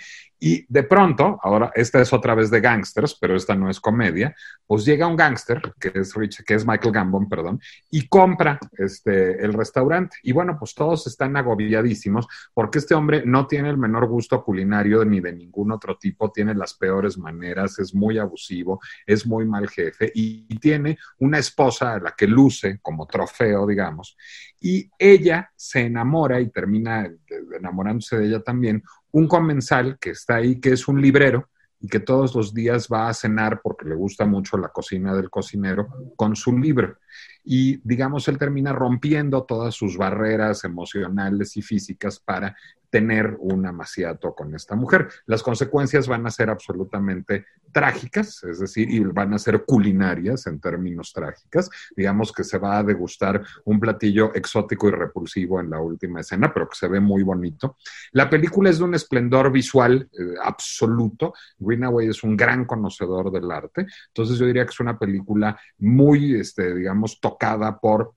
Y 0.45 0.65
de 0.67 0.83
pronto, 0.83 1.39
ahora 1.41 1.71
esta 1.73 2.01
es 2.01 2.11
otra 2.11 2.35
vez 2.35 2.51
de 2.51 2.59
gangsters, 2.59 3.15
pero 3.15 3.37
esta 3.37 3.55
no 3.55 3.69
es 3.69 3.79
comedia, 3.79 4.35
pues 4.67 4.83
llega 4.83 5.07
un 5.07 5.15
gángster, 5.15 5.61
que 5.79 5.93
es 5.95 6.13
Rich, 6.13 6.43
que 6.43 6.55
es 6.55 6.67
Michael 6.67 6.93
Gambon, 6.93 7.29
perdón, 7.29 7.61
y 7.89 8.09
compra 8.09 8.59
este, 8.77 9.41
el 9.41 9.53
restaurante. 9.53 10.17
Y 10.21 10.33
bueno, 10.33 10.57
pues 10.59 10.75
todos 10.75 11.07
están 11.07 11.37
agobiadísimos 11.37 12.27
porque 12.53 12.79
este 12.79 12.93
hombre 12.93 13.23
no 13.25 13.47
tiene 13.47 13.69
el 13.69 13.77
menor 13.77 14.05
gusto 14.07 14.43
culinario 14.43 15.05
ni 15.05 15.21
de 15.21 15.31
ningún 15.31 15.71
otro 15.71 15.97
tipo, 15.97 16.29
tiene 16.29 16.53
las 16.53 16.73
peores 16.73 17.17
maneras, 17.17 17.79
es 17.79 17.95
muy 17.95 18.17
abusivo, 18.17 18.81
es 19.05 19.25
muy 19.25 19.45
mal 19.45 19.69
jefe 19.69 20.11
y 20.13 20.59
tiene 20.59 20.97
una 21.19 21.37
esposa 21.37 21.93
a 21.93 21.99
la 22.01 22.15
que 22.17 22.27
luce 22.27 22.79
como 22.81 23.07
trofeo, 23.07 23.65
digamos, 23.65 24.17
y 24.59 24.89
ella 24.99 25.51
se 25.55 25.85
enamora 25.85 26.41
y 26.41 26.49
termina 26.49 27.09
enamorándose 27.57 28.17
de 28.17 28.27
ella 28.27 28.43
también 28.43 28.83
un 29.13 29.27
comensal 29.27 29.97
que 29.99 30.11
está 30.11 30.35
ahí, 30.35 30.59
que 30.59 30.73
es 30.73 30.87
un 30.87 31.01
librero 31.01 31.49
y 31.79 31.87
que 31.87 31.99
todos 31.99 32.35
los 32.35 32.53
días 32.53 32.87
va 32.91 33.07
a 33.07 33.13
cenar 33.13 33.61
porque 33.61 33.87
le 33.87 33.95
gusta 33.95 34.25
mucho 34.25 34.57
la 34.57 34.69
cocina 34.69 35.13
del 35.13 35.29
cocinero 35.29 35.87
con 36.15 36.35
su 36.35 36.57
libro. 36.57 36.97
Y 37.43 37.79
digamos, 37.83 38.27
él 38.27 38.37
termina 38.37 38.73
rompiendo 38.73 39.43
todas 39.43 39.75
sus 39.75 39.97
barreras 39.97 40.63
emocionales 40.63 41.57
y 41.57 41.61
físicas 41.61 42.19
para 42.19 42.55
tener 42.93 43.37
un 43.39 43.65
amaciato 43.65 44.35
con 44.35 44.53
esta 44.53 44.75
mujer. 44.75 45.09
Las 45.25 45.41
consecuencias 45.41 46.07
van 46.07 46.27
a 46.27 46.29
ser 46.29 46.51
absolutamente 46.51 47.47
trágicas, 47.71 48.43
es 48.43 48.59
decir, 48.59 48.87
y 48.87 48.99
van 48.99 49.33
a 49.33 49.39
ser 49.39 49.65
culinarias 49.65 50.45
en 50.45 50.59
términos 50.59 51.11
trágicas. 51.11 51.71
Digamos 51.95 52.31
que 52.31 52.43
se 52.43 52.59
va 52.59 52.77
a 52.77 52.83
degustar 52.83 53.43
un 53.65 53.79
platillo 53.79 54.31
exótico 54.35 54.89
y 54.89 54.91
repulsivo 54.91 55.59
en 55.59 55.71
la 55.71 55.79
última 55.79 56.19
escena, 56.19 56.53
pero 56.53 56.69
que 56.69 56.75
se 56.75 56.87
ve 56.87 56.99
muy 56.99 57.23
bonito. 57.23 57.77
La 58.11 58.29
película 58.29 58.69
es 58.69 58.77
de 58.77 58.83
un 58.83 58.93
esplendor 58.93 59.51
visual 59.51 60.07
eh, 60.13 60.35
absoluto. 60.43 61.33
Greenaway 61.57 62.09
es 62.09 62.23
un 62.23 62.37
gran 62.37 62.65
conocedor 62.65 63.31
del 63.31 63.49
arte, 63.49 63.87
entonces 64.09 64.37
yo 64.37 64.45
diría 64.45 64.65
que 64.65 64.71
es 64.71 64.79
una 64.79 64.99
película 64.99 65.59
muy, 65.79 66.35
este, 66.39 66.75
digamos, 66.75 67.19
tocada 67.33 67.79
por 67.79 68.13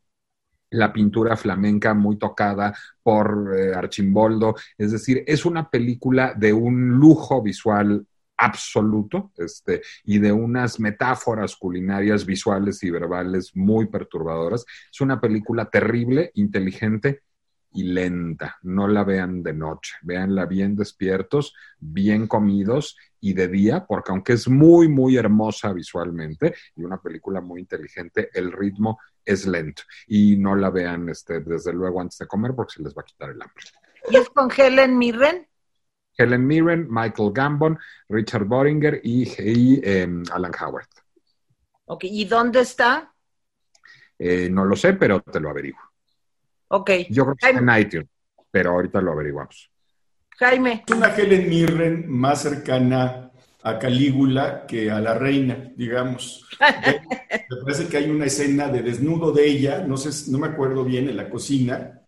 la 0.71 0.93
pintura 0.93 1.37
flamenca 1.37 1.95
muy 1.95 2.19
tocada 2.19 2.75
por 3.03 3.55
eh, 3.57 3.75
Archimboldo. 3.75 4.55
Es 4.77 4.93
decir, 4.93 5.25
es 5.27 5.45
una 5.45 5.71
película 5.71 6.35
de 6.37 6.53
un 6.53 6.91
lujo 6.99 7.43
visual 7.43 8.07
absoluto 8.39 9.33
este, 9.39 9.81
y 10.05 10.19
de 10.19 10.33
unas 10.33 10.79
metáforas 10.79 11.57
culinarias 11.57 12.27
visuales 12.27 12.83
y 12.83 12.91
verbales 12.91 13.53
muy 13.55 13.87
perturbadoras. 13.87 14.67
Es 14.93 15.01
una 15.01 15.21
película 15.21 15.71
terrible, 15.71 16.31
inteligente 16.35 17.23
y 17.73 17.85
lenta. 17.85 18.57
No 18.63 18.89
la 18.89 19.05
vean 19.05 19.43
de 19.43 19.53
noche, 19.53 19.95
véanla 20.03 20.47
bien 20.47 20.77
despiertos, 20.77 21.55
bien 21.79 22.27
comidos 22.27 22.97
y 23.21 23.35
de 23.35 23.49
día, 23.49 23.87
porque 23.87 24.13
aunque 24.13 24.35
es 24.35 24.49
muy, 24.49 24.89
muy 24.89 25.17
hermosa 25.17 25.73
visualmente 25.73 26.55
y 26.77 26.85
una 26.85 27.01
película 27.01 27.41
muy 27.41 27.61
inteligente, 27.61 28.31
el 28.33 28.53
ritmo 28.53 29.01
es 29.25 29.47
lento. 29.47 29.83
Y 30.07 30.37
no 30.37 30.55
la 30.55 30.71
vean 30.71 31.09
este, 31.09 31.41
desde 31.41 31.73
luego 31.73 32.01
antes 32.01 32.19
de 32.19 32.27
comer 32.27 32.53
porque 32.55 32.75
se 32.75 32.83
les 32.83 32.97
va 32.97 33.03
a 33.03 33.05
quitar 33.05 33.31
el 33.31 33.43
hambre. 33.43 33.65
¿Y 34.11 34.17
es 34.17 34.31
con 34.31 34.51
Helen 34.57 34.97
Mirren? 34.97 35.47
Helen 36.17 36.47
Mirren, 36.47 36.87
Michael 36.89 37.33
Gambon, 37.33 37.79
Richard 38.09 38.45
Boringer 38.45 39.01
y, 39.03 39.81
em, 39.83 40.23
Alan 40.33 40.53
Howard. 40.61 40.89
Ok, 41.87 42.05
¿y 42.05 42.25
dónde 42.25 42.61
está? 42.61 43.13
Eh, 44.19 44.49
no 44.51 44.65
lo 44.65 44.77
sé, 44.77 44.95
pero 44.95 45.21
te 45.21 45.41
lo 45.41 45.51
averiguo. 45.51 45.81
Ok. 46.69 46.91
Yo 47.11 47.25
creo 47.25 47.37
que 47.37 47.47
está 47.47 47.59
en 47.59 47.81
iTunes, 47.81 48.09
pero 48.51 48.73
ahorita 48.73 49.01
lo 49.01 49.13
averiguamos. 49.13 49.71
Jaime. 50.39 50.85
Es 50.87 50.95
una 50.95 51.15
Helen 51.15 51.49
Mirren 51.49 52.11
más 52.11 52.43
cercana 52.43 53.31
a 53.63 53.79
Calígula 53.79 54.67
que 54.67 54.91
a 54.91 55.01
la 55.01 55.15
reina, 55.15 55.73
digamos. 55.77 56.47
me 56.61 57.57
parece 57.63 57.89
que 57.89 57.97
hay 57.97 58.11
una 58.11 58.27
escena 58.27 58.69
de 58.69 58.83
desnudo 58.83 59.33
de 59.33 59.47
ella, 59.47 59.85
no 59.87 59.97
sé, 59.97 60.31
no 60.31 60.39
me 60.39 60.47
acuerdo 60.47 60.85
bien, 60.85 61.09
en 61.09 61.17
la 61.17 61.29
cocina, 61.29 62.03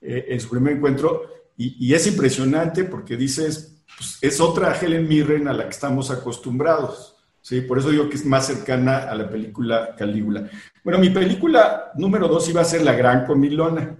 eh, 0.00 0.26
en 0.28 0.40
su 0.40 0.50
primer 0.50 0.74
encuentro, 0.74 1.36
y, 1.58 1.94
es 1.94 2.06
impresionante 2.06 2.84
porque 2.84 3.16
dices, 3.16 3.82
pues, 3.96 4.18
es 4.20 4.40
otra 4.40 4.78
Helen 4.78 5.08
Mirren 5.08 5.48
a 5.48 5.54
la 5.54 5.64
que 5.64 5.70
estamos 5.70 6.10
acostumbrados. 6.10 7.15
Sí, 7.46 7.60
por 7.60 7.78
eso 7.78 7.90
digo 7.90 8.08
que 8.08 8.16
es 8.16 8.26
más 8.26 8.44
cercana 8.44 9.08
a 9.08 9.14
la 9.14 9.30
película 9.30 9.94
Calígula. 9.96 10.50
Bueno, 10.82 10.98
mi 10.98 11.10
película 11.10 11.92
número 11.94 12.26
dos 12.26 12.48
iba 12.48 12.60
a 12.60 12.64
ser 12.64 12.82
La 12.82 12.92
Gran 12.94 13.24
Comilona. 13.24 13.94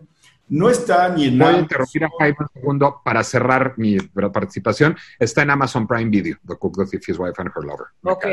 No 0.48 0.68
está 0.68 1.08
ni 1.10 1.26
en 1.26 1.38
Voy 1.38 1.54
a 1.54 1.58
interrumpir 1.60 2.02
a 2.02 2.08
Jaime 2.18 2.38
un 2.40 2.48
segundo 2.52 3.00
para 3.04 3.22
cerrar 3.22 3.74
mi 3.76 3.98
participación. 4.32 4.96
Está 5.16 5.42
en 5.42 5.50
Amazon 5.50 5.86
Prime 5.86 6.10
Video, 6.10 6.38
The 6.44 6.56
Cook, 6.56 6.76
The 6.76 6.86
Thief, 6.86 7.08
His 7.08 7.20
Wife 7.20 7.34
and 7.36 7.52
Her 7.54 7.62
Lover. 7.62 7.86
Ok. 8.02 8.26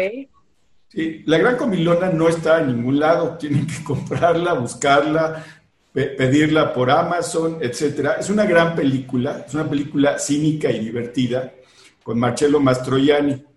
Sí, 0.88 1.22
la 1.28 1.38
Gran 1.38 1.58
Comilona 1.58 2.10
no 2.10 2.28
está 2.28 2.62
en 2.62 2.76
ningún 2.76 3.00
lado. 3.00 3.38
Tienen 3.38 3.68
que 3.68 3.84
comprarla, 3.84 4.54
buscarla, 4.54 5.46
pedirla 5.94 6.74
por 6.74 6.90
Amazon, 6.90 7.60
etcétera. 7.62 8.14
Es 8.14 8.32
una 8.32 8.48
gran 8.48 8.74
película, 8.74 9.44
es 9.46 9.54
una 9.54 9.70
película 9.70 10.18
cínica 10.18 10.72
y 10.72 10.80
divertida 10.80 11.54
con 12.02 12.18
Marcello 12.18 12.60
Mastroianni, 12.60 13.53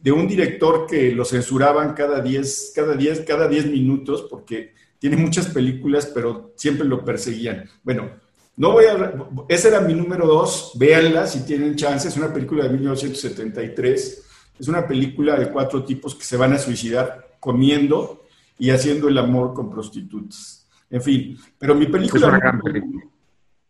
de 0.00 0.12
un 0.12 0.28
director 0.28 0.86
que 0.86 1.12
lo 1.12 1.24
censuraban 1.24 1.94
cada 1.94 2.20
10 2.20 2.72
cada 2.74 2.94
diez, 2.94 3.20
cada 3.20 3.48
diez 3.48 3.66
minutos 3.66 4.26
porque 4.30 4.74
tiene 4.98 5.16
muchas 5.16 5.46
películas, 5.48 6.06
pero 6.06 6.52
siempre 6.56 6.86
lo 6.86 7.04
perseguían. 7.04 7.68
Bueno, 7.82 8.10
no 8.56 8.72
voy 8.72 8.86
a 8.86 9.14
ese 9.48 9.68
era 9.68 9.80
mi 9.80 9.94
número 9.94 10.26
dos, 10.26 10.72
véanla 10.74 11.26
si 11.26 11.44
tienen 11.44 11.76
chance, 11.76 12.08
es 12.08 12.16
una 12.16 12.32
película 12.32 12.64
de 12.64 12.70
1973. 12.70 14.24
Es 14.58 14.66
una 14.66 14.86
película 14.86 15.38
de 15.38 15.50
cuatro 15.50 15.84
tipos 15.84 16.14
que 16.16 16.24
se 16.24 16.36
van 16.36 16.52
a 16.52 16.58
suicidar 16.58 17.36
comiendo 17.38 18.24
y 18.58 18.70
haciendo 18.70 19.08
el 19.08 19.18
amor 19.18 19.54
con 19.54 19.70
prostitutas. 19.70 20.66
En 20.90 21.02
fin, 21.02 21.38
pero 21.58 21.74
mi 21.74 21.86
película 21.86 22.40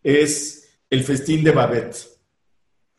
es, 0.03 0.71
El 0.89 1.05
festín 1.05 1.45
de 1.45 1.51
Babette. 1.51 1.97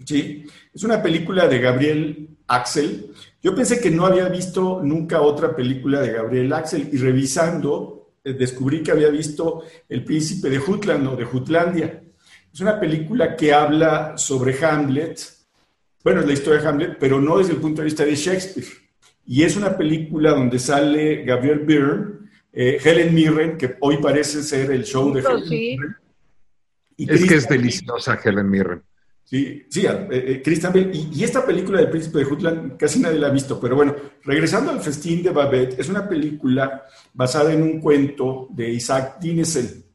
¿Sí? 0.05 0.45
Es 0.71 0.83
una 0.83 1.01
película 1.01 1.47
de 1.47 1.59
Gabriel 1.59 2.37
Axel. 2.49 3.13
Yo 3.41 3.55
pensé 3.55 3.79
que 3.79 3.91
no 3.91 4.05
había 4.05 4.27
visto 4.27 4.81
nunca 4.83 5.21
otra 5.21 5.55
película 5.55 6.01
de 6.01 6.11
Gabriel 6.11 6.51
Axel 6.51 6.89
y 6.91 6.97
revisando 6.97 7.99
eh, 8.23 8.33
descubrí 8.33 8.83
que 8.83 8.91
había 8.91 9.09
visto 9.09 9.63
El 9.87 10.03
príncipe 10.03 10.49
de 10.49 10.59
Jutland 10.59 11.07
o 11.07 11.15
de 11.15 11.25
Jutlandia. 11.25 12.03
Es 12.51 12.59
una 12.59 12.79
película 12.79 13.35
que 13.35 13.53
habla 13.53 14.17
sobre 14.17 14.57
Hamlet. 14.63 15.19
Bueno, 16.03 16.21
es 16.21 16.27
la 16.27 16.33
historia 16.33 16.61
de 16.61 16.67
Hamlet, 16.67 16.97
pero 16.99 17.21
no 17.21 17.37
desde 17.37 17.53
el 17.53 17.59
punto 17.59 17.81
de 17.81 17.85
vista 17.85 18.03
de 18.03 18.15
Shakespeare. 18.15 18.67
Y 19.25 19.43
es 19.43 19.55
una 19.55 19.77
película 19.77 20.31
donde 20.31 20.57
sale 20.57 21.23
Gabriel 21.23 21.59
Byrne, 21.59 22.29
eh, 22.51 22.79
Helen 22.83 23.13
Mirren, 23.13 23.57
que 23.57 23.75
hoy 23.79 23.97
parece 23.97 24.41
ser 24.41 24.71
el 24.71 24.83
show 24.83 25.13
de 25.13 25.21
Helen 25.21 25.49
Mirren. 25.49 25.95
es 26.97 27.25
que 27.25 27.35
es 27.35 27.47
deliciosa 27.47 28.19
Helen 28.23 28.49
Mirren. 28.49 28.83
Sí, 29.29 29.63
sí, 29.69 29.85
eh, 29.85 30.07
eh, 30.09 30.41
Christian. 30.43 30.73
Y, 30.91 31.23
esta 31.23 31.45
película 31.45 31.77
del 31.79 31.91
Príncipe 31.91 32.17
de 32.17 32.25
Jutland 32.25 32.77
casi 32.77 32.99
nadie 32.99 33.19
la 33.19 33.27
ha 33.27 33.31
visto, 33.31 33.59
pero 33.59 33.75
bueno, 33.75 33.95
regresando 34.23 34.71
al 34.71 34.81
festín 34.81 35.21
de 35.21 35.29
Babette, 35.29 35.79
es 35.79 35.87
una 35.87 36.09
película 36.09 36.83
basada 37.13 37.53
en 37.53 37.61
un 37.61 37.79
cuento 37.79 38.47
de 38.49 38.71
Isaac 38.71 39.19
Dinesen. 39.19 39.85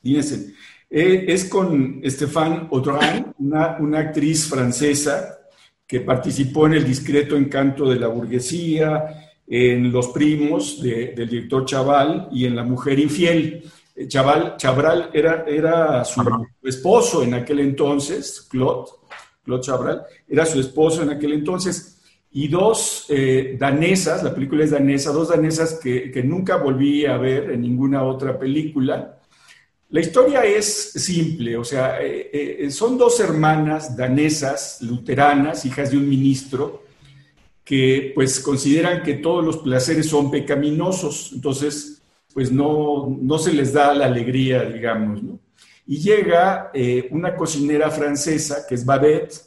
Dinesen. 0.00 0.54
es 0.88 1.44
con 1.44 2.00
Stéphane 2.02 2.68
Audran, 2.72 3.34
una 3.38 3.98
actriz 3.98 4.46
francesa 4.48 5.38
que 5.86 6.00
participó 6.00 6.66
en 6.66 6.74
El 6.74 6.84
discreto 6.86 7.36
encanto 7.36 7.90
de 7.90 8.00
la 8.00 8.08
burguesía, 8.08 9.34
en 9.46 9.92
Los 9.92 10.08
primos 10.08 10.80
del 10.82 11.28
director 11.28 11.66
Chaval 11.66 12.30
y 12.32 12.46
en 12.46 12.56
La 12.56 12.62
mujer 12.62 12.98
infiel. 12.98 13.64
Eh, 13.96 14.06
Chaval, 14.08 14.56
Chabral 14.58 15.10
era, 15.12 15.44
era 15.48 16.04
su 16.04 16.22
esposo 16.62 17.22
en 17.22 17.32
aquel 17.32 17.60
entonces, 17.60 18.46
Claude, 18.50 18.90
Claude 19.42 19.62
Chabral, 19.62 20.02
era 20.28 20.44
su 20.44 20.60
esposo 20.60 21.02
en 21.02 21.10
aquel 21.10 21.32
entonces, 21.32 22.02
y 22.30 22.48
dos 22.48 23.06
eh, 23.08 23.56
danesas, 23.58 24.22
la 24.22 24.34
película 24.34 24.64
es 24.64 24.70
danesa, 24.70 25.12
dos 25.12 25.30
danesas 25.30 25.80
que, 25.82 26.10
que, 26.10 26.22
nunca 26.22 26.56
volví 26.56 27.06
a 27.06 27.16
ver 27.16 27.50
en 27.52 27.62
ninguna 27.62 28.02
otra 28.02 28.38
película. 28.38 29.18
La 29.88 30.00
historia 30.00 30.44
es 30.44 30.92
simple, 30.92 31.56
o 31.56 31.64
sea, 31.64 31.98
eh, 32.02 32.68
son 32.70 32.98
dos 32.98 33.18
hermanas 33.20 33.96
danesas, 33.96 34.82
luteranas, 34.82 35.64
hijas 35.64 35.90
de 35.90 35.96
un 35.96 36.06
ministro, 36.06 36.84
que 37.64 38.12
pues 38.14 38.40
consideran 38.40 39.02
que 39.02 39.14
todos 39.14 39.42
los 39.44 39.58
placeres 39.58 40.06
son 40.06 40.30
pecaminosos, 40.30 41.30
entonces 41.32 41.96
pues 42.36 42.52
no, 42.52 43.16
no 43.18 43.38
se 43.38 43.50
les 43.50 43.72
da 43.72 43.94
la 43.94 44.04
alegría, 44.04 44.62
digamos, 44.64 45.22
¿no? 45.22 45.40
Y 45.86 45.96
llega 45.96 46.70
eh, 46.74 47.08
una 47.10 47.34
cocinera 47.34 47.90
francesa, 47.90 48.66
que 48.68 48.74
es 48.74 48.84
Babette, 48.84 49.40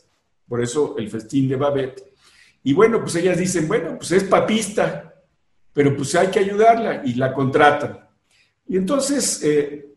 por 0.48 0.60
eso 0.64 0.96
el 0.98 1.08
festín 1.08 1.48
de 1.48 1.56
Babette, 1.56 2.16
y 2.64 2.74
bueno, 2.74 3.00
pues 3.02 3.14
ellas 3.18 3.38
dicen, 3.38 3.68
bueno, 3.68 3.96
pues 3.96 4.12
es 4.14 4.24
papista, 4.24 5.14
pero 5.72 5.96
pues 5.96 6.16
hay 6.16 6.30
que 6.30 6.40
ayudarla, 6.40 7.04
y 7.06 7.14
la 7.14 7.32
contratan. 7.32 8.08
Y 8.68 8.78
entonces 8.78 9.44
eh, 9.44 9.94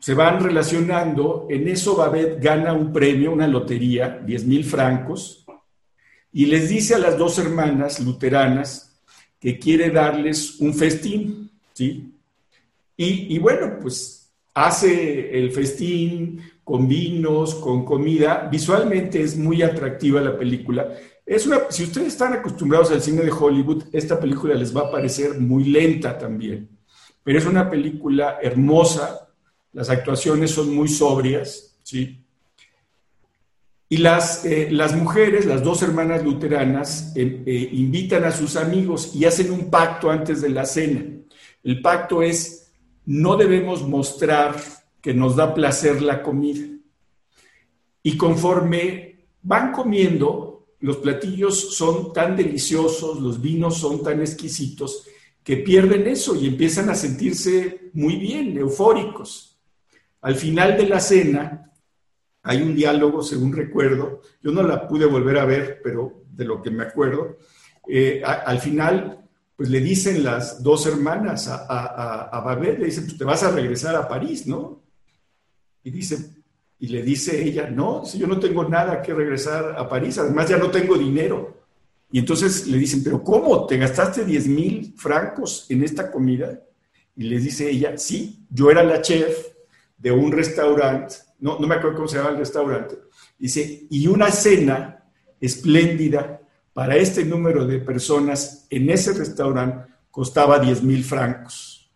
se 0.00 0.14
van 0.14 0.42
relacionando, 0.42 1.46
en 1.50 1.68
eso 1.68 1.94
Babette 1.94 2.42
gana 2.42 2.72
un 2.72 2.90
premio, 2.90 3.32
una 3.32 3.46
lotería, 3.46 4.18
10 4.24 4.46
mil 4.46 4.64
francos, 4.64 5.44
y 6.32 6.46
les 6.46 6.70
dice 6.70 6.94
a 6.94 6.98
las 6.98 7.18
dos 7.18 7.38
hermanas 7.38 8.00
luteranas 8.00 8.98
que 9.38 9.58
quiere 9.58 9.90
darles 9.90 10.58
un 10.58 10.72
festín, 10.72 11.50
¿sí? 11.74 12.12
Y, 12.96 13.38
bueno, 13.38 13.78
pues 13.80 14.32
hace 14.54 15.36
el 15.36 15.50
festín 15.50 16.40
con 16.62 16.86
vinos, 16.86 17.56
con 17.56 17.84
comida. 17.84 18.48
Visualmente 18.50 19.20
es 19.20 19.36
muy 19.36 19.62
atractiva 19.62 20.20
la 20.20 20.38
película. 20.38 20.94
Es 21.26 21.46
una, 21.46 21.62
si 21.70 21.84
ustedes 21.84 22.08
están 22.08 22.34
acostumbrados 22.34 22.90
al 22.90 23.02
cine 23.02 23.22
de 23.22 23.32
Hollywood, 23.32 23.84
esta 23.92 24.20
película 24.20 24.54
les 24.54 24.76
va 24.76 24.82
a 24.82 24.90
parecer 24.90 25.40
muy 25.40 25.64
lenta 25.64 26.16
también. 26.16 26.68
Pero 27.24 27.38
es 27.38 27.46
una 27.46 27.68
película 27.68 28.38
hermosa, 28.42 29.28
las 29.72 29.90
actuaciones 29.90 30.52
son 30.52 30.74
muy 30.74 30.88
sobrias, 30.88 31.76
¿sí? 31.82 32.24
Y 33.88 33.98
las, 33.98 34.44
eh, 34.44 34.68
las 34.70 34.94
mujeres, 34.94 35.46
las 35.46 35.62
dos 35.62 35.82
hermanas 35.82 36.24
luteranas, 36.24 37.12
eh, 37.16 37.42
eh, 37.46 37.68
invitan 37.72 38.24
a 38.24 38.32
sus 38.32 38.56
amigos 38.56 39.14
y 39.14 39.24
hacen 39.24 39.50
un 39.50 39.70
pacto 39.70 40.10
antes 40.10 40.40
de 40.42 40.48
la 40.48 40.64
cena. 40.64 41.04
El 41.62 41.80
pacto 41.80 42.22
es, 42.22 42.63
no 43.06 43.36
debemos 43.36 43.86
mostrar 43.86 44.56
que 45.00 45.14
nos 45.14 45.36
da 45.36 45.54
placer 45.54 46.00
la 46.02 46.22
comida. 46.22 46.66
Y 48.02 48.16
conforme 48.16 49.26
van 49.42 49.72
comiendo, 49.72 50.66
los 50.80 50.98
platillos 50.98 51.76
son 51.76 52.12
tan 52.12 52.36
deliciosos, 52.36 53.20
los 53.20 53.40
vinos 53.40 53.78
son 53.78 54.02
tan 54.02 54.20
exquisitos, 54.20 55.06
que 55.42 55.58
pierden 55.58 56.06
eso 56.06 56.34
y 56.34 56.46
empiezan 56.46 56.88
a 56.88 56.94
sentirse 56.94 57.90
muy 57.92 58.16
bien, 58.16 58.56
eufóricos. 58.56 59.58
Al 60.22 60.36
final 60.36 60.76
de 60.76 60.88
la 60.88 61.00
cena, 61.00 61.72
hay 62.42 62.62
un 62.62 62.74
diálogo, 62.74 63.22
según 63.22 63.52
recuerdo, 63.52 64.22
yo 64.42 64.52
no 64.52 64.62
la 64.62 64.88
pude 64.88 65.06
volver 65.06 65.38
a 65.38 65.44
ver, 65.44 65.80
pero 65.82 66.24
de 66.30 66.44
lo 66.44 66.62
que 66.62 66.70
me 66.70 66.84
acuerdo, 66.84 67.38
eh, 67.88 68.22
al 68.24 68.58
final, 68.58 69.23
pues 69.56 69.68
le 69.70 69.80
dicen 69.80 70.24
las 70.24 70.62
dos 70.62 70.86
hermanas 70.86 71.48
a, 71.48 71.66
a, 71.66 72.22
a 72.24 72.40
Babette, 72.40 72.78
le 72.80 72.86
dicen, 72.86 73.04
pues 73.04 73.18
te 73.18 73.24
vas 73.24 73.42
a 73.42 73.50
regresar 73.50 73.94
a 73.94 74.08
París, 74.08 74.46
¿no? 74.46 74.82
Y 75.82 75.90
dice, 75.90 76.30
y 76.78 76.88
le 76.88 77.02
dice 77.02 77.42
ella, 77.42 77.70
no, 77.70 78.04
si 78.04 78.18
yo 78.18 78.26
no 78.26 78.40
tengo 78.40 78.68
nada 78.68 79.00
que 79.00 79.14
regresar 79.14 79.76
a 79.78 79.88
París, 79.88 80.18
además 80.18 80.48
ya 80.48 80.56
no 80.56 80.70
tengo 80.70 80.96
dinero. 80.96 81.62
Y 82.10 82.18
entonces 82.18 82.66
le 82.66 82.78
dicen, 82.78 83.02
pero 83.02 83.22
¿cómo? 83.22 83.66
¿Te 83.66 83.76
gastaste 83.76 84.24
10 84.24 84.48
mil 84.48 84.94
francos 84.96 85.66
en 85.68 85.82
esta 85.82 86.10
comida? 86.10 86.60
Y 87.16 87.24
les 87.24 87.44
dice 87.44 87.70
ella, 87.70 87.96
sí, 87.96 88.46
yo 88.50 88.70
era 88.70 88.82
la 88.82 89.00
chef 89.00 89.48
de 89.98 90.10
un 90.10 90.32
restaurante 90.32 91.16
no, 91.44 91.58
no 91.58 91.66
me 91.66 91.74
acuerdo 91.74 91.96
cómo 91.96 92.08
se 92.08 92.16
llama 92.16 92.30
el 92.30 92.38
restaurante, 92.38 92.96
dice, 93.38 93.86
y 93.90 94.06
una 94.06 94.30
cena 94.30 95.04
espléndida 95.38 96.40
para 96.74 96.96
este 96.96 97.24
número 97.24 97.64
de 97.64 97.78
personas 97.78 98.66
en 98.68 98.90
ese 98.90 99.14
restaurante 99.14 99.92
costaba 100.10 100.58
10 100.58 100.82
mil 100.82 101.04
francos. 101.04 101.90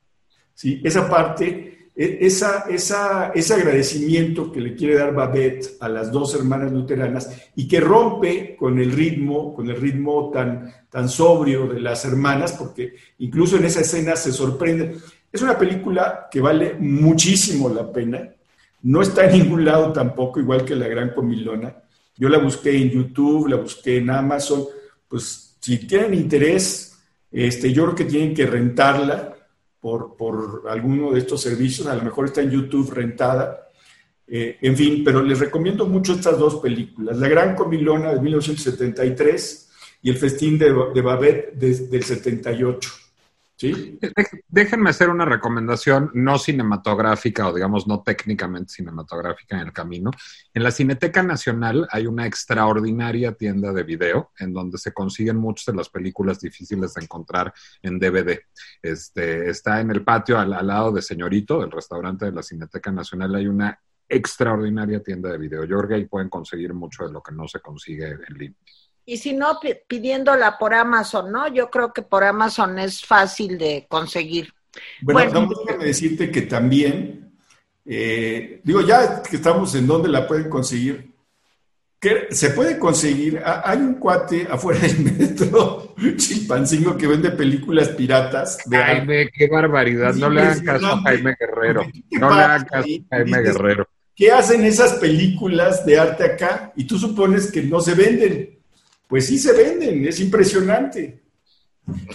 ¿Sí? 0.54 0.80
Esa 0.84 1.08
parte, 1.08 1.90
e, 1.94 2.18
esa, 2.20 2.64
esa, 2.70 3.32
ese 3.34 3.54
agradecimiento 3.54 4.50
que 4.50 4.60
le 4.60 4.74
quiere 4.76 4.96
dar 4.96 5.12
Babette 5.12 5.76
a 5.80 5.88
las 5.88 6.12
dos 6.12 6.34
hermanas 6.34 6.72
luteranas 6.72 7.30
y 7.56 7.66
que 7.66 7.80
rompe 7.80 8.56
con 8.56 8.78
el 8.78 8.92
ritmo, 8.92 9.52
con 9.52 9.68
el 9.68 9.76
ritmo 9.76 10.30
tan, 10.30 10.72
tan 10.88 11.08
sobrio 11.08 11.66
de 11.66 11.80
las 11.80 12.04
hermanas, 12.04 12.52
porque 12.52 12.94
incluso 13.18 13.56
en 13.56 13.64
esa 13.64 13.80
escena 13.80 14.14
se 14.14 14.32
sorprende. 14.32 14.96
Es 15.32 15.42
una 15.42 15.58
película 15.58 16.28
que 16.30 16.40
vale 16.40 16.74
muchísimo 16.78 17.68
la 17.68 17.92
pena. 17.92 18.30
No 18.82 19.02
está 19.02 19.28
en 19.28 19.42
ningún 19.42 19.64
lado 19.64 19.92
tampoco, 19.92 20.38
igual 20.38 20.64
que 20.64 20.76
la 20.76 20.86
Gran 20.86 21.10
Comilona. 21.10 21.74
Yo 22.18 22.28
la 22.28 22.38
busqué 22.38 22.76
en 22.76 22.90
YouTube, 22.90 23.48
la 23.48 23.56
busqué 23.56 23.98
en 23.98 24.10
Amazon. 24.10 24.64
Pues 25.06 25.56
si 25.60 25.78
tienen 25.86 26.14
interés, 26.14 26.98
este, 27.30 27.72
yo 27.72 27.84
creo 27.84 27.94
que 27.94 28.04
tienen 28.04 28.34
que 28.34 28.46
rentarla 28.46 29.36
por, 29.80 30.16
por 30.16 30.64
alguno 30.68 31.12
de 31.12 31.20
estos 31.20 31.40
servicios. 31.40 31.86
A 31.86 31.94
lo 31.94 32.02
mejor 32.02 32.26
está 32.26 32.42
en 32.42 32.50
YouTube 32.50 32.92
rentada. 32.92 33.68
Eh, 34.26 34.58
en 34.60 34.76
fin, 34.76 35.02
pero 35.04 35.22
les 35.22 35.38
recomiendo 35.38 35.86
mucho 35.86 36.12
estas 36.12 36.38
dos 36.38 36.56
películas. 36.56 37.16
La 37.16 37.28
Gran 37.28 37.54
Comilona 37.54 38.12
de 38.12 38.20
1973 38.20 39.70
y 40.02 40.10
El 40.10 40.16
Festín 40.16 40.58
de, 40.58 40.74
de 40.94 41.00
Babette 41.00 41.54
del 41.54 42.02
78. 42.02 42.90
¿Sí? 43.58 43.98
Déjenme 44.46 44.90
hacer 44.90 45.10
una 45.10 45.24
recomendación 45.24 46.12
no 46.14 46.38
cinematográfica 46.38 47.48
o 47.48 47.52
digamos 47.52 47.88
no 47.88 48.04
técnicamente 48.04 48.74
cinematográfica 48.74 49.56
en 49.56 49.66
el 49.66 49.72
camino. 49.72 50.12
En 50.54 50.62
la 50.62 50.70
Cineteca 50.70 51.24
Nacional 51.24 51.88
hay 51.90 52.06
una 52.06 52.24
extraordinaria 52.24 53.32
tienda 53.32 53.72
de 53.72 53.82
video 53.82 54.30
en 54.38 54.52
donde 54.52 54.78
se 54.78 54.92
consiguen 54.92 55.38
muchas 55.38 55.66
de 55.66 55.74
las 55.74 55.88
películas 55.88 56.38
difíciles 56.38 56.94
de 56.94 57.02
encontrar 57.02 57.52
en 57.82 57.98
DVD. 57.98 58.38
Este, 58.80 59.50
está 59.50 59.80
en 59.80 59.90
el 59.90 60.04
patio 60.04 60.38
al, 60.38 60.50
lado 60.64 60.92
de 60.92 61.02
Señorito, 61.02 61.60
del 61.60 61.72
restaurante 61.72 62.26
de 62.26 62.32
la 62.32 62.44
Cineteca 62.44 62.92
Nacional, 62.92 63.34
hay 63.34 63.48
una 63.48 63.76
extraordinaria 64.08 65.02
tienda 65.02 65.32
de 65.32 65.38
video. 65.38 65.64
Yo 65.64 65.78
creo 65.78 65.96
ahí 65.96 66.06
pueden 66.06 66.28
conseguir 66.28 66.72
mucho 66.74 67.08
de 67.08 67.12
lo 67.12 67.20
que 67.20 67.34
no 67.34 67.48
se 67.48 67.58
consigue 67.58 68.06
en 68.06 68.38
línea 68.38 68.58
y 69.08 69.16
si 69.16 69.32
no, 69.32 69.58
pidiéndola 69.88 70.58
por 70.58 70.74
Amazon, 70.74 71.32
¿no? 71.32 71.48
Yo 71.48 71.70
creo 71.70 71.94
que 71.94 72.02
por 72.02 72.24
Amazon 72.24 72.78
es 72.78 73.02
fácil 73.02 73.56
de 73.56 73.86
conseguir. 73.88 74.52
Bueno, 75.00 75.32
bueno 75.32 75.50
déjame 75.64 75.86
decirte 75.86 76.30
que 76.30 76.42
también, 76.42 77.32
eh, 77.86 78.60
digo, 78.62 78.82
ya 78.82 79.22
que 79.22 79.36
estamos 79.36 79.74
en 79.74 79.86
donde 79.86 80.10
la 80.10 80.28
pueden 80.28 80.50
conseguir, 80.50 81.10
se 82.28 82.50
puede 82.50 82.78
conseguir. 82.78 83.40
Hay 83.42 83.78
un 83.78 83.94
cuate 83.94 84.46
afuera 84.50 84.80
del 84.80 84.98
metro, 84.98 85.94
Chilpancingo, 86.18 86.98
que 86.98 87.06
vende 87.06 87.30
películas 87.30 87.88
piratas. 87.88 88.58
Jaime, 88.70 89.30
qué 89.30 89.48
barbaridad. 89.48 90.12
no 90.16 90.28
le 90.28 90.42
hagan 90.42 90.64
caso 90.66 90.86
a 90.86 91.00
Jaime 91.00 91.34
Guerrero. 91.40 91.86
No 92.10 92.28
le 92.28 92.42
hagan 92.42 92.64
caso 92.66 92.88
a 93.10 93.16
Jaime 93.16 93.40
Guerrero. 93.40 93.88
¿Qué 94.14 94.32
hacen 94.32 94.66
esas 94.66 94.96
películas 94.96 95.86
de 95.86 95.98
arte 95.98 96.24
acá? 96.24 96.74
Y 96.76 96.84
tú 96.84 96.98
supones 96.98 97.50
que 97.50 97.62
no 97.62 97.80
se 97.80 97.94
venden. 97.94 98.57
Pues 99.08 99.26
sí 99.26 99.38
se 99.38 99.52
venden, 99.52 100.06
es 100.06 100.20
impresionante. 100.20 101.22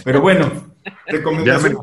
Pero 0.04 0.20
bueno, 0.20 0.74
recomendación. 1.06 1.76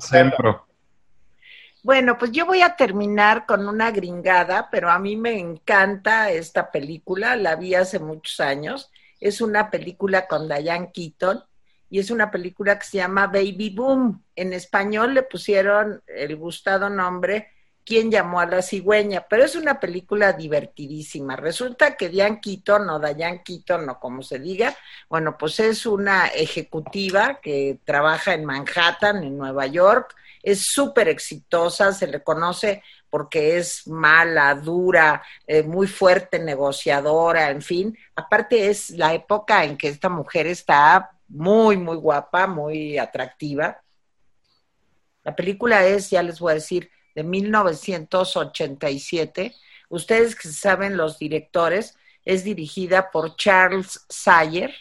Bueno, 1.84 2.18
pues 2.18 2.32
yo 2.32 2.46
voy 2.46 2.62
a 2.62 2.76
terminar 2.76 3.46
con 3.46 3.68
una 3.68 3.92
gringada, 3.92 4.70
pero 4.72 4.90
a 4.90 5.00
mí 5.00 5.18
me 5.18 5.38
encanta 5.38 6.32
esta 6.32 6.72
película, 6.72 7.36
la 7.36 7.56
vi 7.56 7.76
hace 7.76 8.00
muchos 8.00 8.40
años. 8.40 8.90
Es 9.20 9.42
una 9.42 9.70
película 9.70 10.28
con 10.28 10.48
Diane 10.48 10.92
Keaton 10.94 11.44
y 11.90 12.00
es 12.00 12.10
una 12.10 12.32
película 12.32 12.80
que 12.80 12.86
se 12.86 12.98
llama 12.98 13.28
Baby 13.28 13.72
Boom. 13.76 14.24
En 14.36 14.54
español 14.54 15.14
le 15.14 15.24
pusieron 15.24 16.02
el 16.08 16.38
gustado 16.38 16.90
nombre 16.90 17.50
¿Quién 17.84 18.12
llamó 18.12 18.40
a 18.40 18.46
la 18.46 18.62
cigüeña? 18.62 19.26
Pero 19.30 19.44
es 19.44 19.56
una 19.56 19.80
película 19.80 20.34
divertidísima. 20.34 21.36
Resulta 21.36 21.98
que 21.98 22.10
Diane 22.10 22.40
Keaton 22.40 22.90
o 22.90 23.00
Diane 23.00 23.42
Keaton 23.44 23.90
o 23.90 24.00
como 24.00 24.22
se 24.22 24.40
diga, 24.40 24.76
bueno, 25.10 25.38
pues 25.38 25.60
es 25.60 25.86
una 25.86 26.28
ejecutiva 26.28 27.40
que 27.42 27.80
trabaja 27.84 28.34
en 28.34 28.46
Manhattan, 28.46 29.24
en 29.24 29.38
Nueva 29.38 29.66
York, 29.68 30.16
es 30.44 30.64
súper 30.64 31.08
exitosa, 31.08 31.94
se 31.94 32.08
le 32.08 32.24
conoce 32.24 32.84
porque 33.10 33.58
es 33.58 33.88
mala, 33.88 34.56
dura, 34.56 35.22
eh, 35.46 35.64
muy 35.64 35.86
fuerte 35.88 36.40
negociadora, 36.40 37.50
en 37.50 37.62
fin. 37.62 37.98
Aparte 38.16 38.70
es 38.70 38.92
la 38.92 39.14
época 39.14 39.66
en 39.66 39.78
que 39.78 39.90
esta 39.90 40.08
mujer 40.08 40.48
está 40.48 41.12
muy, 41.28 41.78
muy 41.78 41.98
guapa, 41.98 42.48
muy 42.48 42.98
atractiva. 42.98 43.82
La 45.24 45.36
película 45.36 45.86
es, 45.86 46.10
ya 46.10 46.24
les 46.24 46.40
voy 46.40 46.52
a 46.52 46.56
decir, 46.56 46.90
de 47.16 47.24
1987. 47.24 49.56
Ustedes 49.90 50.36
que 50.36 50.48
saben 50.48 50.98
los 50.98 51.20
directores, 51.20 51.96
es 52.26 52.44
dirigida 52.44 53.12
por 53.12 53.36
Charles 53.36 54.06
Sayer 54.10 54.74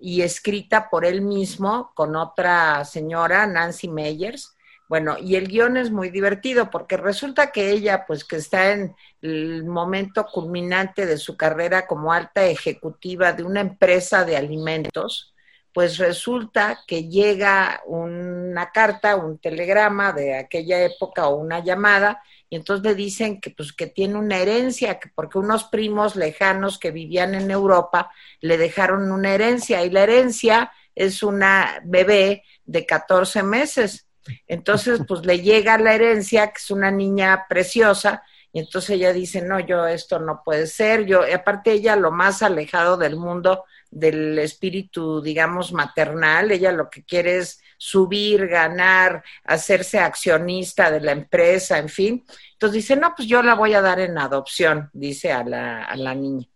y 0.00 0.22
escrita 0.22 0.90
por 0.90 1.04
él 1.04 1.22
mismo 1.22 1.92
con 1.94 2.16
otra 2.16 2.84
señora, 2.84 3.46
Nancy 3.46 3.88
Meyers. 3.88 4.52
Bueno, 4.88 5.16
y 5.18 5.34
el 5.34 5.48
guion 5.48 5.76
es 5.76 5.90
muy 5.90 6.10
divertido 6.10 6.70
porque 6.70 6.96
resulta 6.96 7.50
que 7.50 7.70
ella, 7.70 8.04
pues 8.06 8.24
que 8.24 8.36
está 8.36 8.72
en 8.72 8.94
el 9.20 9.64
momento 9.64 10.26
culminante 10.26 11.06
de 11.06 11.18
su 11.18 11.36
carrera 11.36 11.88
como 11.88 12.12
alta 12.12 12.46
ejecutiva 12.46 13.32
de 13.32 13.42
una 13.42 13.60
empresa 13.60 14.24
de 14.24 14.36
alimentos, 14.36 15.34
pues 15.76 15.98
resulta 15.98 16.84
que 16.86 17.06
llega 17.06 17.82
una 17.84 18.70
carta, 18.72 19.14
un 19.16 19.36
telegrama 19.36 20.10
de 20.14 20.34
aquella 20.34 20.82
época 20.82 21.28
o 21.28 21.36
una 21.36 21.62
llamada, 21.62 22.22
y 22.48 22.56
entonces 22.56 22.82
le 22.82 22.94
dicen 22.94 23.42
que 23.42 23.50
pues 23.50 23.74
que 23.74 23.86
tiene 23.86 24.14
una 24.14 24.38
herencia, 24.38 24.98
que 24.98 25.10
porque 25.14 25.36
unos 25.36 25.64
primos 25.64 26.16
lejanos 26.16 26.78
que 26.78 26.92
vivían 26.92 27.34
en 27.34 27.50
Europa 27.50 28.10
le 28.40 28.56
dejaron 28.56 29.12
una 29.12 29.34
herencia, 29.34 29.84
y 29.84 29.90
la 29.90 30.04
herencia 30.04 30.72
es 30.94 31.22
una 31.22 31.82
bebé 31.84 32.44
de 32.64 32.86
14 32.86 33.42
meses. 33.42 34.06
Entonces, 34.46 35.00
pues 35.06 35.26
le 35.26 35.40
llega 35.40 35.76
la 35.76 35.94
herencia, 35.94 36.46
que 36.46 36.56
es 36.56 36.70
una 36.70 36.90
niña 36.90 37.44
preciosa, 37.50 38.22
y 38.50 38.60
entonces 38.60 38.88
ella 38.88 39.12
dice, 39.12 39.42
no, 39.42 39.60
yo 39.60 39.86
esto 39.86 40.20
no 40.20 40.40
puede 40.42 40.68
ser, 40.68 41.04
yo, 41.04 41.28
y 41.28 41.32
aparte 41.32 41.72
ella 41.72 41.96
lo 41.96 42.12
más 42.12 42.42
alejado 42.42 42.96
del 42.96 43.16
mundo 43.16 43.64
del 43.96 44.38
espíritu, 44.38 45.22
digamos, 45.22 45.72
maternal, 45.72 46.50
ella 46.50 46.70
lo 46.70 46.90
que 46.90 47.02
quiere 47.02 47.38
es 47.38 47.62
subir, 47.78 48.46
ganar, 48.46 49.24
hacerse 49.44 49.98
accionista 49.98 50.90
de 50.90 51.00
la 51.00 51.12
empresa, 51.12 51.78
en 51.78 51.88
fin. 51.88 52.24
Entonces 52.52 52.74
dice, 52.74 52.96
no, 52.96 53.14
pues 53.16 53.26
yo 53.26 53.42
la 53.42 53.54
voy 53.54 53.72
a 53.72 53.80
dar 53.80 54.00
en 54.00 54.18
adopción, 54.18 54.90
dice 54.92 55.32
a 55.32 55.44
la, 55.44 55.84
a 55.84 55.96
la 55.96 56.14
niña. 56.14 56.46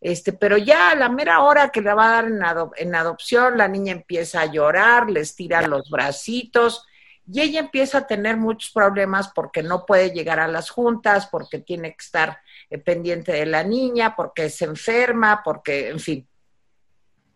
Este, 0.00 0.32
pero 0.32 0.56
ya 0.56 0.90
a 0.90 0.96
la 0.96 1.08
mera 1.08 1.42
hora 1.42 1.68
que 1.68 1.80
la 1.80 1.94
va 1.94 2.18
a 2.18 2.22
dar 2.22 2.24
en, 2.24 2.40
en 2.88 2.94
adopción, 2.94 3.56
la 3.56 3.68
niña 3.68 3.92
empieza 3.92 4.40
a 4.40 4.46
llorar, 4.46 5.10
les 5.10 5.36
tira 5.36 5.62
los 5.62 5.90
bracitos, 5.90 6.84
y 7.32 7.40
ella 7.40 7.60
empieza 7.60 7.98
a 7.98 8.06
tener 8.08 8.36
muchos 8.36 8.72
problemas 8.72 9.30
porque 9.32 9.62
no 9.62 9.86
puede 9.86 10.10
llegar 10.10 10.40
a 10.40 10.48
las 10.48 10.70
juntas, 10.70 11.28
porque 11.30 11.60
tiene 11.60 11.90
que 11.90 12.02
estar 12.02 12.40
eh, 12.68 12.78
pendiente 12.78 13.30
de 13.30 13.46
la 13.46 13.62
niña, 13.62 14.16
porque 14.16 14.50
se 14.50 14.64
enferma, 14.64 15.42
porque, 15.44 15.90
en 15.90 16.00
fin, 16.00 16.26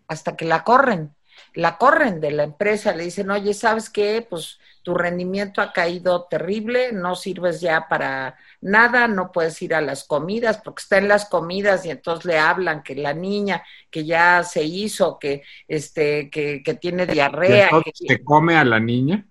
hasta 0.08 0.36
que 0.36 0.44
la 0.44 0.64
corren, 0.64 1.14
la 1.54 1.78
corren 1.78 2.20
de 2.20 2.30
la 2.30 2.44
empresa, 2.44 2.94
le 2.94 3.04
dicen, 3.04 3.30
oye, 3.30 3.54
¿sabes 3.54 3.90
qué? 3.90 4.26
Pues 4.28 4.58
tu 4.82 4.94
rendimiento 4.94 5.62
ha 5.62 5.72
caído 5.72 6.24
terrible, 6.24 6.92
no 6.92 7.14
sirves 7.14 7.60
ya 7.60 7.88
para 7.88 8.36
nada, 8.60 9.08
no 9.08 9.32
puedes 9.32 9.60
ir 9.62 9.74
a 9.74 9.80
las 9.80 10.04
comidas, 10.04 10.60
porque 10.62 10.82
está 10.82 10.98
en 10.98 11.08
las 11.08 11.26
comidas 11.26 11.86
y 11.86 11.90
entonces 11.90 12.26
le 12.26 12.38
hablan 12.38 12.82
que 12.82 12.94
la 12.94 13.14
niña 13.14 13.62
que 13.90 14.04
ya 14.04 14.42
se 14.42 14.62
hizo, 14.62 15.18
que 15.18 15.42
este, 15.68 16.28
que, 16.28 16.62
que 16.62 16.74
tiene 16.74 17.06
diarrea. 17.06 17.70
¿Se 17.94 18.22
come 18.22 18.56
a 18.56 18.64
la 18.64 18.78
niña? 18.78 19.24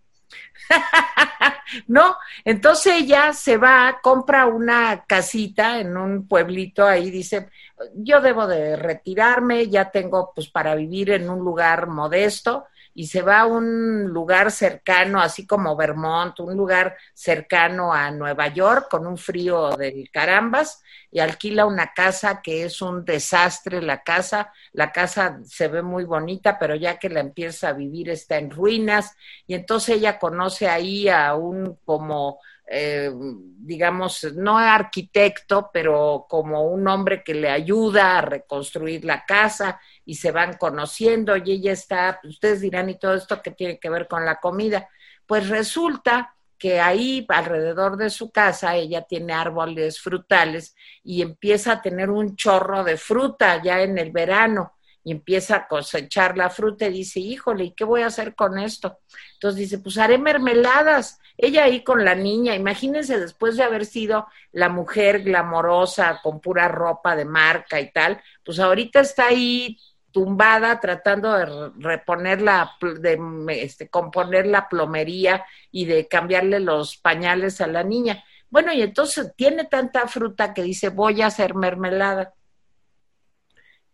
no, 1.87 2.15
entonces 2.45 2.93
ella 3.01 3.33
se 3.33 3.57
va, 3.57 3.99
compra 4.01 4.47
una 4.47 5.03
casita 5.05 5.79
en 5.79 5.97
un 5.97 6.27
pueblito 6.27 6.85
ahí, 6.85 7.11
dice, 7.11 7.49
yo 7.95 8.21
debo 8.21 8.47
de 8.47 8.75
retirarme, 8.75 9.67
ya 9.67 9.91
tengo 9.91 10.31
pues 10.33 10.49
para 10.49 10.75
vivir 10.75 11.11
en 11.11 11.29
un 11.29 11.39
lugar 11.39 11.87
modesto 11.87 12.65
y 12.95 13.07
se 13.07 13.21
va 13.21 13.41
a 13.41 13.45
un 13.45 14.05
lugar 14.05 14.51
cercano, 14.51 15.19
así 15.19 15.47
como 15.47 15.75
Vermont, 15.75 16.39
un 16.39 16.55
lugar 16.55 16.95
cercano 17.13 17.91
a 17.91 18.11
Nueva 18.11 18.47
York 18.49 18.87
con 18.89 19.07
un 19.07 19.17
frío 19.17 19.75
del 19.75 20.09
carambas 20.11 20.83
y 21.11 21.19
alquila 21.19 21.65
una 21.65 21.93
casa 21.93 22.41
que 22.41 22.65
es 22.65 22.81
un 22.81 23.03
desastre 23.03 23.81
la 23.81 24.03
casa, 24.03 24.51
la 24.73 24.91
casa 24.91 25.39
se 25.43 25.67
ve 25.67 25.81
muy 25.81 26.03
bonita, 26.03 26.57
pero 26.59 26.75
ya 26.75 26.97
que 26.99 27.09
la 27.09 27.19
empieza 27.19 27.69
a 27.69 27.73
vivir 27.73 28.09
está 28.09 28.37
en 28.37 28.51
ruinas 28.51 29.15
y 29.47 29.55
entonces 29.55 29.97
ella 29.97 30.19
conoce 30.19 30.67
ahí 30.67 31.09
a 31.09 31.33
un 31.35 31.79
como 31.85 32.39
eh, 32.65 33.11
digamos, 33.13 34.23
no 34.35 34.57
arquitecto, 34.57 35.69
pero 35.71 36.25
como 36.29 36.63
un 36.63 36.87
hombre 36.87 37.23
que 37.23 37.33
le 37.33 37.49
ayuda 37.49 38.17
a 38.17 38.21
reconstruir 38.21 39.03
la 39.05 39.25
casa 39.25 39.79
y 40.05 40.15
se 40.15 40.31
van 40.31 40.53
conociendo 40.57 41.35
y 41.37 41.51
ella 41.51 41.73
está, 41.73 42.19
ustedes 42.23 42.61
dirán, 42.61 42.89
¿y 42.89 42.97
todo 42.97 43.15
esto 43.15 43.41
que 43.41 43.51
tiene 43.51 43.79
que 43.79 43.89
ver 43.89 44.07
con 44.07 44.25
la 44.25 44.39
comida? 44.39 44.89
Pues 45.25 45.49
resulta 45.49 46.35
que 46.57 46.79
ahí 46.79 47.25
alrededor 47.27 47.97
de 47.97 48.09
su 48.09 48.31
casa 48.31 48.75
ella 48.75 49.01
tiene 49.01 49.33
árboles 49.33 49.99
frutales 49.99 50.75
y 51.03 51.21
empieza 51.21 51.73
a 51.73 51.81
tener 51.81 52.09
un 52.09 52.35
chorro 52.37 52.83
de 52.85 52.95
fruta 52.95 53.61
ya 53.61 53.81
en 53.81 53.97
el 53.97 54.11
verano 54.11 54.73
y 55.03 55.11
empieza 55.11 55.55
a 55.55 55.67
cosechar 55.67 56.37
la 56.37 56.49
fruta 56.49 56.87
y 56.87 56.93
dice, 56.93 57.19
híjole, 57.19 57.65
¿y 57.65 57.71
qué 57.71 57.83
voy 57.83 58.01
a 58.01 58.07
hacer 58.07 58.35
con 58.35 58.57
esto? 58.57 58.99
Entonces 59.33 59.59
dice, 59.59 59.79
pues 59.79 59.97
haré 59.97 60.17
mermeladas. 60.17 61.19
Ella 61.37 61.65
ahí 61.65 61.83
con 61.83 62.05
la 62.05 62.15
niña, 62.15 62.55
imagínense 62.55 63.19
después 63.19 63.57
de 63.57 63.63
haber 63.63 63.85
sido 63.85 64.27
la 64.51 64.69
mujer 64.69 65.23
glamorosa 65.23 66.19
con 66.21 66.39
pura 66.39 66.67
ropa 66.67 67.15
de 67.15 67.25
marca 67.25 67.81
y 67.81 67.91
tal, 67.91 68.21
pues 68.45 68.59
ahorita 68.59 69.01
está 69.01 69.27
ahí 69.27 69.77
tumbada 70.11 70.79
tratando 70.79 71.33
de 71.33 71.71
reponer 71.79 72.41
la, 72.41 72.71
de 72.99 73.19
este, 73.49 73.89
componer 73.89 74.45
la 74.45 74.69
plomería 74.69 75.43
y 75.71 75.85
de 75.85 76.07
cambiarle 76.07 76.59
los 76.59 76.97
pañales 76.97 77.59
a 77.59 77.67
la 77.67 77.83
niña. 77.83 78.23
Bueno, 78.49 78.71
y 78.71 78.83
entonces 78.83 79.33
tiene 79.35 79.65
tanta 79.65 80.07
fruta 80.07 80.53
que 80.53 80.61
dice, 80.61 80.89
voy 80.89 81.23
a 81.23 81.27
hacer 81.27 81.55
mermelada. 81.55 82.35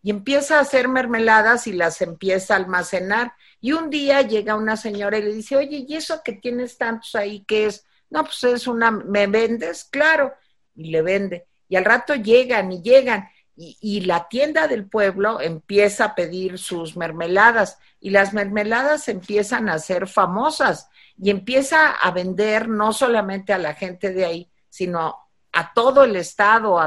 Y 0.02 0.10
empieza 0.10 0.58
a 0.58 0.62
hacer 0.62 0.88
mermeladas 0.88 1.66
y 1.66 1.72
las 1.72 2.00
empieza 2.00 2.54
a 2.54 2.56
almacenar. 2.58 3.34
Y 3.60 3.72
un 3.72 3.90
día 3.90 4.22
llega 4.22 4.54
una 4.54 4.76
señora 4.76 5.18
y 5.18 5.22
le 5.22 5.34
dice, 5.34 5.56
oye, 5.56 5.84
¿y 5.86 5.94
eso 5.94 6.22
que 6.24 6.32
tienes 6.32 6.78
tantos 6.78 7.14
ahí 7.14 7.44
qué 7.46 7.66
es? 7.66 7.84
No, 8.08 8.24
pues 8.24 8.42
es 8.44 8.66
una, 8.66 8.90
¿me 8.90 9.26
vendes? 9.26 9.84
Claro. 9.84 10.34
Y 10.74 10.90
le 10.90 11.02
vende. 11.02 11.46
Y 11.68 11.76
al 11.76 11.84
rato 11.84 12.14
llegan 12.14 12.72
y 12.72 12.82
llegan 12.82 13.28
y, 13.60 14.00
la 14.02 14.26
tienda 14.28 14.66
del 14.68 14.86
pueblo 14.86 15.40
empieza 15.40 16.06
a 16.06 16.14
pedir 16.14 16.58
sus 16.58 16.96
mermeladas 16.96 17.78
y 18.00 18.08
las 18.10 18.32
mermeladas 18.32 19.08
empiezan 19.08 19.68
a 19.68 19.78
ser 19.78 20.06
famosas 20.06 20.88
y 21.18 21.28
empieza 21.28 21.90
a 21.90 22.10
vender 22.10 22.68
no 22.68 22.94
solamente 22.94 23.52
a 23.52 23.58
la 23.58 23.74
gente 23.74 24.14
de 24.14 24.24
ahí, 24.24 24.50
sino 24.70 25.14
a 25.52 25.74
todo 25.74 26.04
el 26.04 26.16
estado, 26.16 26.78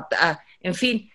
en 0.61 0.73
fin. 0.73 1.11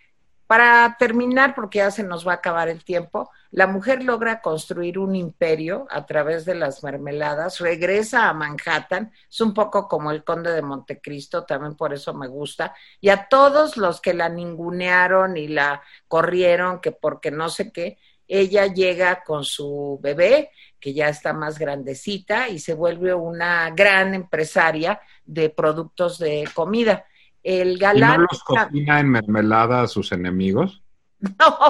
Para 0.49 0.96
terminar, 0.99 1.55
porque 1.55 1.78
ya 1.78 1.90
se 1.90 2.03
nos 2.03 2.26
va 2.26 2.32
a 2.32 2.36
acabar 2.36 2.70
el 2.70 2.82
tiempo, 2.82 3.30
la 3.51 3.66
mujer 3.66 4.03
logra 4.03 4.40
construir 4.40 4.99
un 4.99 5.14
imperio 5.14 5.86
a 5.90 6.07
través 6.07 6.46
de 6.46 6.55
las 6.55 6.82
mermeladas, 6.82 7.59
regresa 7.61 8.30
a 8.30 8.32
Manhattan, 8.32 9.12
es 9.30 9.40
un 9.42 9.53
poco 9.53 9.86
como 9.88 10.11
el 10.11 10.24
conde 10.24 10.53
de 10.53 10.62
Montecristo, 10.62 11.44
también 11.44 11.76
por 11.76 11.92
eso 11.92 12.14
me 12.14 12.28
gusta, 12.28 12.74
y 12.99 13.11
a 13.11 13.28
todos 13.28 13.76
los 13.76 14.01
que 14.01 14.14
la 14.14 14.30
ningunearon 14.30 15.36
y 15.36 15.49
la 15.49 15.82
corrieron, 16.09 16.80
que 16.80 16.92
porque 16.92 17.30
no 17.30 17.51
sé 17.51 17.70
qué, 17.70 17.99
ella 18.26 18.66
llega 18.66 19.24
con 19.24 19.44
su 19.44 20.01
bebé, 20.03 20.51
que 20.80 20.94
ya 20.94 21.11
está 21.11 21.34
más 21.34 21.59
grandecita, 21.59 22.49
y 22.49 22.59
se 22.59 22.72
vuelve 22.72 23.12
una 23.12 23.68
gran 23.70 24.14
empresaria 24.14 24.99
de 25.26 25.51
productos 25.51 26.18
de 26.18 26.49
comida. 26.55 27.05
El 27.43 27.78
galán. 27.78 28.14
¿Y 28.14 28.18
no 28.18 28.26
los 28.30 28.43
cocina 28.43 29.01
en 29.01 29.11
mermelada 29.11 29.82
a 29.82 29.89
sus 29.89 30.12
enemigos? 30.12 30.82
No. 31.20 31.68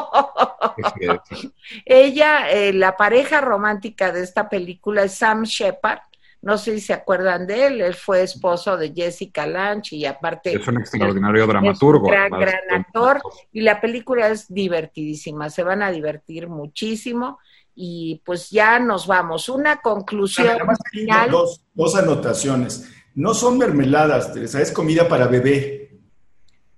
Ella, 1.84 2.50
eh, 2.50 2.72
la 2.72 2.96
pareja 2.96 3.40
romántica 3.40 4.12
de 4.12 4.22
esta 4.22 4.48
película 4.48 5.04
es 5.04 5.14
Sam 5.14 5.44
Shepard. 5.44 6.00
No 6.40 6.56
sé 6.56 6.74
si 6.74 6.80
se 6.80 6.92
acuerdan 6.92 7.46
de 7.46 7.66
él. 7.66 7.80
Él 7.80 7.94
fue 7.94 8.22
esposo 8.22 8.76
de 8.76 8.92
Jessica 8.92 9.46
Lange 9.46 9.96
y 9.96 10.04
aparte. 10.04 10.54
Es 10.54 10.68
un 10.68 10.78
extraordinario 10.78 11.46
dramaturgo. 11.46 12.06
un 12.06 12.12
gran, 12.12 12.30
gran 12.30 12.70
actor. 12.70 13.20
Y 13.52 13.62
la 13.62 13.80
película 13.80 14.28
es 14.28 14.52
divertidísima. 14.52 15.50
Se 15.50 15.62
van 15.62 15.82
a 15.82 15.90
divertir 15.90 16.48
muchísimo. 16.48 17.38
Y 17.74 18.22
pues 18.24 18.50
ya 18.50 18.78
nos 18.78 19.06
vamos. 19.06 19.48
Una 19.48 19.80
conclusión. 19.80 20.58
final. 20.92 21.30
Dos, 21.30 21.64
dos 21.74 21.96
anotaciones. 21.96 22.88
No 23.18 23.34
son 23.34 23.58
mermeladas, 23.58 24.32
Teresa, 24.32 24.62
es 24.62 24.70
comida 24.70 25.08
para 25.08 25.26
bebé. 25.26 25.90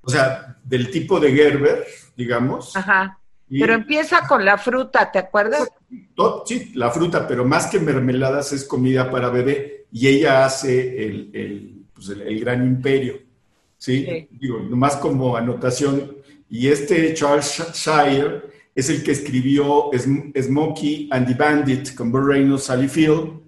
O 0.01 0.09
sea, 0.09 0.57
del 0.64 0.91
tipo 0.91 1.20
de 1.20 1.32
Gerber, 1.32 1.84
digamos. 2.16 2.74
Ajá. 2.74 3.18
Pero 3.47 3.74
empieza 3.74 4.26
con 4.26 4.43
la 4.43 4.57
fruta, 4.57 5.12
¿te 5.12 5.18
acuerdas? 5.18 5.68
Sí, 6.47 6.72
la 6.74 6.91
fruta, 6.91 7.28
pero 7.28 7.45
más 7.45 7.66
que 7.66 7.78
mermeladas 7.78 8.55
es 8.55 8.64
comida 8.64 9.11
para 9.11 9.28
bebé 9.28 9.84
y 9.93 10.09
ella 10.09 10.47
hace 10.47 11.05
el, 11.05 11.30
el, 11.34 11.84
pues 11.93 12.09
el, 12.09 12.41
gran 12.41 12.66
imperio. 12.66 13.18
¿sí? 13.76 14.26
Digo, 14.30 14.61
nomás 14.61 14.97
como 14.97 15.36
anotación. 15.36 16.16
Y 16.49 16.68
este 16.68 17.12
Charles 17.12 17.70
Shire 17.74 18.45
es 18.74 18.88
el 18.88 19.05
que 19.05 19.12
escribió 19.12 19.91
Smokey 19.95 21.11
and 21.12 21.26
the 21.26 21.34
Bandit 21.34 21.95
con 21.95 22.11
Burt 22.11 22.28
Reynolds, 22.28 22.64
Sally 22.64 22.88
Field 22.88 23.41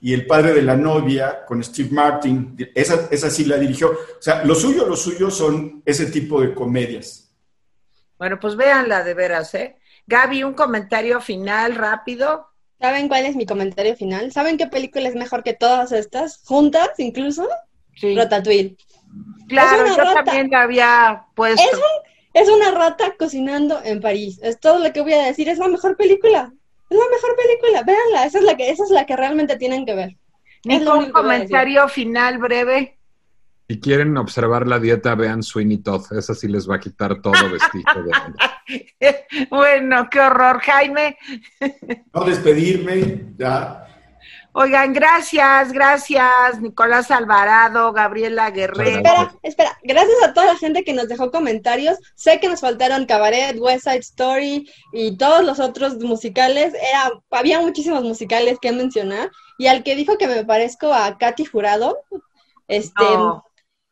y 0.00 0.12
el 0.12 0.26
padre 0.26 0.52
de 0.52 0.62
la 0.62 0.76
novia 0.76 1.44
con 1.44 1.62
Steve 1.62 1.90
Martin. 1.90 2.56
Esa, 2.74 3.08
esa 3.10 3.30
sí 3.30 3.44
la 3.44 3.56
dirigió. 3.56 3.90
O 3.90 4.22
sea, 4.22 4.44
lo 4.44 4.54
suyo, 4.54 4.86
lo 4.86 4.96
suyo 4.96 5.30
son 5.30 5.82
ese 5.84 6.06
tipo 6.06 6.40
de 6.40 6.54
comedias. 6.54 7.30
Bueno, 8.18 8.38
pues 8.40 8.56
véanla 8.56 9.04
de 9.04 9.14
veras, 9.14 9.54
¿eh? 9.54 9.76
Gaby, 10.06 10.44
un 10.44 10.54
comentario 10.54 11.20
final 11.20 11.74
rápido. 11.74 12.48
¿Saben 12.80 13.08
cuál 13.08 13.26
es 13.26 13.36
mi 13.36 13.46
comentario 13.46 13.96
final? 13.96 14.32
¿Saben 14.32 14.58
qué 14.58 14.66
película 14.66 15.08
es 15.08 15.14
mejor 15.14 15.42
que 15.42 15.54
todas 15.54 15.92
estas? 15.92 16.42
¿Juntas 16.44 16.90
incluso? 16.98 17.48
Sí. 17.96 18.14
Ratatouille. 18.14 18.76
Claro, 19.48 19.86
yo 19.86 20.14
también 20.14 20.50
la 20.50 20.62
había 20.62 21.26
puesto. 21.34 21.62
Es, 22.34 22.48
una 22.48 22.70
rata 22.70 23.14
cocinando 23.18 23.80
en 23.82 24.00
París. 24.00 24.38
Es 24.42 24.60
todo 24.60 24.78
lo 24.78 24.92
que 24.92 25.00
voy 25.00 25.14
a 25.14 25.24
decir. 25.24 25.48
Es 25.48 25.58
la 25.58 25.68
mejor 25.68 25.96
película. 25.96 26.52
Es 26.88 26.96
la 26.96 27.04
mejor 27.10 27.36
película. 27.36 27.82
Véanla. 27.82 28.26
Esa 28.26 28.38
es 28.38 28.44
la 28.44 28.56
que, 28.56 28.70
esa 28.70 28.84
es 28.84 28.90
la 28.90 29.06
que 29.06 29.16
realmente 29.16 29.56
tienen 29.56 29.84
que 29.84 29.94
ver. 29.94 30.16
un 30.64 31.10
comentario 31.10 31.88
final 31.88 32.38
breve. 32.38 32.98
Si 33.68 33.80
quieren 33.80 34.16
observar 34.16 34.68
la 34.68 34.78
dieta, 34.78 35.16
vean 35.16 35.42
Sweeney 35.42 35.78
Todd. 35.78 36.12
Esa 36.12 36.34
sí 36.34 36.46
les 36.46 36.70
va 36.70 36.76
a 36.76 36.80
quitar 36.80 37.20
todo 37.20 37.32
vestigio 37.50 38.04
de 38.04 39.26
Bueno, 39.50 40.08
qué 40.08 40.20
horror, 40.20 40.60
Jaime. 40.60 41.18
No 42.14 42.24
despedirme, 42.24 43.32
ya. 43.36 43.85
Oigan, 44.58 44.94
gracias, 44.94 45.70
gracias, 45.70 46.62
Nicolás 46.62 47.10
Alvarado, 47.10 47.92
Gabriela 47.92 48.50
Guerrero. 48.50 48.96
Espera, 48.96 49.34
espera, 49.42 49.78
gracias 49.82 50.16
a 50.24 50.32
toda 50.32 50.46
la 50.46 50.56
gente 50.56 50.82
que 50.82 50.94
nos 50.94 51.08
dejó 51.08 51.30
comentarios. 51.30 51.98
Sé 52.14 52.40
que 52.40 52.48
nos 52.48 52.62
faltaron 52.62 53.04
Cabaret, 53.04 53.58
West 53.58 53.84
Side 53.84 53.98
Story 53.98 54.66
y 54.94 55.18
todos 55.18 55.44
los 55.44 55.60
otros 55.60 55.98
musicales. 55.98 56.72
Era, 56.72 57.12
había 57.32 57.60
muchísimos 57.60 58.02
musicales 58.02 58.56
que 58.58 58.72
mencionar. 58.72 59.30
Y 59.58 59.66
al 59.66 59.82
que 59.82 59.94
dijo 59.94 60.16
que 60.16 60.26
me 60.26 60.42
parezco 60.42 60.90
a 60.90 61.18
Katy 61.18 61.44
Jurado, 61.44 61.98
este, 62.66 63.04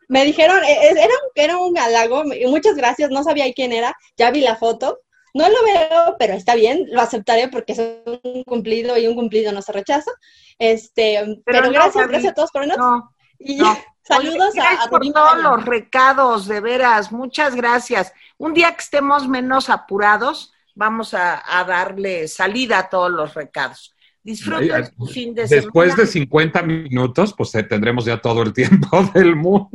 me 0.09 0.25
dijeron, 0.25 0.65
e, 0.65 0.73
e, 0.73 0.91
era, 0.93 1.15
era 1.35 1.59
un 1.59 1.77
halago, 1.77 2.25
muchas 2.49 2.75
gracias, 2.75 3.11
no 3.11 3.23
sabía 3.23 3.53
quién 3.53 3.73
era, 3.73 3.95
ya 4.17 4.31
vi 4.31 4.41
la 4.41 4.57
foto, 4.57 5.01
no 5.35 5.49
lo 5.49 5.65
veo, 5.65 6.17
pero 6.19 6.35
está 6.35 6.55
bien, 6.55 6.87
lo 6.91 7.01
aceptaré 7.01 7.49
porque 7.49 7.73
es 7.73 7.81
un 8.23 8.45
cumplido 8.45 8.97
y 8.97 9.09
un 9.09 9.17
cumplido 9.17 9.53
no 9.53 9.63
se 9.63 9.73
rechaza. 9.73 10.11
Este, 10.59 11.43
pero, 11.45 11.71
gracias, 11.71 12.07
gracias 12.09 12.33
a 12.33 12.35
todos 12.35 12.51
por 12.53 12.67
vernos. 12.67 13.03
y 13.39 13.59
saludos 14.03 14.55
a, 14.57 14.89
por 14.89 15.01
todos 15.13 15.39
los 15.39 15.65
recados, 15.65 16.47
de 16.47 16.61
veras, 16.61 17.11
muchas 17.11 17.57
gracias. 17.57 18.13
Un 18.39 18.55
día 18.55 18.73
que 18.75 18.83
estemos 18.83 19.29
menos 19.29 19.71
apurados, 19.71 20.53
vamos 20.75 21.15
a 21.15 21.65
darle 21.67 22.29
salida 22.29 22.79
a 22.79 22.89
todos 22.89 23.11
los 23.11 23.35
recados. 23.35 23.94
Disfruta 24.25 24.91
fin 25.13 25.35
de 25.35 25.47
Después 25.47 25.95
de 25.97 26.07
50 26.07 26.63
minutos, 26.63 27.35
pues 27.37 27.55
eh, 27.57 27.63
tendremos 27.63 28.07
ya 28.07 28.19
todo 28.19 28.41
el 28.43 28.55
tiempo 28.55 28.89
del 29.15 29.37
mundo. 29.37 29.69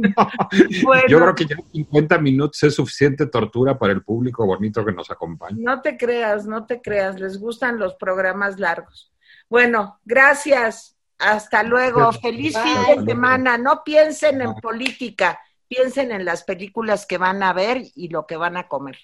Yo 1.07 1.19
creo 1.19 1.35
que 1.35 1.45
ya 1.45 1.55
50 1.71 2.17
minutos 2.17 2.63
es 2.63 2.73
suficiente 2.73 3.27
tortura 3.27 3.77
para 3.77 3.93
el 3.93 4.01
público 4.01 4.47
bonito 4.47 4.83
que 4.83 4.91
nos 4.91 5.11
acompaña. 5.11 5.55
No 5.59 5.81
te 5.81 5.97
creas, 5.97 6.47
no 6.47 6.65
te 6.65 6.81
creas, 6.81 7.19
les 7.19 7.37
gustan 7.37 7.77
los 7.77 7.93
programas 7.93 8.59
largos. 8.59 9.13
Bueno, 9.47 9.99
gracias. 10.03 10.97
Hasta 11.19 11.61
luego. 11.61 12.11
Feliz 12.13 12.57
fin 12.57 13.05
de 13.05 13.11
semana. 13.11 13.55
No 13.59 13.83
piensen 13.83 14.41
en 14.41 14.55
política, 14.55 15.39
piensen 15.67 16.11
en 16.11 16.25
las 16.25 16.43
películas 16.43 17.05
que 17.05 17.19
van 17.19 17.43
a 17.43 17.53
ver 17.53 17.83
y 17.93 18.09
lo 18.09 18.25
que 18.25 18.35
van 18.35 18.57
a 18.57 18.67
comer. 18.67 18.97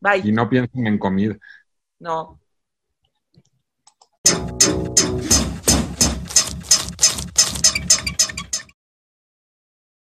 Bye. 0.00 0.22
Y 0.24 0.32
no 0.32 0.48
piensen 0.48 0.86
en 0.86 0.98
comida. 0.98 1.36
No. 1.98 2.40
to 4.26 5.05